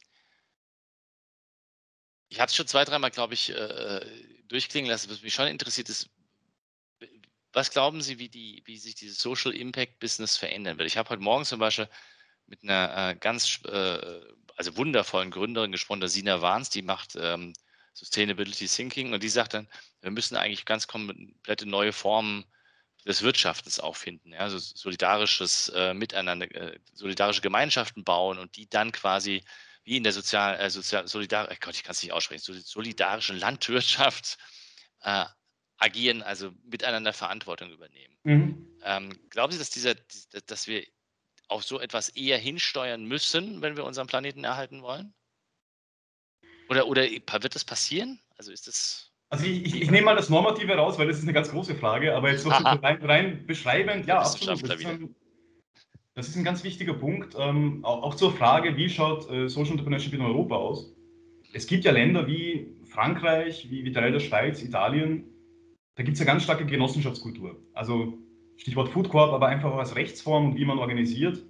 ich 2.30 2.40
hatte 2.40 2.50
es 2.50 2.56
schon 2.56 2.68
zwei, 2.68 2.84
dreimal, 2.84 3.12
glaube 3.12 3.34
ich, 3.34 3.50
äh, 3.50 4.06
durchklingen 4.48 4.90
lassen. 4.90 5.10
Was 5.10 5.22
mich 5.22 5.34
schon 5.34 5.48
interessiert 5.48 5.90
ist, 5.90 6.10
was 7.54 7.72
glauben 7.72 8.02
Sie, 8.02 8.20
wie, 8.20 8.30
die, 8.30 8.62
wie 8.66 8.78
sich 8.78 8.96
dieses 8.96 9.20
Social 9.20 9.56
Impact 9.56 10.00
Business 10.00 10.38
verändern 10.38 10.78
wird? 10.78 10.88
Ich 10.88 10.98
habe 10.98 11.10
heute 11.10 11.24
Morgen 11.24 11.46
zum 11.46 11.60
Beispiel 11.60 11.89
mit 12.48 12.64
einer 12.64 13.12
äh, 13.12 13.16
ganz 13.16 13.62
äh, 13.66 14.22
also 14.56 14.76
wundervollen 14.76 15.32
Gründerin 15.32 15.72
gesprochen, 15.72 16.00
der 16.00 16.10
Sina 16.10 16.41
Wahns, 16.41 16.70
die 16.70 16.82
macht 16.82 17.16
ähm, 17.20 17.54
Sustainability 17.93 18.68
Thinking 18.68 19.14
und 19.14 19.24
die 19.24 19.30
sagt 19.30 19.54
dann, 19.54 19.68
wir 20.02 20.12
müssen 20.12 20.36
eigentlich 20.36 20.66
ganz 20.66 20.88
komplette 20.88 21.68
neue 21.68 21.93
Formen 21.93 22.45
des 23.06 23.22
Wirtschaftens 23.22 23.80
auch 23.80 23.95
finden. 23.95 24.34
Ja? 24.34 24.39
Also 24.39 24.58
solidarisches 24.58 25.70
äh, 25.70 25.93
Miteinander, 25.93 26.52
äh, 26.54 26.80
solidarische 26.93 27.41
Gemeinschaften 27.41 28.04
bauen 28.04 28.38
und 28.38 28.56
die 28.56 28.70
dann 28.70 28.91
quasi 28.91 29.43
wie 29.84 29.98
in 29.98 30.04
der 30.04 30.12
sozial, 30.12 30.60
äh, 30.60 30.70
sozial 30.70 31.08
solidar, 31.08 31.48
Gott, 31.62 31.76
ich 31.76 31.84
kann 31.84 31.93
es 31.93 32.04
nicht 32.04 32.12
aussprechen, 32.12 32.41
solidarischen 32.41 33.39
Landwirtschaft 33.39 34.38
äh, 35.02 35.26
agieren, 35.78 36.24
also 36.24 36.52
miteinander 36.66 37.14
Verantwortung 37.14 37.72
übernehmen. 37.72 38.18
Mhm. 38.24 38.68
Ähm, 38.84 39.30
glauben 39.30 39.54
Sie, 39.54 39.60
dass 39.60 39.70
dieser, 39.70 39.95
dass 40.48 40.68
wir 40.68 40.86
auf 41.48 41.64
so 41.64 41.80
etwas 41.80 42.10
eher 42.10 42.38
hinsteuern 42.38 43.06
müssen, 43.06 43.62
wenn 43.62 43.78
wir 43.78 43.86
unseren 43.86 44.08
Planeten 44.08 44.43
erhalten 44.43 44.82
wollen? 44.82 45.14
Oder, 46.70 46.88
oder 46.88 47.04
wird 47.04 47.56
das 47.56 47.64
passieren? 47.64 48.20
Also 48.38 48.52
ist 48.52 48.68
das 48.68 49.12
Also 49.30 49.45
ich, 49.45 49.66
ich, 49.66 49.82
ich, 49.82 49.91
nehme 49.91 50.06
mal 50.06 50.16
das 50.16 50.30
Normative 50.30 50.76
raus, 50.76 50.98
weil 50.98 51.08
das 51.08 51.18
ist 51.18 51.24
eine 51.24 51.34
ganz 51.34 51.50
große 51.50 51.76
Frage, 51.76 52.16
aber 52.16 52.32
jetzt 52.32 52.43
so 52.43 52.50
rein, 52.52 53.04
rein, 53.04 53.48
beschreibend, 53.48 54.06
ja, 54.06 54.20
absolut. 54.20 54.64
Das 54.64 54.80
ist, 54.80 54.86
ein, 54.86 55.16
das 56.14 56.28
ist, 56.28 56.36
ein, 56.36 56.43
ganz 56.43 56.64
wichtiger 56.64 56.93
Punkt. 56.93 57.36
Ähm, 57.38 57.84
auch, 57.86 58.04
auch, 58.04 58.16
zur 58.16 58.34
Frage, 58.34 58.76
wie 58.76 58.89
schaut 58.89 59.30
äh, 59.30 59.48
Social 59.48 59.72
Entrepreneurship 59.72 60.14
in 60.14 60.22
Europa 60.22 60.56
aus? 60.56 60.93
Es 61.54 61.66
gibt 61.68 61.86
ja 61.86 61.91
Länder 61.91 62.28
wie 62.28 62.76
Frankreich, 62.86 63.70
wie, 63.70 63.86
wie 63.86 63.91
Teil 63.91 64.12
der 64.12 64.20
Schweiz, 64.20 64.62
Italien, 64.62 65.24
da 65.95 66.04
gibt 66.04 66.14
es 66.14 66.20
ja 66.20 66.26
ganz 66.26 66.43
starke 66.43 66.66
Genossenschaftskultur. 66.66 67.60
Also 67.74 68.20
Stichwort 68.58 68.89
Food 68.89 69.10
Corp, 69.10 69.32
aber 69.32 69.47
einfach 69.47 69.72
auch 69.72 69.78
als 69.78 69.95
Rechtsform 69.95 70.51
und 70.51 70.58
wie 70.58 70.66
man 70.66 70.80
organisiert. 70.80 71.43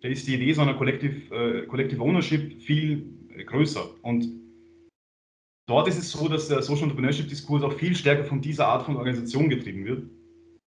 Da 0.00 0.08
ist 0.08 0.26
die 0.26 0.34
Idee 0.34 0.52
so 0.52 0.62
einer 0.62 0.74
Collective, 0.74 1.34
äh, 1.34 1.66
Collective 1.66 2.02
Ownership 2.02 2.62
viel 2.62 3.06
äh, 3.36 3.44
größer. 3.44 3.88
Und 4.02 4.28
dort 5.66 5.88
ist 5.88 5.98
es 5.98 6.10
so, 6.10 6.28
dass 6.28 6.48
der 6.48 6.62
Social 6.62 6.84
Entrepreneurship-Diskurs 6.84 7.62
auch 7.62 7.72
viel 7.72 7.94
stärker 7.94 8.24
von 8.24 8.40
dieser 8.40 8.68
Art 8.68 8.84
von 8.84 8.96
Organisation 8.96 9.48
getrieben 9.48 9.84
wird. 9.84 10.04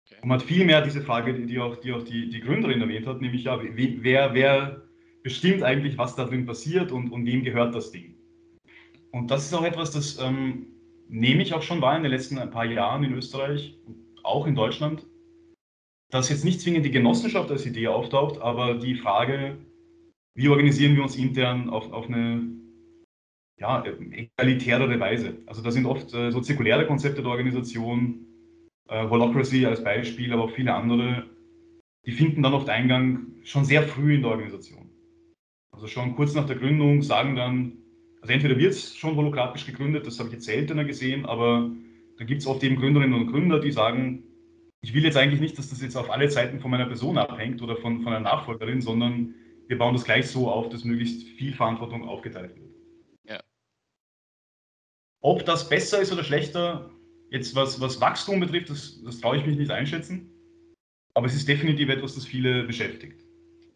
Okay. 0.05 0.19
Und 0.21 0.29
man 0.29 0.39
hat 0.39 0.45
viel 0.45 0.65
mehr 0.65 0.81
diese 0.81 1.01
Frage, 1.01 1.33
die 1.33 1.59
auch 1.59 1.77
die, 1.77 1.93
auch 1.93 2.03
die, 2.03 2.29
die 2.29 2.39
Gründerin 2.39 2.81
erwähnt 2.81 3.07
hat, 3.07 3.21
nämlich 3.21 3.43
ja, 3.43 3.59
wer, 3.61 4.33
wer 4.33 4.83
bestimmt 5.23 5.63
eigentlich, 5.63 5.97
was 5.97 6.15
da 6.15 6.25
drin 6.25 6.45
passiert 6.45 6.91
und, 6.91 7.09
und 7.11 7.25
wem 7.25 7.43
gehört 7.43 7.73
das 7.73 7.91
Ding. 7.91 8.15
Und 9.11 9.31
das 9.31 9.45
ist 9.45 9.53
auch 9.53 9.63
etwas, 9.63 9.91
das 9.91 10.19
ähm, 10.19 10.67
nehme 11.07 11.43
ich 11.43 11.53
auch 11.53 11.61
schon 11.61 11.81
wahr 11.81 11.95
in 11.95 12.03
den 12.03 12.11
letzten 12.11 12.37
ein 12.37 12.51
paar 12.51 12.65
Jahren 12.65 13.03
in 13.03 13.13
Österreich, 13.13 13.77
auch 14.23 14.47
in 14.47 14.55
Deutschland, 14.55 15.05
dass 16.13 16.29
jetzt 16.29 16.45
nicht 16.45 16.61
zwingend 16.61 16.85
die 16.85 16.91
Genossenschaft 16.91 17.49
als 17.49 17.65
Idee 17.65 17.87
auftaucht, 17.87 18.39
aber 18.39 18.75
die 18.75 18.93
Frage, 18.93 19.57
wie 20.35 20.47
organisieren 20.47 20.95
wir 20.95 21.01
uns 21.01 21.15
intern 21.15 21.71
auf, 21.71 21.91
auf 21.91 22.05
eine 22.05 22.49
ja, 23.59 23.83
egalitärere 23.83 24.99
Weise. 24.99 25.39
Also 25.47 25.63
da 25.63 25.71
sind 25.71 25.87
oft 25.87 26.13
äh, 26.13 26.29
so 26.31 26.39
zirkuläre 26.39 26.85
Konzepte 26.85 27.23
der 27.23 27.31
Organisation, 27.31 28.27
äh, 28.89 29.09
Holocracy 29.09 29.65
als 29.65 29.83
Beispiel, 29.83 30.31
aber 30.31 30.43
auch 30.43 30.51
viele 30.51 30.75
andere, 30.75 31.25
die 32.05 32.11
finden 32.11 32.43
dann 32.43 32.53
oft 32.53 32.69
Eingang 32.69 33.25
schon 33.43 33.65
sehr 33.65 33.81
früh 33.81 34.13
in 34.13 34.21
der 34.21 34.31
Organisation. 34.31 34.91
Also 35.71 35.87
schon 35.87 36.15
kurz 36.15 36.35
nach 36.35 36.45
der 36.45 36.57
Gründung 36.57 37.01
sagen 37.01 37.35
dann, 37.35 37.79
also 38.21 38.31
entweder 38.31 38.59
wird 38.59 38.73
es 38.73 38.95
schon 38.95 39.15
holokratisch 39.15 39.65
gegründet, 39.65 40.05
das 40.05 40.19
habe 40.19 40.29
ich 40.29 40.35
jetzt 40.35 40.45
seltener 40.45 40.85
gesehen, 40.85 41.25
aber 41.25 41.71
da 42.19 42.23
gibt 42.23 42.41
es 42.41 42.47
oft 42.47 42.63
eben 42.63 42.75
Gründerinnen 42.75 43.19
und 43.19 43.31
Gründer, 43.31 43.59
die 43.59 43.71
sagen, 43.71 44.23
ich 44.83 44.93
will 44.93 45.03
jetzt 45.03 45.15
eigentlich 45.15 45.39
nicht, 45.39 45.57
dass 45.57 45.69
das 45.69 45.81
jetzt 45.81 45.95
auf 45.95 46.11
alle 46.11 46.27
Zeiten 46.27 46.59
von 46.59 46.69
meiner 46.69 46.85
Person 46.85 47.17
abhängt 47.17 47.61
oder 47.61 47.77
von, 47.77 48.01
von 48.01 48.13
einer 48.13 48.19
Nachfolgerin, 48.19 48.81
sondern 48.81 49.33
wir 49.67 49.77
bauen 49.77 49.93
das 49.93 50.03
gleich 50.03 50.29
so 50.29 50.51
auf, 50.51 50.67
dass 50.67 50.83
möglichst 50.83 51.23
viel 51.37 51.53
Verantwortung 51.53 52.07
aufgeteilt 52.07 52.53
wird. 52.57 52.69
Ja. 53.23 53.41
Ob 55.21 55.45
das 55.45 55.69
besser 55.69 56.01
ist 56.01 56.11
oder 56.11 56.25
schlechter, 56.25 56.91
jetzt 57.29 57.55
was, 57.55 57.79
was 57.79 58.01
Wachstum 58.01 58.41
betrifft, 58.41 58.69
das, 58.69 59.01
das 59.03 59.21
traue 59.21 59.37
ich 59.37 59.45
mich 59.45 59.55
nicht 59.55 59.71
einschätzen. 59.71 60.29
Aber 61.13 61.27
es 61.27 61.33
ist 61.33 61.47
definitiv 61.47 61.87
etwas, 61.87 62.15
das 62.15 62.25
viele 62.25 62.63
beschäftigt. 62.63 63.21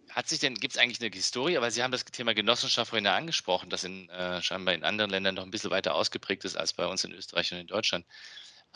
Hat 0.10 0.28
sich 0.28 0.40
denn, 0.40 0.56
gibt 0.56 0.74
es 0.74 0.80
eigentlich 0.80 1.00
eine 1.00 1.14
Historie, 1.14 1.58
weil 1.62 1.72
Sie 1.72 1.84
haben 1.84 1.92
das 1.92 2.04
Thema 2.04 2.34
Genossenschaft 2.34 2.90
vorhin 2.90 3.08
angesprochen, 3.08 3.70
das 3.70 3.86
in, 3.86 4.10
äh, 4.10 4.42
scheinbar 4.42 4.74
in 4.74 4.84
anderen 4.84 5.12
Ländern 5.12 5.36
noch 5.36 5.44
ein 5.44 5.52
bisschen 5.52 5.72
weiter 5.72 5.96
ausgeprägt 5.96 6.44
ist 6.44 6.58
als 6.58 6.74
bei 6.74 6.86
uns 6.86 7.06
in 7.06 7.14
Österreich 7.14 7.54
und 7.54 7.60
in 7.60 7.68
Deutschland. 7.68 8.06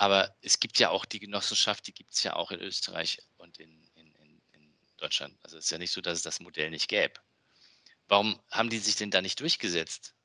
Aber 0.02 0.34
es 0.42 0.60
gibt 0.60 0.80
ja 0.80 0.90
auch 0.90 1.06
die 1.06 1.20
Genossenschaft, 1.20 1.86
die 1.86 1.94
gibt 1.94 2.14
es 2.14 2.24
ja 2.24 2.36
auch 2.36 2.50
in 2.50 2.60
Österreich 2.60 3.20
und 3.38 3.60
in, 3.60 3.70
in, 3.94 4.08
in, 4.16 4.42
in 4.52 4.74
Deutschland. 4.98 5.38
Also 5.44 5.60
es 5.60 5.66
ist 5.66 5.70
ja 5.70 5.78
nicht 5.78 5.92
so, 5.92 6.02
dass 6.02 6.18
es 6.18 6.24
das 6.24 6.40
Modell 6.40 6.72
nicht 6.72 6.88
gäbe. 6.88 7.14
Warum 8.08 8.40
haben 8.50 8.72
die 8.72 8.80
sich 8.80 8.96
denn 8.96 9.12
da 9.12 9.22
nicht 9.22 9.40
durchgesetzt? 9.40 10.16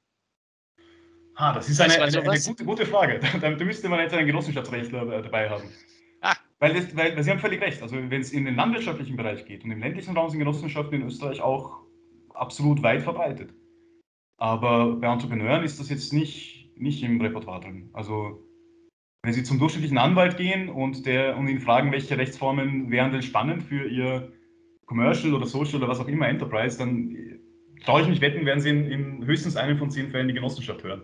Ah, 1.34 1.52
das 1.52 1.68
ist 1.68 1.78
eine, 1.78 1.92
eine, 1.92 2.22
eine 2.22 2.40
gute, 2.40 2.64
gute, 2.64 2.86
Frage. 2.86 3.20
Da, 3.38 3.50
da, 3.50 3.64
müsste 3.66 3.90
man 3.90 4.00
jetzt 4.00 4.14
einen 4.14 4.26
Genossenschaftsrechtler 4.26 5.20
dabei 5.20 5.50
haben. 5.50 5.70
Ah. 6.22 6.36
Weil, 6.58 6.72
das, 6.72 6.96
weil, 6.96 7.14
weil, 7.14 7.22
Sie 7.22 7.30
haben 7.30 7.40
völlig 7.40 7.60
recht. 7.60 7.82
Also 7.82 7.96
wenn 7.96 8.22
es 8.22 8.32
in 8.32 8.46
den 8.46 8.56
landwirtschaftlichen 8.56 9.18
Bereich 9.18 9.44
geht 9.44 9.62
und 9.62 9.70
im 9.72 9.80
ländlichen 9.80 10.16
Raum 10.16 10.30
sind 10.30 10.38
Genossenschaften 10.38 11.02
in 11.02 11.06
Österreich 11.06 11.42
auch 11.42 11.82
absolut 12.30 12.82
weit 12.82 13.02
verbreitet. 13.02 13.52
Aber 14.38 14.96
bei 14.96 15.12
Entrepreneuren 15.12 15.64
ist 15.64 15.78
das 15.78 15.90
jetzt 15.90 16.14
nicht, 16.14 16.70
nicht 16.78 17.02
im 17.02 17.20
Repertoire 17.20 17.60
drin. 17.60 17.90
Also 17.92 18.45
wenn 19.26 19.32
Sie 19.32 19.42
zum 19.42 19.58
durchschnittlichen 19.58 19.98
Anwalt 19.98 20.36
gehen 20.36 20.68
und, 20.68 21.04
der, 21.04 21.36
und 21.36 21.48
ihn 21.48 21.58
fragen, 21.60 21.90
welche 21.90 22.16
Rechtsformen 22.16 22.92
wären 22.92 23.10
denn 23.10 23.22
spannend 23.22 23.64
für 23.64 23.84
Ihr 23.88 24.32
Commercial 24.86 25.34
oder 25.34 25.46
Social 25.46 25.78
oder 25.78 25.88
was 25.88 25.98
auch 25.98 26.06
immer 26.06 26.28
Enterprise, 26.28 26.78
dann 26.78 27.40
traue 27.84 28.02
ich 28.02 28.08
mich 28.08 28.20
wetten, 28.20 28.46
werden 28.46 28.60
Sie 28.60 28.68
in, 28.70 28.88
in 28.88 29.26
höchstens 29.26 29.56
einem 29.56 29.78
von 29.78 29.90
zehn 29.90 30.12
Fällen 30.12 30.28
die 30.28 30.34
Genossenschaft 30.34 30.84
hören. 30.84 31.02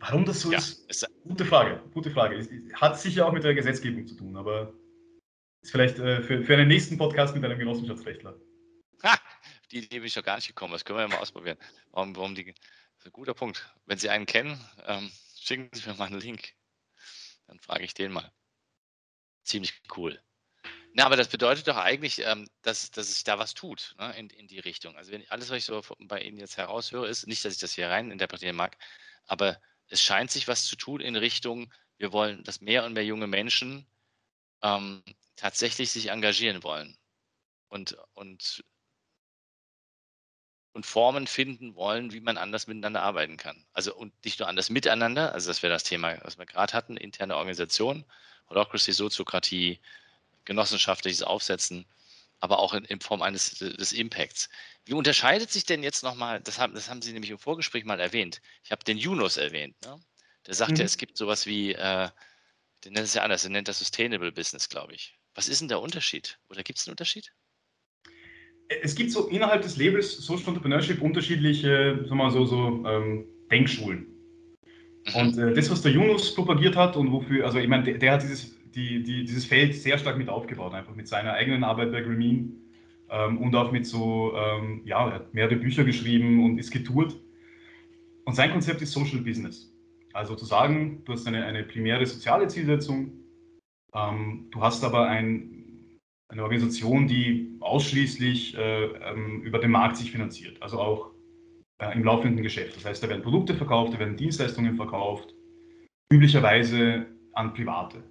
Warum 0.00 0.24
das 0.24 0.40
so 0.40 0.50
ja, 0.50 0.56
ist, 0.56 0.90
ist 0.90 1.06
gute 1.24 1.44
Frage. 1.44 1.82
Gute 1.92 2.10
Frage. 2.10 2.48
Hat 2.72 2.98
sicher 2.98 3.26
auch 3.26 3.32
mit 3.32 3.44
der 3.44 3.54
Gesetzgebung 3.54 4.06
zu 4.06 4.16
tun, 4.16 4.34
aber 4.38 4.72
ist 5.60 5.72
vielleicht 5.72 5.98
äh, 5.98 6.22
für, 6.22 6.42
für 6.42 6.54
einen 6.54 6.68
nächsten 6.68 6.96
Podcast 6.96 7.34
mit 7.34 7.44
einem 7.44 7.58
Genossenschaftsrechtler. 7.58 8.34
Ha, 9.02 9.18
die 9.70 9.84
Idee 9.84 9.98
bin 9.98 10.06
ich 10.06 10.14
doch 10.14 10.24
gar 10.24 10.36
nicht 10.36 10.48
gekommen. 10.48 10.72
Das 10.72 10.86
können 10.86 10.98
wir 10.98 11.02
ja 11.02 11.08
mal 11.08 11.18
ausprobieren. 11.18 11.58
Warum, 11.92 12.16
warum 12.16 12.34
die, 12.34 12.54
guter 13.12 13.34
Punkt. 13.34 13.70
Wenn 13.84 13.98
Sie 13.98 14.08
einen 14.08 14.24
kennen, 14.24 14.58
ähm, 14.86 15.10
schicken 15.38 15.68
Sie 15.72 15.86
mir 15.86 15.96
mal 15.96 16.06
einen 16.06 16.20
Link. 16.20 16.54
Dann 17.54 17.60
frage 17.60 17.84
ich 17.84 17.94
den 17.94 18.10
mal. 18.10 18.32
Ziemlich 19.44 19.80
cool. 19.96 20.20
Na, 20.92 21.06
aber 21.06 21.16
das 21.16 21.28
bedeutet 21.28 21.68
doch 21.68 21.76
eigentlich, 21.76 22.18
ähm, 22.18 22.48
dass, 22.62 22.90
dass 22.90 23.14
sich 23.14 23.22
da 23.22 23.38
was 23.38 23.54
tut 23.54 23.94
ne, 23.96 24.16
in, 24.18 24.28
in 24.30 24.48
die 24.48 24.58
Richtung. 24.58 24.96
Also 24.96 25.12
wenn 25.12 25.28
alles, 25.30 25.50
was 25.50 25.58
ich 25.58 25.64
so 25.64 25.80
bei 26.00 26.20
Ihnen 26.20 26.38
jetzt 26.38 26.56
heraushöre, 26.56 27.06
ist, 27.06 27.28
nicht, 27.28 27.44
dass 27.44 27.52
ich 27.52 27.60
das 27.60 27.74
hier 27.74 27.90
rein 27.90 28.10
interpretieren 28.10 28.56
mag, 28.56 28.76
aber 29.26 29.60
es 29.86 30.02
scheint 30.02 30.32
sich 30.32 30.48
was 30.48 30.64
zu 30.64 30.74
tun 30.74 31.00
in 31.00 31.14
Richtung, 31.14 31.72
wir 31.96 32.12
wollen, 32.12 32.42
dass 32.42 32.60
mehr 32.60 32.84
und 32.84 32.94
mehr 32.94 33.04
junge 33.04 33.28
Menschen 33.28 33.86
ähm, 34.62 35.04
tatsächlich 35.36 35.92
sich 35.92 36.08
engagieren 36.08 36.64
wollen 36.64 36.98
und, 37.68 37.96
und 38.14 38.64
und 40.74 40.84
Formen 40.84 41.26
finden 41.26 41.76
wollen, 41.76 42.12
wie 42.12 42.20
man 42.20 42.36
anders 42.36 42.66
miteinander 42.66 43.02
arbeiten 43.02 43.36
kann. 43.36 43.64
Also 43.72 43.94
und 43.94 44.12
nicht 44.24 44.40
nur 44.40 44.48
anders 44.48 44.70
miteinander, 44.70 45.32
also 45.32 45.48
das 45.48 45.62
wäre 45.62 45.72
das 45.72 45.84
Thema, 45.84 46.18
was 46.22 46.36
wir 46.36 46.46
gerade 46.46 46.72
hatten, 46.72 46.96
interne 46.96 47.36
Organisation, 47.36 48.04
Holocracy, 48.50 48.92
Soziokratie, 48.92 49.80
genossenschaftliches 50.44 51.22
Aufsetzen, 51.22 51.86
aber 52.40 52.58
auch 52.58 52.74
in, 52.74 52.84
in 52.86 53.00
Form 53.00 53.22
eines 53.22 53.54
des 53.54 53.92
Impacts. 53.92 54.50
Wie 54.84 54.94
unterscheidet 54.94 55.50
sich 55.50 55.64
denn 55.64 55.84
jetzt 55.84 56.02
nochmal, 56.02 56.40
das 56.40 56.58
haben, 56.58 56.74
das 56.74 56.90
haben 56.90 57.00
Sie 57.02 57.12
nämlich 57.12 57.30
im 57.30 57.38
Vorgespräch 57.38 57.84
mal 57.84 58.00
erwähnt, 58.00 58.42
ich 58.64 58.72
habe 58.72 58.84
den 58.84 58.98
Yunus 58.98 59.36
erwähnt, 59.36 59.80
ne? 59.84 59.98
der 60.46 60.54
sagte, 60.54 60.82
mhm. 60.82 60.86
es 60.86 60.98
gibt 60.98 61.16
sowas 61.16 61.46
wie, 61.46 61.72
äh, 61.72 62.10
der 62.84 62.92
nennt 62.92 63.06
es 63.06 63.14
ja 63.14 63.22
anders, 63.22 63.42
der 63.42 63.52
nennt 63.52 63.68
das 63.68 63.78
Sustainable 63.78 64.32
Business, 64.32 64.68
glaube 64.68 64.92
ich. 64.94 65.16
Was 65.36 65.48
ist 65.48 65.60
denn 65.60 65.68
der 65.68 65.80
Unterschied? 65.80 66.38
Oder 66.48 66.64
gibt 66.64 66.80
es 66.80 66.86
einen 66.86 66.92
Unterschied? 66.92 67.32
Es 68.68 68.94
gibt 68.94 69.10
so 69.10 69.28
innerhalb 69.28 69.62
des 69.62 69.76
Labels 69.76 70.16
Social 70.18 70.48
Entrepreneurship 70.48 71.02
unterschiedliche, 71.02 72.04
sagen 72.04 72.16
mal 72.16 72.30
so, 72.30 72.44
so 72.44 72.84
ähm, 72.86 73.24
Denkschulen. 73.50 74.06
Mhm. 75.06 75.20
Und 75.20 75.38
äh, 75.38 75.52
das, 75.52 75.70
was 75.70 75.82
der 75.82 75.92
Yunus 75.92 76.34
propagiert 76.34 76.76
hat 76.76 76.96
und 76.96 77.12
wofür, 77.12 77.44
also 77.44 77.58
ich 77.58 77.68
meine, 77.68 77.84
der, 77.84 77.98
der 77.98 78.12
hat 78.12 78.22
dieses, 78.22 78.56
die, 78.74 79.02
die, 79.02 79.24
dieses 79.24 79.44
Feld 79.44 79.74
sehr 79.74 79.98
stark 79.98 80.18
mit 80.18 80.28
aufgebaut, 80.28 80.74
einfach 80.74 80.94
mit 80.94 81.08
seiner 81.08 81.32
eigenen 81.34 81.64
Arbeit 81.64 81.92
bei 81.92 82.00
Grameen 82.00 82.64
ähm, 83.10 83.38
und 83.38 83.54
auch 83.54 83.70
mit 83.70 83.86
so, 83.86 84.32
ähm, 84.36 84.82
ja, 84.84 85.08
er 85.08 85.14
hat 85.14 85.34
mehrere 85.34 85.56
Bücher 85.56 85.84
geschrieben 85.84 86.44
und 86.44 86.58
ist 86.58 86.70
getourt. 86.70 87.16
Und 88.24 88.34
sein 88.34 88.50
Konzept 88.50 88.80
ist 88.80 88.92
Social 88.92 89.20
Business. 89.20 89.70
Also 90.12 90.34
zu 90.34 90.44
sagen, 90.44 91.02
du 91.04 91.12
hast 91.12 91.26
eine, 91.26 91.44
eine 91.44 91.64
primäre 91.64 92.06
soziale 92.06 92.48
Zielsetzung, 92.48 93.12
ähm, 93.94 94.48
du 94.50 94.60
hast 94.60 94.82
aber 94.84 95.08
ein 95.08 95.53
eine 96.28 96.42
Organisation, 96.42 97.06
die 97.06 97.56
ausschließlich 97.60 98.56
äh, 98.56 98.84
ähm, 98.84 99.42
über 99.42 99.58
den 99.58 99.70
Markt 99.70 99.96
sich 99.96 100.10
finanziert, 100.10 100.60
also 100.62 100.78
auch 100.78 101.10
äh, 101.78 101.92
im 101.94 102.04
laufenden 102.04 102.42
Geschäft. 102.42 102.76
Das 102.76 102.84
heißt, 102.84 103.02
da 103.02 103.08
werden 103.08 103.22
Produkte 103.22 103.54
verkauft, 103.54 103.94
da 103.94 103.98
werden 103.98 104.16
Dienstleistungen 104.16 104.76
verkauft, 104.76 105.34
üblicherweise 106.12 107.06
an 107.32 107.52
Private. 107.52 108.02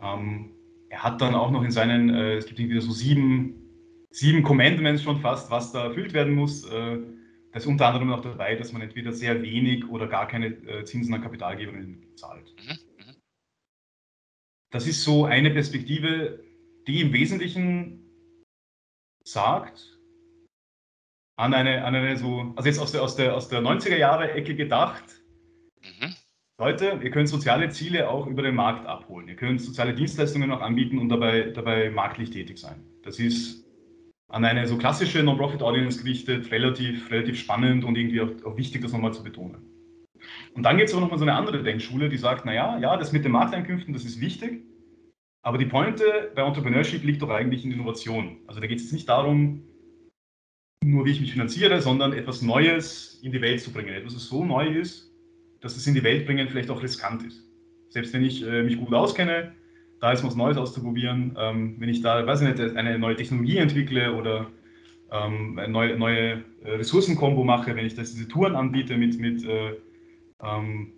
Ähm, 0.00 0.52
er 0.90 1.02
hat 1.02 1.20
dann 1.20 1.34
auch 1.34 1.50
noch 1.50 1.62
in 1.62 1.70
seinen, 1.70 2.10
äh, 2.10 2.36
es 2.36 2.46
gibt 2.46 2.60
irgendwie 2.60 2.80
so 2.80 2.92
sieben, 2.92 3.54
sieben 4.10 4.42
Commandments 4.42 5.02
schon 5.02 5.20
fast, 5.20 5.50
was 5.50 5.72
da 5.72 5.84
erfüllt 5.84 6.12
werden 6.12 6.34
muss. 6.34 6.64
Äh, 6.64 6.98
da 7.50 7.58
ist 7.58 7.66
unter 7.66 7.86
anderem 7.86 8.08
noch 8.08 8.20
dabei, 8.20 8.54
dass 8.54 8.72
man 8.72 8.82
entweder 8.82 9.12
sehr 9.12 9.42
wenig 9.42 9.88
oder 9.88 10.06
gar 10.06 10.28
keine 10.28 10.48
äh, 10.48 10.84
Zinsen 10.84 11.14
an 11.14 11.22
Kapitalgeberinnen 11.22 12.16
zahlt. 12.16 12.54
Mhm, 12.58 13.06
mhm. 13.06 13.16
Das 14.70 14.86
ist 14.86 15.02
so 15.02 15.24
eine 15.24 15.50
Perspektive, 15.50 16.44
die 16.88 17.02
im 17.02 17.12
Wesentlichen 17.12 18.00
sagt, 19.24 19.98
an 21.36 21.54
eine, 21.54 21.84
an 21.84 21.94
eine 21.94 22.16
so, 22.16 22.52
also 22.56 22.66
jetzt 22.68 22.80
aus 22.80 22.92
der, 22.92 23.02
aus 23.02 23.14
der, 23.14 23.36
aus 23.36 23.48
der 23.48 23.60
90er 23.60 23.96
Jahre 23.96 24.32
Ecke 24.32 24.56
gedacht, 24.56 25.04
mhm. 25.82 26.14
Leute, 26.58 26.98
ihr 27.00 27.10
könnt 27.10 27.28
soziale 27.28 27.68
Ziele 27.68 28.10
auch 28.10 28.26
über 28.26 28.42
den 28.42 28.56
Markt 28.56 28.84
abholen. 28.86 29.28
Ihr 29.28 29.36
könnt 29.36 29.60
soziale 29.60 29.94
Dienstleistungen 29.94 30.50
auch 30.50 30.60
anbieten 30.60 30.98
und 30.98 31.08
dabei, 31.08 31.42
dabei 31.50 31.90
marktlich 31.90 32.30
tätig 32.30 32.58
sein. 32.58 32.82
Das 33.04 33.20
ist 33.20 33.64
an 34.28 34.44
eine 34.44 34.66
so 34.66 34.76
klassische 34.76 35.22
Non-Profit-Audience 35.22 36.02
gerichtet, 36.02 36.50
relativ, 36.50 37.10
relativ 37.12 37.38
spannend 37.38 37.84
und 37.84 37.96
irgendwie 37.96 38.20
auch, 38.22 38.44
auch 38.44 38.56
wichtig, 38.56 38.82
das 38.82 38.92
nochmal 38.92 39.14
zu 39.14 39.22
betonen. 39.22 39.62
Und 40.54 40.64
dann 40.64 40.78
gibt 40.78 40.88
es 40.88 40.94
aber 40.94 41.02
nochmal 41.02 41.18
so 41.18 41.24
eine 41.24 41.34
andere 41.34 41.62
Denkschule, 41.62 42.08
die 42.08 42.16
sagt, 42.16 42.44
naja, 42.44 42.76
ja, 42.78 42.96
das 42.96 43.12
mit 43.12 43.24
den 43.24 43.32
Markteinkünften, 43.32 43.94
das 43.94 44.04
ist 44.04 44.20
wichtig, 44.20 44.64
aber 45.48 45.56
die 45.56 45.64
Pointe 45.64 46.30
bei 46.34 46.42
Entrepreneurship 46.42 47.02
liegt 47.04 47.22
doch 47.22 47.30
eigentlich 47.30 47.64
in 47.64 47.72
Innovation. 47.72 48.36
Also 48.46 48.60
da 48.60 48.66
geht 48.66 48.80
es 48.80 48.84
jetzt 48.84 48.92
nicht 48.92 49.08
darum, 49.08 49.62
nur 50.84 51.06
wie 51.06 51.12
ich 51.12 51.22
mich 51.22 51.32
finanziere, 51.32 51.80
sondern 51.80 52.12
etwas 52.12 52.42
Neues 52.42 53.18
in 53.22 53.32
die 53.32 53.40
Welt 53.40 53.62
zu 53.62 53.72
bringen. 53.72 53.94
Etwas, 53.94 54.12
das 54.12 54.26
so 54.26 54.44
neu 54.44 54.66
ist, 54.66 55.10
dass 55.62 55.74
es 55.74 55.86
in 55.86 55.94
die 55.94 56.02
Welt 56.02 56.26
bringen 56.26 56.48
vielleicht 56.48 56.68
auch 56.68 56.82
riskant 56.82 57.22
ist. 57.22 57.48
Selbst 57.88 58.12
wenn 58.12 58.24
ich 58.24 58.46
äh, 58.46 58.62
mich 58.62 58.76
gut 58.76 58.92
auskenne, 58.92 59.54
da 60.02 60.12
ist 60.12 60.22
was 60.22 60.36
Neues 60.36 60.58
auszuprobieren. 60.58 61.34
Ähm, 61.38 61.76
wenn 61.78 61.88
ich 61.88 62.02
da, 62.02 62.26
weiß 62.26 62.42
ich 62.42 62.48
nicht, 62.48 62.76
eine 62.76 62.98
neue 62.98 63.16
Technologie 63.16 63.56
entwickle 63.56 64.16
oder 64.16 64.50
ähm, 65.10 65.58
eine 65.58 65.72
neue, 65.72 65.96
neue 65.96 66.44
äh, 66.62 66.72
Ressourcenkombo 66.72 67.42
mache, 67.42 67.74
wenn 67.74 67.86
ich 67.86 67.94
das, 67.94 68.12
diese 68.12 68.28
Touren 68.28 68.54
anbiete 68.54 68.98
mit, 68.98 69.18
mit, 69.18 69.42
äh, 69.46 69.76
ähm, 70.42 70.92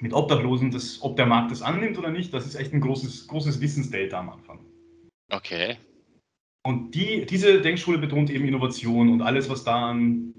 mit 0.00 0.12
Obdachlosen, 0.12 0.70
das, 0.70 1.02
ob 1.02 1.16
der 1.16 1.26
Markt 1.26 1.50
das 1.50 1.62
annimmt 1.62 1.98
oder 1.98 2.10
nicht, 2.10 2.32
das 2.34 2.46
ist 2.46 2.56
echt 2.56 2.72
ein 2.72 2.80
großes, 2.80 3.28
großes 3.28 3.60
Wissensdata 3.60 4.18
am 4.18 4.30
Anfang. 4.30 4.60
Okay. 5.30 5.76
Und 6.66 6.94
die, 6.94 7.26
diese 7.26 7.60
Denkschule 7.60 7.98
betont 7.98 8.30
eben 8.30 8.46
Innovation 8.46 9.10
und 9.10 9.22
alles, 9.22 9.50
was 9.50 9.64
da 9.64 9.90
an, 9.90 10.34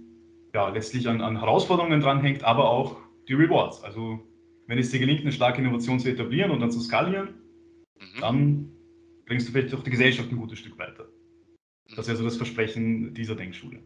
ja, 0.53 0.69
letztlich 0.69 1.07
an, 1.07 1.21
an 1.21 1.39
Herausforderungen 1.39 2.01
dranhängt, 2.01 2.43
aber 2.43 2.69
auch 2.69 2.97
die 3.27 3.33
Rewards. 3.33 3.83
Also 3.83 4.19
wenn 4.67 4.79
es 4.79 4.89
dir 4.89 4.99
gelingt, 4.99 5.21
eine 5.21 5.31
starke 5.31 5.61
Innovation 5.61 5.99
zu 5.99 6.09
etablieren 6.09 6.51
und 6.51 6.59
dann 6.59 6.71
zu 6.71 6.81
skalieren, 6.81 7.35
mhm. 7.99 8.21
dann 8.21 8.71
bringst 9.25 9.47
du 9.47 9.51
vielleicht 9.51 9.73
auch 9.73 9.83
die 9.83 9.91
Gesellschaft 9.91 10.31
ein 10.31 10.37
gutes 10.37 10.59
Stück 10.59 10.77
weiter. 10.77 11.07
Das 11.89 12.05
ist 12.05 12.09
also 12.09 12.23
das 12.23 12.37
Versprechen 12.37 13.13
dieser 13.13 13.35
Denkschule. 13.35 13.79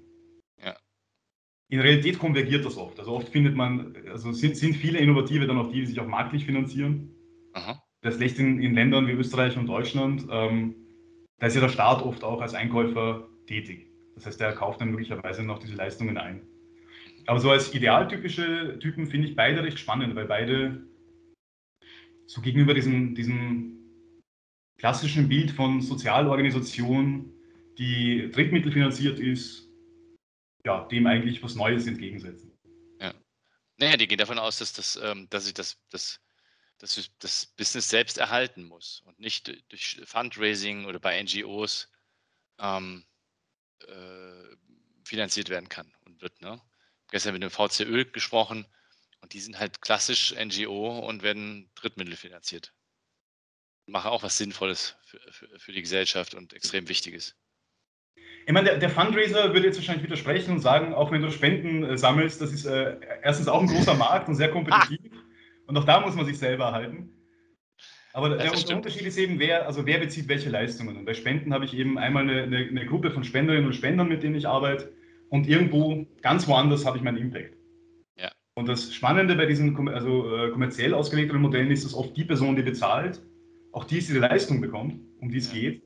In 1.72 1.80
Realität 1.80 2.18
konvergiert 2.18 2.66
das 2.66 2.78
oft. 2.78 3.00
Also 3.00 3.12
oft 3.12 3.30
findet 3.30 3.56
man, 3.56 3.96
also 4.10 4.32
sind, 4.32 4.58
sind 4.58 4.76
viele 4.76 4.98
Innovative 4.98 5.46
dann 5.46 5.58
auch 5.58 5.72
die, 5.72 5.82
die 5.82 5.86
sich 5.86 6.00
auch 6.00 6.08
marktlich 6.08 6.46
finanzieren. 6.46 7.12
Aha. 7.54 7.82
Das 8.02 8.18
lässt 8.18 8.40
in, 8.40 8.60
in, 8.60 8.74
Ländern 8.74 9.08
wie 9.08 9.12
Österreich 9.12 9.56
und 9.56 9.68
Deutschland, 9.68 10.26
ähm, 10.32 10.76
da 11.38 11.48
ist 11.48 11.56
ja 11.56 11.62
der 11.62 11.70
Staat 11.70 12.02
oft 12.02 12.24
auch 12.24 12.42
als 12.42 12.54
Einkäufer 12.54 13.28
tätig. 13.46 13.88
Das 14.16 14.26
heißt, 14.26 14.40
der 14.40 14.54
kauft 14.54 14.82
dann 14.82 14.90
möglicherweise 14.90 15.44
noch 15.44 15.60
diese 15.60 15.76
Leistungen 15.76 16.18
ein. 16.18 16.42
Aber 17.28 17.40
so 17.40 17.52
als 17.52 17.74
idealtypische 17.74 18.80
Typen 18.80 19.06
finde 19.06 19.28
ich 19.28 19.36
beide 19.36 19.64
recht 19.64 19.80
spannend, 19.80 20.16
weil 20.16 20.26
beide 20.26 20.82
so 22.26 22.42
gegenüber 22.42 22.74
diesem, 22.74 23.16
diesem 23.16 23.78
klassischen 24.78 25.30
Bild 25.30 25.52
von 25.52 25.82
Sozialorganisation, 25.82 27.32
die 27.78 28.30
drittmittelfinanziert 28.32 29.20
ist, 29.20 29.69
ja, 30.70 30.88
dem 30.88 31.08
eigentlich 31.08 31.42
was 31.42 31.56
Neues 31.56 31.88
entgegensetzen. 31.88 32.58
Ja. 33.00 33.14
Naja, 33.78 33.98
die 33.98 34.08
gehen 34.08 34.18
davon 34.18 34.40
aus, 34.40 34.58
dass, 34.58 34.74
das, 34.74 35.00
ähm, 35.02 35.28
dass 35.30 35.46
sich 35.46 35.54
das, 35.54 35.78
das, 35.90 36.20
das, 36.78 37.10
das 37.20 37.46
Business 37.58 37.90
selbst 37.90 38.18
erhalten 38.18 38.64
muss 38.64 39.02
und 39.06 39.20
nicht 39.20 39.48
durch 39.70 40.02
Fundraising 40.06 40.86
oder 40.86 41.00
bei 41.00 41.22
NGOs 41.22 41.92
ähm, 42.60 43.06
äh, 43.88 44.56
finanziert 45.04 45.50
werden 45.50 45.70
kann 45.70 45.92
und 46.06 46.22
wird. 46.22 46.42
Ne? 46.42 46.62
gestern 47.12 47.34
mit 47.34 47.44
dem 47.44 47.50
VCÖ 47.50 48.06
gesprochen 48.06 48.66
und 49.22 49.34
die 49.34 49.40
sind 49.40 49.60
halt 49.60 49.82
klassisch 49.82 50.34
NGO 50.34 51.00
und 51.00 51.24
werden 51.24 51.70
drittmittelfinanziert. 51.76 52.74
Machen 53.86 54.12
auch 54.12 54.24
was 54.24 54.38
Sinnvolles 54.38 54.96
für, 55.04 55.20
für, 55.32 55.60
für 55.60 55.72
die 55.72 55.82
Gesellschaft 55.82 56.36
und 56.36 56.54
extrem 56.54 56.88
Wichtiges. 56.88 57.36
Ich 58.50 58.54
meine, 58.54 58.70
der, 58.70 58.78
der, 58.80 58.90
Fundraiser 58.90 59.54
würde 59.54 59.68
jetzt 59.68 59.78
wahrscheinlich 59.78 60.04
widersprechen 60.04 60.54
und 60.54 60.60
sagen, 60.60 60.92
auch 60.96 61.12
wenn 61.12 61.22
du 61.22 61.30
Spenden 61.30 61.84
äh, 61.84 61.96
sammelst, 62.00 62.42
das 62.42 62.52
ist 62.52 62.66
äh, 62.66 62.96
erstens 63.22 63.48
auch 63.48 63.62
ein 63.62 63.68
großer 63.68 63.94
Markt 63.94 64.28
und 64.28 64.34
sehr 64.34 64.50
kompetitiv. 64.50 65.12
Ah. 65.14 65.68
Und 65.68 65.78
auch 65.78 65.84
da 65.84 66.00
muss 66.00 66.16
man 66.16 66.26
sich 66.26 66.40
selber 66.40 66.64
erhalten. 66.64 67.12
Aber 68.12 68.30
der, 68.30 68.50
der 68.50 68.76
Unterschied 68.76 69.04
ist 69.04 69.20
eben, 69.20 69.38
wer, 69.38 69.68
also 69.68 69.86
wer 69.86 70.00
bezieht 70.00 70.28
welche 70.30 70.50
Leistungen. 70.50 70.98
Und 70.98 71.06
bei 71.06 71.14
Spenden 71.14 71.54
habe 71.54 71.66
ich 71.66 71.76
eben 71.76 72.00
einmal 72.00 72.24
eine, 72.24 72.42
eine, 72.42 72.58
eine 72.58 72.86
Gruppe 72.88 73.12
von 73.12 73.24
Spenderinnen 73.24 73.68
und 73.68 73.74
Spendern, 73.74 74.10
mit 74.10 74.24
denen 74.24 74.34
ich 74.34 74.48
arbeite 74.48 74.94
und 75.30 75.48
irgendwo 75.48 76.08
ganz 76.24 76.48
woanders 76.48 76.88
habe 76.88 76.98
ich 76.98 77.04
meinen 77.04 77.18
Impact. 77.18 77.56
Ja. 78.18 78.32
Und 78.56 78.68
das 78.68 78.96
Spannende 78.96 79.36
bei 79.36 79.46
diesen 79.46 79.78
also, 79.90 80.36
äh, 80.36 80.50
kommerziell 80.50 80.96
ausgelegten 80.96 81.40
Modellen 81.40 81.70
ist, 81.70 81.86
dass 81.86 81.94
oft 81.94 82.18
die 82.18 82.26
Person, 82.26 82.56
die 82.56 82.64
bezahlt, 82.64 83.22
auch 83.74 83.84
die 83.84 83.98
diese 83.98 84.18
Leistung 84.18 84.60
bekommt, 84.60 85.00
um 85.22 85.30
die 85.30 85.38
es 85.38 85.54
ja. 85.54 85.60
geht. 85.60 85.84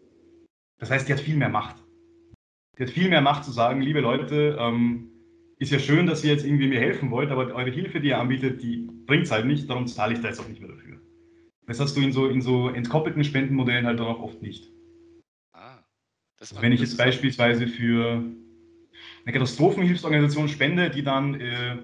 Das 0.79 0.89
heißt, 0.89 1.09
die 1.09 1.11
hat 1.11 1.19
viel 1.19 1.35
mehr 1.35 1.49
Macht. 1.49 1.82
Die 2.77 2.83
hat 2.83 2.89
viel 2.89 3.09
mehr 3.09 3.21
Macht 3.21 3.43
zu 3.43 3.51
sagen, 3.51 3.81
liebe 3.81 3.99
Leute, 3.99 4.57
ähm, 4.59 5.09
ist 5.59 5.71
ja 5.71 5.79
schön, 5.79 6.07
dass 6.07 6.23
ihr 6.23 6.31
jetzt 6.31 6.45
irgendwie 6.45 6.67
mir 6.67 6.79
helfen 6.79 7.11
wollt, 7.11 7.29
aber 7.29 7.53
eure 7.53 7.69
Hilfe, 7.69 7.99
die 7.99 8.09
ihr 8.09 8.19
anbietet, 8.19 8.61
die 8.61 8.87
bringt 9.05 9.25
es 9.25 9.31
halt 9.31 9.45
nicht, 9.45 9.69
darum 9.69 9.87
zahle 9.87 10.13
ich 10.13 10.21
da 10.21 10.27
jetzt 10.27 10.39
auch 10.39 10.47
nicht 10.47 10.59
mehr 10.59 10.71
dafür. 10.71 10.99
Das 11.67 11.79
hast 11.79 11.95
du 11.95 12.01
in 12.01 12.11
so, 12.11 12.27
in 12.27 12.41
so 12.41 12.69
entkoppelten 12.69 13.23
Spendenmodellen 13.23 13.85
halt 13.85 13.99
dann 13.99 14.07
auch 14.07 14.19
oft 14.19 14.41
nicht. 14.41 14.69
Ah, 15.53 15.79
also 16.39 16.61
wenn 16.61 16.71
ich 16.71 16.81
jetzt 16.81 16.97
beispielsweise 16.97 17.67
für 17.67 18.23
eine 19.25 19.33
Katastrophenhilfsorganisation 19.33 20.49
spende, 20.49 20.89
die 20.89 21.03
dann, 21.03 21.39
äh, 21.39 21.77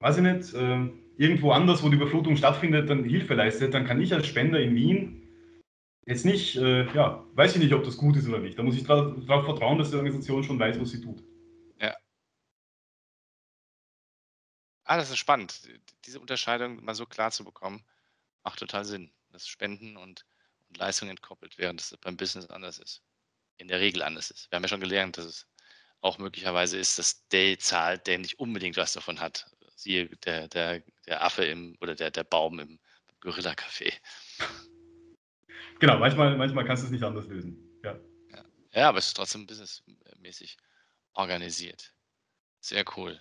weiß 0.00 0.18
ich 0.18 0.22
nicht, 0.22 0.54
äh, 0.54 0.88
irgendwo 1.18 1.50
anders, 1.50 1.82
wo 1.82 1.88
die 1.88 1.96
Überflutung 1.96 2.36
stattfindet, 2.36 2.88
dann 2.88 3.04
Hilfe 3.04 3.34
leistet, 3.34 3.74
dann 3.74 3.84
kann 3.84 4.00
ich 4.00 4.14
als 4.14 4.26
Spender 4.26 4.60
in 4.60 4.74
Wien 4.74 5.23
jetzt 6.06 6.24
nicht, 6.24 6.56
äh, 6.56 6.84
ja, 6.94 7.24
weiß 7.34 7.54
ich 7.56 7.62
nicht, 7.62 7.72
ob 7.72 7.84
das 7.84 7.96
gut 7.96 8.16
ist 8.16 8.28
oder 8.28 8.38
nicht. 8.38 8.58
Da 8.58 8.62
muss 8.62 8.76
ich 8.76 8.84
darauf 8.84 9.44
vertrauen, 9.44 9.78
dass 9.78 9.90
die 9.90 9.96
Organisation 9.96 10.44
schon 10.44 10.58
weiß, 10.58 10.80
was 10.80 10.90
sie 10.90 11.00
tut. 11.00 11.22
Ja. 11.80 11.94
Ah, 14.84 14.96
das 14.96 15.10
ist 15.10 15.18
spannend. 15.18 15.68
Diese 16.04 16.20
Unterscheidung 16.20 16.84
mal 16.84 16.94
so 16.94 17.06
klar 17.06 17.30
zu 17.30 17.44
bekommen, 17.44 17.84
macht 18.42 18.58
total 18.58 18.84
Sinn. 18.84 19.10
Dass 19.30 19.48
Spenden 19.48 19.96
und, 19.96 20.24
und 20.68 20.78
Leistungen 20.78 21.10
entkoppelt 21.10 21.58
während 21.58 21.80
das 21.80 21.96
beim 22.00 22.16
Business 22.16 22.48
anders 22.50 22.78
ist. 22.78 23.02
In 23.56 23.68
der 23.68 23.80
Regel 23.80 24.02
anders 24.02 24.30
ist. 24.30 24.50
Wir 24.50 24.56
haben 24.56 24.64
ja 24.64 24.68
schon 24.68 24.80
gelernt, 24.80 25.18
dass 25.18 25.24
es 25.24 25.46
auch 26.00 26.18
möglicherweise 26.18 26.76
ist, 26.76 26.98
dass 26.98 27.26
der 27.28 27.58
zahlt, 27.58 28.06
der 28.06 28.18
nicht 28.18 28.38
unbedingt 28.38 28.76
was 28.76 28.92
davon 28.92 29.20
hat. 29.20 29.46
Siehe 29.74 30.08
der, 30.24 30.48
der, 30.48 30.82
der 31.06 31.24
Affe 31.24 31.44
im 31.44 31.76
oder 31.80 31.94
der, 31.94 32.10
der 32.10 32.24
Baum 32.24 32.60
im 32.60 32.78
Gorilla-Café. 33.20 33.92
Genau, 35.80 35.98
manchmal, 35.98 36.36
manchmal 36.36 36.64
kannst 36.64 36.82
du 36.82 36.86
es 36.86 36.92
nicht 36.92 37.04
anders 37.04 37.26
lösen. 37.26 37.58
Ja. 37.82 37.98
ja. 38.30 38.44
Ja, 38.72 38.88
aber 38.88 38.98
es 38.98 39.08
ist 39.08 39.16
trotzdem 39.16 39.46
businessmäßig 39.46 40.56
organisiert. 41.12 41.92
Sehr 42.60 42.84
cool. 42.96 43.20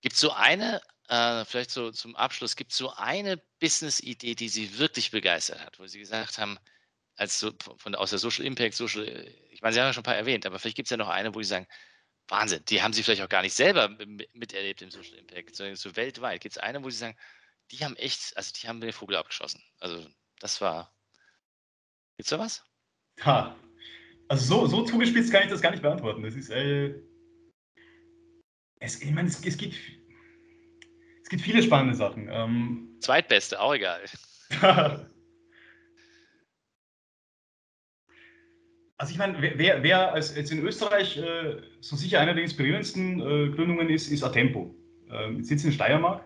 Gibt 0.00 0.14
es 0.14 0.20
so 0.20 0.32
eine, 0.32 0.80
äh, 1.08 1.44
vielleicht 1.44 1.70
so 1.70 1.90
zum 1.90 2.16
Abschluss, 2.16 2.56
gibt 2.56 2.72
es 2.72 2.78
so 2.78 2.92
eine 2.94 3.40
Business-Idee, 3.60 4.34
die 4.34 4.48
Sie 4.48 4.78
wirklich 4.78 5.10
begeistert 5.10 5.60
hat, 5.60 5.78
wo 5.78 5.86
Sie 5.86 5.98
gesagt 5.98 6.38
haben, 6.38 6.58
als 7.16 7.38
so 7.38 7.52
von, 7.76 7.94
aus 7.94 8.10
der 8.10 8.18
Social 8.18 8.46
Impact, 8.46 8.74
Social, 8.74 9.06
ich 9.50 9.60
meine, 9.60 9.74
Sie 9.74 9.80
haben 9.80 9.86
ja 9.86 9.92
schon 9.92 10.00
ein 10.00 10.04
paar 10.04 10.16
erwähnt, 10.16 10.46
aber 10.46 10.58
vielleicht 10.58 10.76
gibt 10.76 10.86
es 10.86 10.90
ja 10.90 10.96
noch 10.96 11.08
eine, 11.08 11.34
wo 11.34 11.42
Sie 11.42 11.48
sagen, 11.48 11.66
Wahnsinn, 12.28 12.64
die 12.64 12.82
haben 12.82 12.92
sie 12.92 13.02
vielleicht 13.02 13.22
auch 13.22 13.28
gar 13.28 13.42
nicht 13.42 13.54
selber 13.54 13.88
miterlebt 14.32 14.82
im 14.82 14.90
Social 14.90 15.18
Impact, 15.18 15.54
sondern 15.54 15.76
so 15.76 15.94
weltweit. 15.96 16.40
Gibt 16.40 16.56
es 16.56 16.62
eine, 16.62 16.82
wo 16.82 16.90
sie 16.90 16.96
sagen, 16.96 17.16
die 17.70 17.84
haben 17.84 17.96
echt, 17.96 18.36
also 18.36 18.52
die 18.52 18.68
haben 18.68 18.80
den 18.80 18.92
Vogel 18.92 19.16
abgeschossen. 19.16 19.62
Also 19.78 20.06
das 20.38 20.60
war. 20.60 20.94
Gibt's 22.16 22.30
da 22.30 22.38
was? 22.38 22.64
Ha. 23.22 23.56
Also 24.28 24.44
so, 24.44 24.66
so 24.66 24.84
zugespitzt 24.84 25.32
kann 25.32 25.42
ich 25.42 25.50
das 25.50 25.60
gar 25.60 25.70
nicht 25.70 25.82
beantworten. 25.82 26.22
Das 26.22 26.34
ist, 26.34 26.50
äh, 26.50 26.94
es, 28.80 29.00
ich 29.02 29.10
meine, 29.12 29.28
es, 29.28 29.44
es, 29.44 29.56
gibt, 29.56 29.74
es 31.22 31.28
gibt 31.28 31.42
viele 31.42 31.62
spannende 31.62 31.94
Sachen. 31.94 32.28
Ähm, 32.30 32.96
Zweitbeste, 33.00 33.60
auch 33.60 33.74
egal. 33.74 34.00
Also 39.02 39.10
ich 39.10 39.18
meine, 39.18 39.42
wer, 39.42 39.82
wer 39.82 40.12
als 40.12 40.36
jetzt 40.36 40.52
in 40.52 40.64
Österreich 40.64 41.16
äh, 41.16 41.60
so 41.80 41.96
sicher 41.96 42.20
einer 42.20 42.34
der 42.34 42.44
inspirierendsten 42.44 43.18
äh, 43.18 43.50
Gründungen 43.50 43.90
ist, 43.90 44.06
ist 44.06 44.22
Atempo. 44.22 44.76
Ähm, 45.10 45.42
sitzt 45.42 45.64
in 45.64 45.72
Steiermark. 45.72 46.24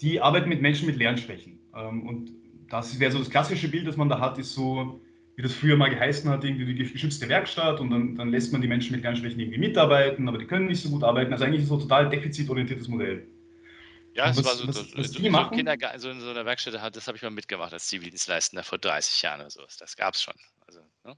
Die 0.00 0.18
arbeiten 0.18 0.48
mit 0.48 0.62
Menschen 0.62 0.86
mit 0.86 0.96
Lernschwächen. 0.96 1.60
Ähm, 1.76 2.06
und 2.06 2.30
das 2.72 2.98
wäre 2.98 3.12
so 3.12 3.18
das 3.18 3.30
klassische 3.30 3.68
Bild, 3.68 3.86
das 3.86 3.96
man 3.96 4.08
da 4.08 4.18
hat, 4.18 4.38
ist 4.38 4.54
so, 4.54 5.00
wie 5.36 5.42
das 5.42 5.52
früher 5.52 5.76
mal 5.76 5.90
geheißen 5.90 6.28
hat, 6.30 6.42
irgendwie 6.42 6.74
die 6.74 6.92
geschützte 6.92 7.28
Werkstatt 7.28 7.80
und 7.80 7.90
dann, 7.90 8.16
dann 8.16 8.30
lässt 8.30 8.52
man 8.52 8.62
die 8.62 8.68
Menschen 8.68 8.92
mit 8.92 9.02
Lernschwächen 9.02 9.38
irgendwie 9.38 9.58
mitarbeiten, 9.58 10.28
aber 10.28 10.38
die 10.38 10.46
können 10.46 10.66
nicht 10.66 10.82
so 10.82 10.90
gut 10.90 11.04
arbeiten. 11.04 11.32
Also 11.32 11.44
eigentlich 11.44 11.66
so 11.66 11.76
ein 11.76 11.80
total 11.80 12.08
defizitorientiertes 12.08 12.88
Modell. 12.88 13.26
Ja, 14.14 14.28
es 14.28 14.44
war 14.44 14.54
so, 14.54 14.66
was, 14.68 14.76
so, 14.76 14.98
was 14.98 15.12
so, 15.12 15.22
so, 15.22 15.50
Kindergarten, 15.50 15.98
so 15.98 16.10
in 16.10 16.20
so 16.20 16.30
einer 16.30 16.44
Werkstatt, 16.44 16.74
das 16.74 17.06
habe 17.06 17.16
ich 17.16 17.22
mal 17.22 17.30
mitgemacht 17.30 17.72
als 17.72 17.88
Zivildienstleistender 17.88 18.62
vor 18.62 18.78
30 18.78 19.22
Jahren 19.22 19.40
oder 19.40 19.50
so. 19.50 19.62
Das 19.78 19.96
gab 19.96 20.14
es 20.14 20.22
schon. 20.22 20.34
Also, 20.66 20.80
ne? 21.04 21.16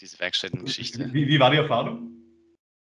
diese 0.00 0.18
Werkstättengeschichte. 0.18 1.12
Wie, 1.12 1.28
wie 1.28 1.40
war 1.40 1.50
die 1.50 1.58
Erfahrung? 1.58 2.19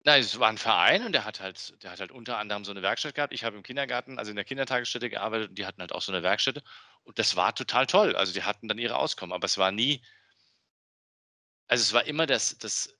Nein, 0.06 0.20
es 0.20 0.38
war 0.38 0.50
ein 0.50 0.58
Verein 0.58 1.06
und 1.06 1.12
der 1.12 1.24
hat 1.24 1.40
halt, 1.40 1.82
der 1.82 1.90
hat 1.90 2.00
halt 2.00 2.12
unter 2.12 2.36
anderem 2.36 2.64
so 2.66 2.70
eine 2.70 2.82
Werkstatt 2.82 3.14
gehabt. 3.14 3.32
Ich 3.32 3.42
habe 3.42 3.56
im 3.56 3.62
Kindergarten, 3.62 4.18
also 4.18 4.30
in 4.30 4.36
der 4.36 4.44
Kindertagesstätte 4.44 5.08
gearbeitet 5.08 5.48
und 5.50 5.58
die 5.58 5.64
hatten 5.64 5.80
halt 5.80 5.92
auch 5.92 6.02
so 6.02 6.12
eine 6.12 6.22
Werkstätte. 6.22 6.62
Und 7.04 7.18
das 7.18 7.36
war 7.36 7.54
total 7.54 7.86
toll. 7.86 8.14
Also 8.14 8.34
die 8.34 8.42
hatten 8.42 8.68
dann 8.68 8.78
ihre 8.78 8.96
Auskommen, 8.96 9.32
aber 9.32 9.46
es 9.46 9.56
war 9.56 9.72
nie, 9.72 10.02
also 11.68 11.80
es 11.80 11.92
war 11.94 12.06
immer 12.06 12.26
das, 12.26 12.58
das 12.58 12.94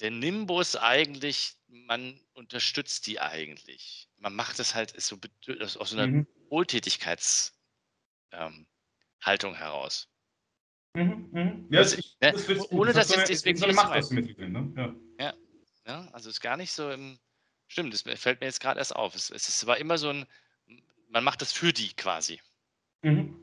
der 0.00 0.12
Nimbus 0.12 0.76
eigentlich, 0.76 1.56
man 1.66 2.20
unterstützt 2.34 3.06
die 3.08 3.18
eigentlich. 3.20 4.08
Man 4.18 4.34
macht 4.34 4.60
es 4.60 4.76
halt 4.76 5.00
so 5.00 5.16
aus 5.60 5.90
so 5.90 5.96
einer 5.96 6.06
mhm. 6.06 6.26
Wohltätigkeitshaltung 6.50 7.56
ähm, 8.32 9.54
heraus. 9.54 10.08
Mhm, 10.94 11.28
mhm. 11.32 11.66
Ja, 11.70 11.80
das, 11.80 11.94
ich, 11.94 12.16
ne, 12.20 12.32
das 12.32 12.70
ohne 12.70 12.92
dass 12.92 13.14
jetzt 13.14 13.28
deswegen 13.28 13.58
so 13.58 13.66
Macht 13.68 13.96
das 13.96 14.10
mit 14.10 14.38
drin, 14.38 14.52
ne? 14.52 14.72
ja. 15.18 15.26
ja. 15.26 15.34
Ja, 15.86 16.08
also 16.12 16.28
ist 16.28 16.40
gar 16.40 16.56
nicht 16.56 16.72
so 16.72 16.90
im. 16.90 17.18
Stimmt, 17.68 17.92
das 17.92 18.02
fällt 18.02 18.40
mir 18.40 18.46
jetzt 18.46 18.60
gerade 18.60 18.78
erst 18.78 18.94
auf. 18.94 19.14
Es, 19.14 19.30
es, 19.30 19.66
war 19.66 19.78
immer 19.78 19.98
so 19.98 20.08
ein, 20.08 20.26
man 21.08 21.24
macht 21.24 21.42
das 21.42 21.52
für 21.52 21.72
die 21.72 21.94
quasi. 21.94 22.40
Mhm. 23.02 23.36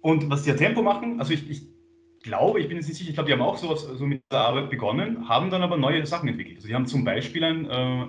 Und 0.00 0.30
was 0.30 0.44
die 0.44 0.54
Tempo 0.54 0.82
machen, 0.82 1.20
also 1.20 1.32
ich, 1.32 1.48
ich 1.50 1.62
glaube, 2.22 2.60
ich 2.60 2.68
bin 2.68 2.76
jetzt 2.76 2.88
nicht 2.88 2.96
sicher, 2.96 3.10
ich 3.10 3.14
glaube, 3.14 3.28
die 3.28 3.32
haben 3.34 3.42
auch 3.42 3.58
sowas 3.58 3.82
so 3.82 4.06
mit 4.06 4.22
der 4.30 4.40
Arbeit 4.40 4.70
begonnen, 4.70 5.28
haben 5.28 5.50
dann 5.50 5.62
aber 5.62 5.76
neue 5.76 6.06
Sachen 6.06 6.28
entwickelt. 6.28 6.56
Also 6.56 6.68
die 6.68 6.74
haben 6.74 6.86
zum 6.86 7.04
Beispiel 7.04 7.44
ein, 7.44 7.66
äh, 7.66 8.08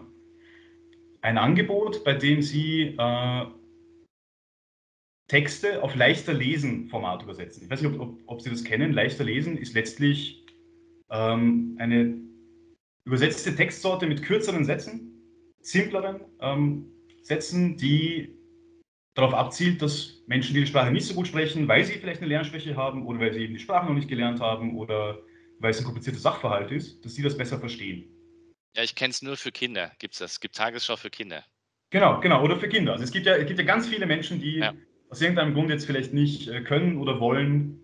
ein 1.22 1.38
Angebot, 1.38 2.04
bei 2.06 2.14
dem 2.14 2.42
sie 2.42 2.96
äh, 2.98 3.46
Texte 5.28 5.84
auf 5.84 5.96
leichter 5.96 6.34
Lesen-Format 6.34 7.24
übersetzen. 7.24 7.64
Ich 7.64 7.70
weiß 7.70 7.82
nicht, 7.82 7.94
ob, 7.94 8.00
ob, 8.00 8.20
ob, 8.26 8.42
Sie 8.42 8.50
das 8.50 8.64
kennen. 8.64 8.94
Leichter 8.94 9.24
Lesen 9.24 9.58
ist 9.58 9.74
letztlich 9.74 10.46
ähm, 11.12 11.76
eine 11.80 12.29
übersetzte 13.10 13.56
Textsorte 13.56 14.06
mit 14.06 14.22
kürzeren 14.22 14.66
Sätzen, 14.66 15.12
simpleren 15.62 16.22
ähm, 16.42 16.86
Sätzen, 17.24 17.76
die 17.76 18.38
darauf 19.16 19.34
abzielt, 19.34 19.82
dass 19.82 20.22
Menschen, 20.28 20.54
die 20.54 20.62
die 20.62 20.68
Sprache 20.68 20.92
nicht 20.92 21.08
so 21.08 21.16
gut 21.16 21.28
sprechen, 21.28 21.68
weil 21.68 21.84
sie 21.84 21.94
vielleicht 21.94 22.22
eine 22.22 22.30
Lernschwäche 22.30 22.76
haben 22.76 23.08
oder 23.08 23.20
weil 23.20 23.34
sie 23.34 23.40
eben 23.40 23.56
die 23.56 23.60
Sprache 23.60 23.88
noch 23.88 23.96
nicht 23.96 24.10
gelernt 24.10 24.40
haben 24.40 24.78
oder 24.78 25.20
weil 25.58 25.72
es 25.72 25.80
ein 25.80 25.86
komplizierter 25.86 26.20
Sachverhalt 26.20 26.72
ist, 26.72 27.04
dass 27.04 27.16
sie 27.16 27.24
das 27.24 27.36
besser 27.36 27.60
verstehen. 27.60 28.06
Ja, 28.76 28.84
ich 28.84 28.94
kenne 28.94 29.10
es 29.10 29.24
nur 29.24 29.38
für 29.38 29.52
Kinder. 29.52 29.92
Gibt 29.98 30.14
es 30.14 30.20
das? 30.20 30.34
Es 30.34 30.40
gibt 30.40 30.56
Tagesschau 30.56 30.96
für 30.96 31.10
Kinder. 31.10 31.44
Genau, 31.90 32.20
genau. 32.20 32.44
Oder 32.44 32.58
für 32.58 32.70
Kinder. 32.70 32.92
Also 32.92 33.04
es 33.04 33.12
gibt 33.12 33.26
ja, 33.26 33.36
es 33.36 33.48
gibt 33.48 33.60
ja 33.60 33.66
ganz 33.66 33.88
viele 33.88 34.06
Menschen, 34.06 34.40
die 34.40 34.58
ja. 34.58 34.76
aus 35.10 35.20
irgendeinem 35.20 35.56
Grund 35.56 35.72
jetzt 35.72 35.88
vielleicht 35.88 36.14
nicht 36.14 36.48
äh, 36.48 36.62
können 36.62 37.00
oder 37.00 37.20
wollen, 37.20 37.82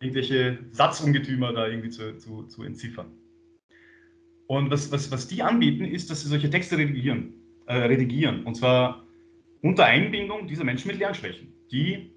irgendwelche 0.00 0.64
Satzungetümer 0.70 1.52
da 1.52 1.66
irgendwie 1.66 1.90
zu, 1.90 2.16
zu, 2.16 2.44
zu 2.44 2.62
entziffern. 2.62 3.18
Und 4.52 4.70
was, 4.70 4.92
was, 4.92 5.10
was 5.10 5.26
die 5.28 5.42
anbieten, 5.42 5.82
ist, 5.82 6.10
dass 6.10 6.20
sie 6.20 6.28
solche 6.28 6.50
Texte 6.50 6.76
redigieren. 6.76 7.32
Äh, 7.64 7.86
redigieren. 7.86 8.44
Und 8.44 8.54
zwar 8.54 9.06
unter 9.62 9.86
Einbindung 9.86 10.46
dieser 10.46 10.62
Menschen 10.62 10.88
mit 10.88 10.98
Lernschwächen, 10.98 11.54
die 11.70 12.12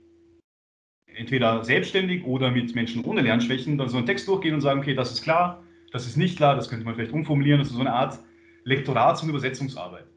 entweder 1.06 1.64
selbstständig 1.64 2.26
oder 2.26 2.52
mit 2.52 2.76
Menschen 2.76 3.06
ohne 3.06 3.22
Lernschwächen 3.22 3.78
dann 3.78 3.88
so 3.88 3.96
einen 3.96 4.06
Text 4.06 4.28
durchgehen 4.28 4.54
und 4.54 4.60
sagen, 4.60 4.82
okay, 4.82 4.94
das 4.94 5.14
ist 5.14 5.22
klar, 5.22 5.64
das 5.94 6.06
ist 6.06 6.18
nicht 6.18 6.36
klar, 6.36 6.58
das 6.58 6.70
könnte 6.70 6.84
man 6.84 6.96
vielleicht 6.96 7.14
umformulieren. 7.14 7.60
Das 7.60 7.70
ist 7.70 7.76
so 7.76 7.80
eine 7.80 7.94
Art 7.94 8.20
Lektorats- 8.66 9.24
und 9.24 9.30
Übersetzungsarbeit. 9.30 10.08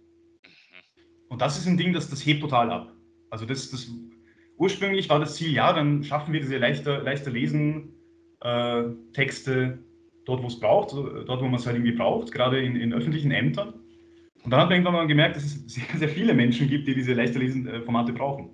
Und 1.28 1.40
das 1.40 1.56
ist 1.56 1.68
ein 1.68 1.76
Ding, 1.76 1.92
das, 1.92 2.10
das 2.10 2.26
hebt 2.26 2.40
total 2.40 2.72
ab. 2.72 2.92
Also 3.30 3.46
das, 3.46 3.70
das 3.70 3.92
ursprünglich 4.56 5.08
war 5.08 5.20
das 5.20 5.36
Ziel, 5.36 5.52
ja, 5.52 5.72
dann 5.72 6.02
schaffen 6.02 6.32
wir 6.32 6.40
diese 6.40 6.58
leichter, 6.58 7.00
leichter 7.00 7.30
lesen 7.30 7.94
äh, 8.40 8.82
Texte 9.12 9.78
dort, 10.28 10.42
wo 10.42 10.46
es 10.46 10.60
braucht, 10.60 10.92
dort, 10.92 11.40
wo 11.40 11.46
man 11.46 11.54
es 11.54 11.66
halt 11.66 11.76
irgendwie 11.76 11.96
braucht, 11.96 12.30
gerade 12.32 12.62
in, 12.62 12.76
in 12.76 12.92
öffentlichen 12.92 13.30
Ämtern. 13.30 13.72
Und 14.44 14.50
dann 14.50 14.60
hat 14.60 14.68
man 14.68 14.76
irgendwann 14.76 14.94
mal 14.94 15.06
gemerkt, 15.06 15.36
dass 15.36 15.44
es 15.44 15.64
sehr, 15.66 15.84
sehr 15.96 16.08
viele 16.08 16.34
Menschen 16.34 16.68
gibt, 16.68 16.86
die 16.86 16.94
diese 16.94 17.14
leichter 17.14 17.38
lesen 17.38 17.82
Formate 17.84 18.12
brauchen. 18.12 18.50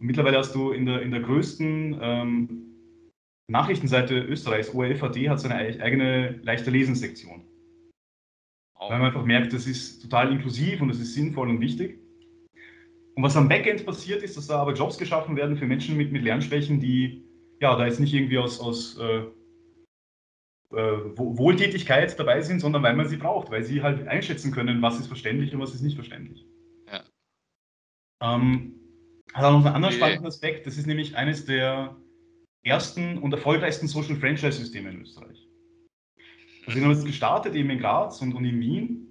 Und 0.00 0.06
mittlerweile 0.06 0.38
hast 0.38 0.54
du 0.54 0.72
in 0.72 0.86
der, 0.86 1.02
in 1.02 1.10
der 1.10 1.20
größten 1.20 1.98
ähm, 2.00 2.62
Nachrichtenseite 3.48 4.18
Österreichs, 4.18 4.74
ORF.at, 4.74 5.16
hat 5.28 5.40
seine 5.40 5.56
eigene 5.56 6.40
leichter 6.42 6.70
Lesen-Sektion. 6.70 7.42
Weil 8.78 8.98
man 8.98 9.08
einfach 9.08 9.24
merkt, 9.24 9.52
das 9.52 9.66
ist 9.66 10.00
total 10.00 10.32
inklusiv 10.32 10.80
und 10.80 10.88
das 10.88 10.98
ist 10.98 11.14
sinnvoll 11.14 11.48
und 11.48 11.60
wichtig. 11.60 12.00
Und 13.14 13.22
was 13.22 13.36
am 13.36 13.48
Backend 13.48 13.84
passiert 13.84 14.22
ist, 14.22 14.36
dass 14.36 14.46
da 14.46 14.58
aber 14.58 14.72
Jobs 14.72 14.98
geschaffen 14.98 15.36
werden 15.36 15.56
für 15.56 15.66
Menschen 15.66 15.96
mit, 15.96 16.10
mit 16.10 16.22
Lernschwächen, 16.22 16.80
die 16.80 17.22
ja 17.60 17.76
da 17.76 17.86
jetzt 17.86 18.00
nicht 18.00 18.14
irgendwie 18.14 18.38
aus, 18.38 18.58
aus 18.58 18.98
äh, 18.98 19.18
äh, 19.18 19.26
Wohltätigkeit 20.72 22.18
dabei 22.18 22.40
sind, 22.40 22.60
sondern 22.60 22.82
weil 22.82 22.96
man 22.96 23.08
sie 23.08 23.16
braucht, 23.16 23.50
weil 23.50 23.62
sie 23.62 23.82
halt 23.82 24.08
einschätzen 24.08 24.52
können, 24.52 24.80
was 24.82 24.98
ist 24.98 25.06
verständlich 25.06 25.54
und 25.54 25.60
was 25.60 25.74
ist 25.74 25.82
nicht 25.82 25.96
verständlich. 25.96 26.46
Ja. 26.90 27.02
Ähm, 28.22 28.74
hat 29.34 29.44
auch 29.44 29.52
noch 29.52 29.64
einen 29.66 29.74
anderen 29.74 29.94
spannenden 29.94 30.26
Aspekt, 30.26 30.66
das 30.66 30.78
ist 30.78 30.86
nämlich 30.86 31.16
eines 31.16 31.44
der 31.44 31.96
ersten 32.62 33.18
und 33.18 33.32
erfolgreichsten 33.32 33.88
Social 33.88 34.16
Franchise-Systeme 34.16 34.90
in 34.90 35.02
Österreich. 35.02 35.48
Also 36.66 36.78
wir 36.78 36.84
haben 36.84 36.92
jetzt 36.92 37.06
gestartet 37.06 37.54
eben 37.54 37.70
in 37.70 37.78
Graz 37.78 38.22
und, 38.22 38.34
und 38.34 38.44
in 38.44 38.60
Wien 38.60 39.08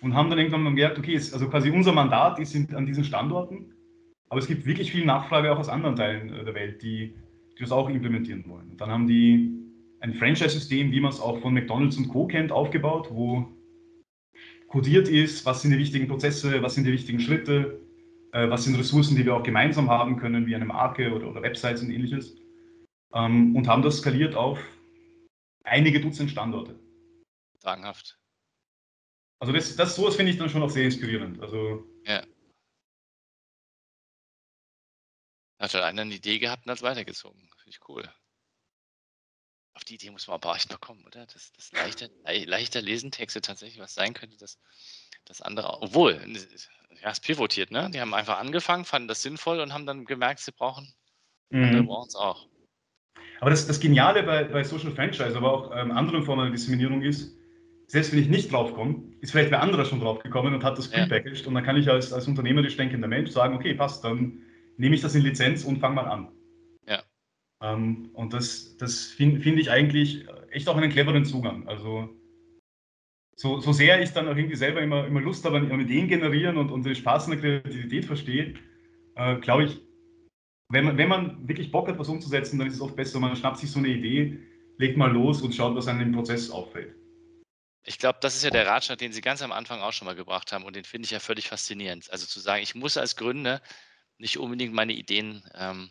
und 0.00 0.14
haben 0.14 0.30
dann 0.30 0.38
irgendwann 0.38 0.62
mal 0.62 0.70
gemerkt, 0.70 0.98
okay, 0.98 1.14
es, 1.14 1.32
also 1.32 1.48
quasi 1.48 1.70
unser 1.70 1.92
Mandat 1.92 2.38
ist 2.38 2.54
in, 2.54 2.72
an 2.74 2.86
diesen 2.86 3.04
Standorten, 3.04 3.74
aber 4.28 4.40
es 4.40 4.46
gibt 4.46 4.64
wirklich 4.64 4.92
viel 4.92 5.04
Nachfrage 5.04 5.52
auch 5.52 5.58
aus 5.58 5.68
anderen 5.68 5.96
Teilen 5.96 6.32
äh, 6.32 6.44
der 6.44 6.54
Welt, 6.54 6.82
die, 6.82 7.16
die 7.58 7.60
das 7.60 7.72
auch 7.72 7.88
implementieren 7.88 8.44
wollen. 8.46 8.70
Und 8.70 8.80
dann 8.80 8.90
haben 8.90 9.06
die 9.06 9.63
ein 10.04 10.12
Franchise-System, 10.12 10.92
wie 10.92 11.00
man 11.00 11.12
es 11.12 11.20
auch 11.20 11.40
von 11.40 11.54
McDonald's 11.54 11.96
und 11.96 12.08
Co. 12.08 12.26
kennt, 12.26 12.52
aufgebaut, 12.52 13.08
wo 13.10 13.48
kodiert 14.68 15.08
ist, 15.08 15.46
was 15.46 15.62
sind 15.62 15.70
die 15.70 15.78
wichtigen 15.78 16.08
Prozesse, 16.08 16.62
was 16.62 16.74
sind 16.74 16.84
die 16.84 16.92
wichtigen 16.92 17.20
Schritte, 17.20 17.80
äh, 18.32 18.50
was 18.50 18.64
sind 18.64 18.76
Ressourcen, 18.76 19.16
die 19.16 19.24
wir 19.24 19.34
auch 19.34 19.42
gemeinsam 19.42 19.88
haben 19.88 20.18
können, 20.18 20.46
wie 20.46 20.54
eine 20.54 20.66
Marke 20.66 21.10
oder, 21.10 21.30
oder 21.30 21.40
Websites 21.40 21.80
und 21.80 21.90
ähnliches. 21.90 22.36
Ähm, 23.14 23.56
und 23.56 23.66
haben 23.66 23.80
das 23.80 23.98
skaliert 23.98 24.34
auf 24.34 24.58
einige 25.62 26.02
Dutzend 26.02 26.30
Standorte. 26.30 26.78
Sagenhaft. 27.60 28.18
Also 29.40 29.54
das, 29.54 29.74
das 29.74 29.96
sowas 29.96 30.16
finde 30.16 30.32
ich 30.32 30.38
dann 30.38 30.50
schon 30.50 30.62
auch 30.62 30.70
sehr 30.70 30.84
inspirierend. 30.84 31.40
Also 31.40 31.82
ja. 32.04 32.22
Hat 35.58 35.72
halt 35.72 35.84
einer 35.84 36.02
eine 36.02 36.14
Idee 36.14 36.38
gehabt 36.38 36.66
und 36.66 36.70
hat 36.72 36.76
es 36.76 36.82
weitergezogen. 36.82 37.40
Finde 37.56 37.70
ich 37.70 37.88
cool. 37.88 38.06
Auf 39.74 39.84
die 39.84 39.94
Idee 39.94 40.10
muss 40.10 40.28
man 40.28 40.34
aber 40.34 40.54
echt 40.54 40.70
noch 40.70 40.80
kommen, 40.80 41.04
oder? 41.04 41.26
Dass 41.26 41.52
das 41.52 41.72
leichter, 41.72 42.08
leichter 42.24 42.80
Lesentexte 42.80 43.40
tatsächlich 43.40 43.80
was 43.80 43.94
sein 43.94 44.14
könnte, 44.14 44.36
dass 44.38 44.58
das 45.24 45.40
andere, 45.40 45.82
obwohl, 45.82 46.20
ja, 47.02 47.10
es 47.10 47.20
pivotiert, 47.20 47.70
ne? 47.70 47.90
Die 47.92 48.00
haben 48.00 48.14
einfach 48.14 48.38
angefangen, 48.38 48.84
fanden 48.84 49.08
das 49.08 49.22
sinnvoll 49.22 49.60
und 49.60 49.72
haben 49.72 49.86
dann 49.86 50.04
gemerkt, 50.04 50.40
sie 50.40 50.52
brauchen, 50.52 50.94
mhm. 51.50 51.64
andere 51.64 51.82
brauchen 51.82 52.08
es 52.08 52.14
auch. 52.14 52.48
Aber 53.40 53.50
das, 53.50 53.66
das 53.66 53.80
Geniale 53.80 54.22
bei, 54.22 54.44
bei 54.44 54.62
Social 54.62 54.92
Franchise, 54.92 55.36
aber 55.36 55.52
auch 55.52 55.76
ähm, 55.76 55.90
anderen 55.90 56.24
Formen 56.24 56.44
der 56.44 56.52
Diskriminierung 56.52 57.02
ist, 57.02 57.36
selbst 57.86 58.12
wenn 58.12 58.20
ich 58.20 58.28
nicht 58.28 58.52
draufkomme, 58.52 59.02
ist 59.20 59.32
vielleicht 59.32 59.50
wer 59.50 59.60
anderer 59.60 59.84
schon 59.84 60.00
draufgekommen 60.00 60.54
und 60.54 60.64
hat 60.64 60.78
das 60.78 60.88
prepackaged 60.88 61.42
ja. 61.42 61.46
und 61.48 61.54
dann 61.54 61.64
kann 61.64 61.76
ich 61.76 61.88
als, 61.88 62.12
als 62.12 62.26
unternehmerisch 62.26 62.76
denkender 62.76 63.08
Mensch 63.08 63.30
sagen, 63.30 63.54
okay, 63.54 63.74
passt, 63.74 64.04
dann 64.04 64.42
nehme 64.76 64.94
ich 64.94 65.02
das 65.02 65.14
in 65.14 65.22
Lizenz 65.22 65.64
und 65.64 65.78
fange 65.78 65.96
mal 65.96 66.06
an. 66.06 66.28
Ähm, 67.64 68.10
und 68.12 68.34
das, 68.34 68.76
das 68.76 69.06
finde 69.06 69.40
find 69.40 69.58
ich 69.58 69.70
eigentlich 69.70 70.26
echt 70.50 70.68
auch 70.68 70.76
einen 70.76 70.90
cleveren 70.90 71.24
Zugang. 71.24 71.66
Also 71.66 72.10
so, 73.36 73.58
so 73.60 73.72
sehr 73.72 74.02
ich 74.02 74.10
dann 74.10 74.28
auch 74.28 74.36
irgendwie 74.36 74.56
selber 74.56 74.82
immer, 74.82 75.06
immer 75.06 75.22
Lust 75.22 75.44
habe 75.46 75.56
an 75.56 75.80
Ideen 75.80 76.06
generieren 76.06 76.58
und, 76.58 76.70
und 76.70 76.84
den 76.84 76.94
Spaß 76.94 77.24
an 77.24 77.30
der 77.30 77.40
Kreativität 77.40 78.04
verstehe, 78.04 78.54
äh, 79.16 79.36
glaube 79.36 79.64
ich, 79.64 79.80
wenn 80.70 80.84
man, 80.84 80.98
wenn 80.98 81.08
man 81.08 81.48
wirklich 81.48 81.72
Bock 81.72 81.88
hat, 81.88 81.98
was 81.98 82.08
umzusetzen, 82.08 82.58
dann 82.58 82.68
ist 82.68 82.74
es 82.74 82.80
oft 82.80 82.96
besser, 82.96 83.18
man 83.18 83.34
schnappt 83.34 83.58
sich 83.58 83.70
so 83.70 83.78
eine 83.78 83.88
Idee, 83.88 84.38
legt 84.76 84.98
mal 84.98 85.10
los 85.10 85.40
und 85.40 85.54
schaut, 85.54 85.74
was 85.74 85.88
einem 85.88 86.00
im 86.02 86.12
Prozess 86.12 86.50
auffällt. 86.50 86.94
Ich 87.86 87.98
glaube, 87.98 88.18
das 88.20 88.36
ist 88.36 88.44
ja 88.44 88.50
der 88.50 88.66
Ratschlag, 88.66 88.98
den 88.98 89.12
Sie 89.12 89.20
ganz 89.20 89.42
am 89.42 89.52
Anfang 89.52 89.80
auch 89.80 89.92
schon 89.92 90.06
mal 90.06 90.14
gebracht 90.14 90.52
haben 90.52 90.64
und 90.64 90.76
den 90.76 90.84
finde 90.84 91.06
ich 91.06 91.12
ja 91.12 91.18
völlig 91.18 91.48
faszinierend. 91.48 92.10
Also 92.10 92.26
zu 92.26 92.40
sagen, 92.40 92.62
ich 92.62 92.74
muss 92.74 92.96
als 92.96 93.16
Gründer 93.16 93.62
nicht 94.18 94.38
unbedingt 94.38 94.74
meine 94.74 94.92
Ideen 94.92 95.42
ähm, 95.54 95.90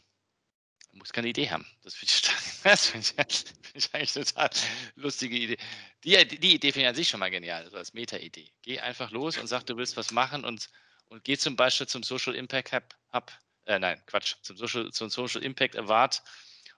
muss 0.93 1.11
keine 1.11 1.27
Idee 1.27 1.49
haben. 1.49 1.65
Das 1.83 1.95
finde 1.95 2.13
ich, 2.13 2.21
das 2.63 2.87
find 2.87 3.03
ich, 3.03 3.15
find 3.15 3.75
ich 3.75 3.93
eigentlich 3.93 4.13
total 4.13 4.49
lustige 4.95 5.35
Idee. 5.35 5.57
Die, 6.03 6.39
die 6.39 6.55
Idee 6.55 6.71
finde 6.71 6.81
ich 6.81 6.89
an 6.89 6.95
sich 6.95 7.09
schon 7.09 7.19
mal 7.19 7.31
genial, 7.31 7.69
so 7.69 7.77
als 7.77 7.93
Meta-Idee. 7.93 8.49
Geh 8.61 8.79
einfach 8.79 9.11
los 9.11 9.37
und 9.37 9.47
sag, 9.47 9.63
du 9.65 9.77
willst 9.77 9.97
was 9.97 10.11
machen 10.11 10.45
und, 10.45 10.69
und 11.07 11.23
geh 11.23 11.37
zum 11.37 11.55
Beispiel 11.55 11.87
zum 11.87 12.03
Social 12.03 12.35
Impact 12.35 12.71
Hub, 12.73 12.83
Hub 13.13 13.31
äh, 13.65 13.79
nein, 13.79 14.01
Quatsch, 14.05 14.35
zum 14.41 14.57
Social, 14.57 14.91
zum 14.91 15.09
Social 15.09 15.43
Impact 15.43 15.77
Award 15.77 16.21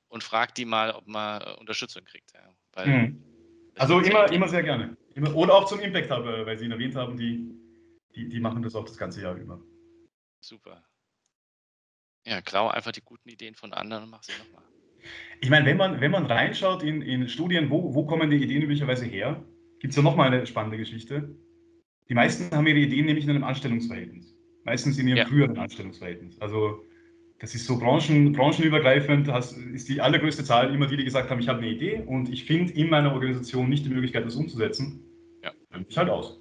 und 0.08 0.24
frag 0.24 0.56
die 0.56 0.66
mal, 0.66 0.92
ob 0.92 1.08
man 1.08 1.42
äh, 1.42 1.56
Unterstützung 1.60 2.04
kriegt. 2.06 2.34
Ja. 2.34 2.56
Weil, 2.74 2.86
hm. 2.86 3.24
Also 3.78 4.00
immer, 4.00 4.32
immer 4.32 4.48
sehr 4.48 4.64
gerne. 4.64 4.96
Immer, 5.16 5.36
oder 5.36 5.54
auch 5.54 5.66
zum 5.66 5.80
Impact 5.80 6.10
Hub, 6.10 6.26
äh, 6.26 6.46
weil 6.46 6.58
Sie 6.58 6.66
ihn 6.66 6.72
erwähnt 6.72 6.96
haben, 6.96 7.18
die, 7.18 7.52
die, 8.16 8.30
die 8.30 8.40
machen 8.40 8.62
das 8.62 8.76
auch 8.76 8.86
das 8.86 8.98
ganze 8.98 9.22
Jahr 9.22 9.36
über. 9.36 9.60
Super. 10.40 10.84
Ja, 12.26 12.42
klau 12.42 12.68
einfach 12.68 12.92
die 12.92 13.02
guten 13.02 13.30
Ideen 13.30 13.56
von 13.56 13.74
anderen 13.74 14.06
und 14.06 14.10
mach 14.10 14.24
sie 14.24 14.34
nochmal. 14.40 14.64
Ich 15.40 15.50
meine, 15.50 15.66
wenn 15.66 15.78
man, 15.78 16.02
wenn 16.02 16.12
man 16.12 16.26
reinschaut 16.26 16.82
in, 16.82 17.02
in 17.02 17.30
Studien, 17.30 17.70
wo, 17.70 17.94
wo 17.94 18.06
kommen 18.06 18.32
die 18.32 18.38
Ideen 18.38 18.64
üblicherweise 18.64 19.06
her, 19.06 19.44
gibt 19.80 19.92
es 19.92 19.98
ja 19.98 20.04
nochmal 20.04 20.34
eine 20.34 20.48
spannende 20.48 20.78
Geschichte. 20.78 21.36
Die 22.10 22.16
meisten 22.16 22.56
haben 22.56 22.66
ihre 22.66 22.80
Ideen 22.80 23.06
nämlich 23.06 23.26
in 23.26 23.30
einem 23.30 23.44
Anstellungsverhältnis. 23.44 24.36
Meistens 24.64 24.98
in 24.98 25.08
ihrem 25.08 25.18
ja. 25.18 25.26
früheren 25.26 25.58
Anstellungsverhältnis. 25.58 26.42
Also 26.42 26.84
das 27.40 27.54
ist 27.54 27.68
so 27.68 27.78
branchen, 27.78 28.32
branchenübergreifend, 28.32 29.28
das 29.28 29.54
ist 29.54 29.90
die 29.90 30.02
allergrößte 30.02 30.44
Zahl 30.44 30.74
immer 30.74 30.88
die, 30.88 30.98
die 30.98 31.04
gesagt 31.04 31.30
haben, 31.30 31.40
ich 31.40 31.48
habe 31.48 31.60
eine 31.60 31.70
Idee 31.70 32.02
und 32.06 32.30
ich 32.30 32.46
finde 32.46 32.74
in 32.74 32.90
meiner 32.90 33.14
Organisation 33.14 33.70
nicht 33.70 33.86
die 33.86 33.90
Möglichkeit, 33.90 34.26
das 34.26 34.36
umzusetzen. 34.36 35.04
Ja. 35.44 35.52
Dann 35.70 35.86
ich 35.88 35.98
halt 35.98 36.10
aus. 36.10 36.40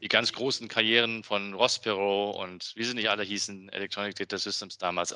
Die 0.00 0.08
ganz 0.08 0.32
großen 0.32 0.68
Karrieren 0.68 1.24
von 1.24 1.54
Rospero 1.54 2.30
und 2.30 2.72
wie 2.74 2.84
sie 2.84 2.94
nicht 2.94 3.10
alle 3.10 3.22
hießen, 3.22 3.68
Electronic 3.68 4.14
Data 4.16 4.38
Systems 4.38 4.78
damals, 4.78 5.14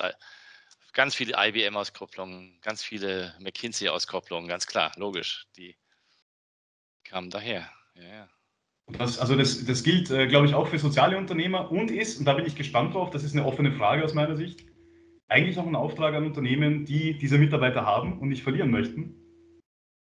ganz 0.93 1.13
viele 1.13 1.35
IBM-Auskopplungen, 1.37 2.59
ganz 2.61 2.83
viele 2.83 3.35
McKinsey-Auskopplungen, 3.39 4.47
ganz 4.47 4.65
klar, 4.65 4.91
logisch. 4.95 5.45
Die 5.57 5.75
kamen 7.03 7.29
daher. 7.29 7.69
Ja, 7.95 8.03
ja. 8.03 8.29
Das, 8.87 9.19
also 9.19 9.35
das, 9.35 9.65
das 9.65 9.83
gilt, 9.83 10.11
äh, 10.11 10.27
glaube 10.27 10.45
ich, 10.45 10.53
auch 10.53 10.67
für 10.67 10.77
soziale 10.77 11.17
Unternehmer 11.17 11.71
und 11.71 11.89
ist, 11.89 12.19
und 12.19 12.25
da 12.25 12.33
bin 12.33 12.45
ich 12.45 12.55
gespannt 12.55 12.93
drauf, 12.93 13.09
das 13.09 13.23
ist 13.23 13.33
eine 13.33 13.45
offene 13.45 13.71
Frage 13.71 14.03
aus 14.03 14.13
meiner 14.13 14.37
Sicht, 14.37 14.65
eigentlich 15.27 15.57
auch 15.57 15.65
ein 15.65 15.75
Auftrag 15.75 16.13
an 16.13 16.25
Unternehmen, 16.25 16.85
die 16.85 17.17
diese 17.17 17.39
Mitarbeiter 17.39 17.83
haben 17.85 18.19
und 18.19 18.29
nicht 18.29 18.43
verlieren 18.43 18.69
möchten, 18.69 19.15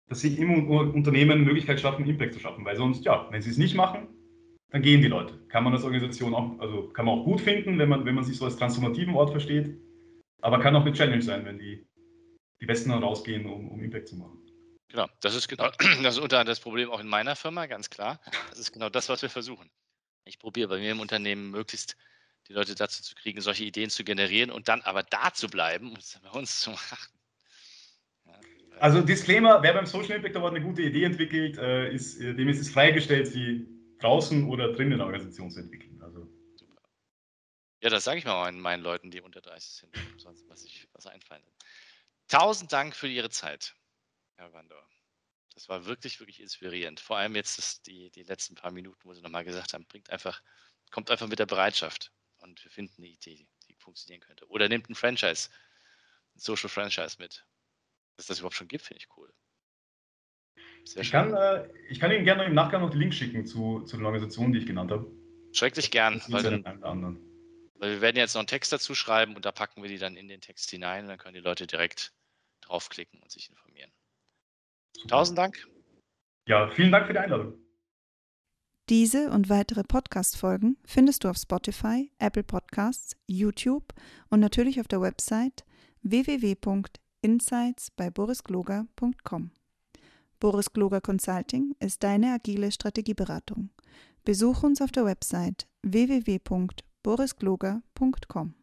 dass 0.08 0.20
sie 0.20 0.34
im 0.34 0.68
Unternehmen 0.68 1.44
Möglichkeit 1.44 1.80
schaffen, 1.80 2.06
Impact 2.06 2.34
zu 2.34 2.40
schaffen. 2.40 2.64
Weil 2.64 2.76
sonst, 2.76 3.04
ja, 3.04 3.28
wenn 3.30 3.40
sie 3.40 3.50
es 3.50 3.56
nicht 3.56 3.76
machen, 3.76 4.08
dann 4.76 4.82
gehen 4.82 5.00
die 5.00 5.08
Leute. 5.08 5.38
Kann 5.48 5.64
man 5.64 5.72
als 5.72 5.84
Organisation 5.84 6.34
auch, 6.34 6.58
also 6.58 6.90
kann 6.90 7.06
man 7.06 7.18
auch 7.18 7.24
gut 7.24 7.40
finden, 7.40 7.78
wenn 7.78 7.88
man, 7.88 8.04
wenn 8.04 8.14
man 8.14 8.24
sich 8.24 8.36
so 8.36 8.44
als 8.44 8.58
transformativen 8.58 9.14
Ort 9.14 9.30
versteht, 9.30 9.74
aber 10.42 10.60
kann 10.60 10.76
auch 10.76 10.82
eine 10.82 10.92
Challenge 10.92 11.22
sein, 11.22 11.46
wenn 11.46 11.58
die, 11.58 11.88
die 12.60 12.66
Besten 12.66 12.90
dann 12.90 13.02
rausgehen, 13.02 13.46
um, 13.46 13.70
um 13.70 13.82
Impact 13.82 14.08
zu 14.08 14.16
machen. 14.16 14.38
Genau, 14.88 15.06
das 15.22 15.34
ist 15.34 15.48
genau 15.48 15.70
das 16.02 16.16
ist 16.16 16.20
unter 16.20 16.44
das 16.44 16.60
Problem 16.60 16.90
auch 16.90 17.00
in 17.00 17.08
meiner 17.08 17.36
Firma, 17.36 17.64
ganz 17.64 17.88
klar. 17.88 18.20
Das 18.50 18.58
ist 18.58 18.70
genau 18.70 18.90
das, 18.90 19.08
was 19.08 19.22
wir 19.22 19.30
versuchen. 19.30 19.70
Ich 20.26 20.38
probiere 20.38 20.68
bei 20.68 20.78
mir 20.78 20.92
im 20.92 21.00
Unternehmen 21.00 21.52
möglichst 21.52 21.96
die 22.46 22.52
Leute 22.52 22.74
dazu 22.74 23.02
zu 23.02 23.14
kriegen, 23.14 23.40
solche 23.40 23.64
Ideen 23.64 23.88
zu 23.88 24.04
generieren 24.04 24.50
und 24.50 24.68
dann 24.68 24.82
aber 24.82 25.04
da 25.04 25.32
zu 25.32 25.48
bleiben 25.48 25.88
und 25.88 26.00
es 26.00 26.20
bei 26.22 26.38
uns 26.38 26.60
zu 26.60 26.68
machen. 26.70 27.08
Also 28.78 29.00
Disclaimer, 29.00 29.62
wer 29.62 29.72
beim 29.72 29.86
Social 29.86 30.16
Impact 30.16 30.36
Award 30.36 30.54
eine 30.54 30.64
gute 30.66 30.82
Idee 30.82 31.04
entwickelt, 31.04 31.56
äh, 31.56 31.90
ist, 31.94 32.20
äh, 32.20 32.34
dem 32.34 32.50
ist 32.50 32.60
es 32.60 32.68
freigestellt, 32.68 33.26
sie 33.26 33.75
draußen 33.99 34.49
oder 34.49 34.72
drin 34.72 34.92
in 34.92 34.99
der 34.99 35.07
Organisation 35.07 35.51
zu 35.51 35.61
entwickeln. 35.61 36.01
Also. 36.03 36.28
Ja, 37.82 37.90
das 37.90 38.05
sage 38.05 38.18
ich 38.18 38.24
mal 38.24 38.40
meinen, 38.42 38.61
meinen 38.61 38.82
Leuten, 38.82 39.11
die 39.11 39.20
unter 39.20 39.40
30 39.40 39.70
sind, 39.70 39.97
sonst 40.16 40.49
was 40.49 40.64
ich 40.64 40.88
was 40.92 41.07
einfallen. 41.07 41.42
Tausend 42.28 42.72
Dank 42.72 42.97
für 42.97 43.07
Ihre 43.07 43.30
Zeit, 43.30 43.76
Herr 44.36 44.53
Wandor. 44.53 44.88
Das 45.55 45.68
war 45.68 45.86
wirklich, 45.86 46.20
wirklich 46.20 46.40
inspirierend. 46.40 47.01
Vor 47.01 47.16
allem 47.16 47.34
jetzt 47.36 47.59
das, 47.59 47.82
die, 47.82 48.11
die 48.11 48.24
letzten 48.24 48.55
paar 48.55 48.70
Minuten, 48.72 49.01
wo 49.05 49.14
Sie 49.14 49.22
nochmal 49.22 49.44
gesagt 49.44 49.72
haben, 49.72 49.86
bringt 49.86 50.11
einfach, 50.11 50.42
kommt 50.90 51.11
einfach 51.11 51.28
mit 51.28 51.38
der 51.38 51.47
Bereitschaft 51.47 52.12
und 52.38 52.62
wir 52.64 52.70
finden 52.70 52.94
eine 52.99 53.09
Idee, 53.09 53.47
die 53.68 53.74
funktionieren 53.76 54.20
könnte. 54.20 54.47
Oder 54.49 54.68
nehmt 54.68 54.90
ein 54.90 54.94
Franchise, 54.94 55.51
ein 56.34 56.40
Social 56.40 56.68
Franchise 56.68 57.16
mit. 57.18 57.47
Dass 58.16 58.26
das 58.26 58.38
überhaupt 58.38 58.57
schon 58.57 58.68
gibt, 58.68 58.84
finde 58.84 59.03
ich 59.03 59.16
cool. 59.16 59.32
Sehr 60.87 61.03
ich, 61.03 61.11
kann, 61.11 61.34
äh, 61.34 61.68
ich 61.89 61.99
kann 61.99 62.12
Ihnen 62.12 62.24
gerne 62.24 62.45
im 62.45 62.55
Nachgang 62.55 62.80
noch 62.80 62.91
den 62.91 63.01
Link 63.01 63.12
schicken 63.12 63.45
zu, 63.45 63.80
zu 63.80 63.97
den 63.97 64.07
Organisationen, 64.07 64.53
die 64.53 64.61
ich 64.61 64.66
genannt 64.66 64.93
habe. 64.93 65.11
Schrecklich 65.53 65.91
gern, 65.91 66.22
weil, 66.28 66.43
dann, 66.43 67.18
weil 67.74 67.91
wir 67.91 68.01
werden 68.01 68.16
jetzt 68.16 68.34
noch 68.34 68.41
einen 68.41 68.47
Text 68.47 68.72
dazu 68.72 68.95
schreiben 68.95 69.34
und 69.34 69.45
da 69.45 69.51
packen 69.51 69.82
wir 69.82 69.89
die 69.89 69.99
dann 69.99 70.16
in 70.16 70.28
den 70.28 70.41
Text 70.41 70.70
hinein 70.70 71.05
und 71.05 71.09
dann 71.09 71.18
können 71.18 71.34
die 71.34 71.41
Leute 71.41 71.66
direkt 71.66 72.12
draufklicken 72.61 73.20
und 73.20 73.32
sich 73.32 73.51
informieren. 73.51 73.91
Super. 74.95 75.09
Tausend 75.09 75.39
Dank. 75.39 75.66
Ja, 76.47 76.68
vielen 76.70 76.93
Dank 76.93 77.09
für 77.09 77.14
die 77.14 77.18
Einladung. 77.18 77.55
Diese 78.89 79.30
und 79.30 79.49
weitere 79.49 79.82
Podcast-Folgen 79.82 80.76
findest 80.84 81.24
du 81.24 81.28
auf 81.28 81.37
Spotify, 81.37 82.12
Apple 82.20 82.45
Podcasts, 82.45 83.16
YouTube 83.26 83.93
und 84.28 84.39
natürlich 84.39 84.78
auf 84.80 84.87
der 84.87 85.01
Website 85.01 85.64
www.insights 86.03 87.91
bei 87.91 88.11
borisgloger.com. 88.11 89.55
Boris 90.39 90.70
Gloger 90.72 91.01
Consulting 91.01 91.74
ist 91.80 92.03
deine 92.03 92.34
agile 92.34 92.70
Strategieberatung. 92.70 93.70
Besuch 94.24 94.62
uns 94.62 94.82
auf 94.82 94.93
der 94.93 95.05
Website 95.05 95.66
www.borisgloger.com. 95.82 98.55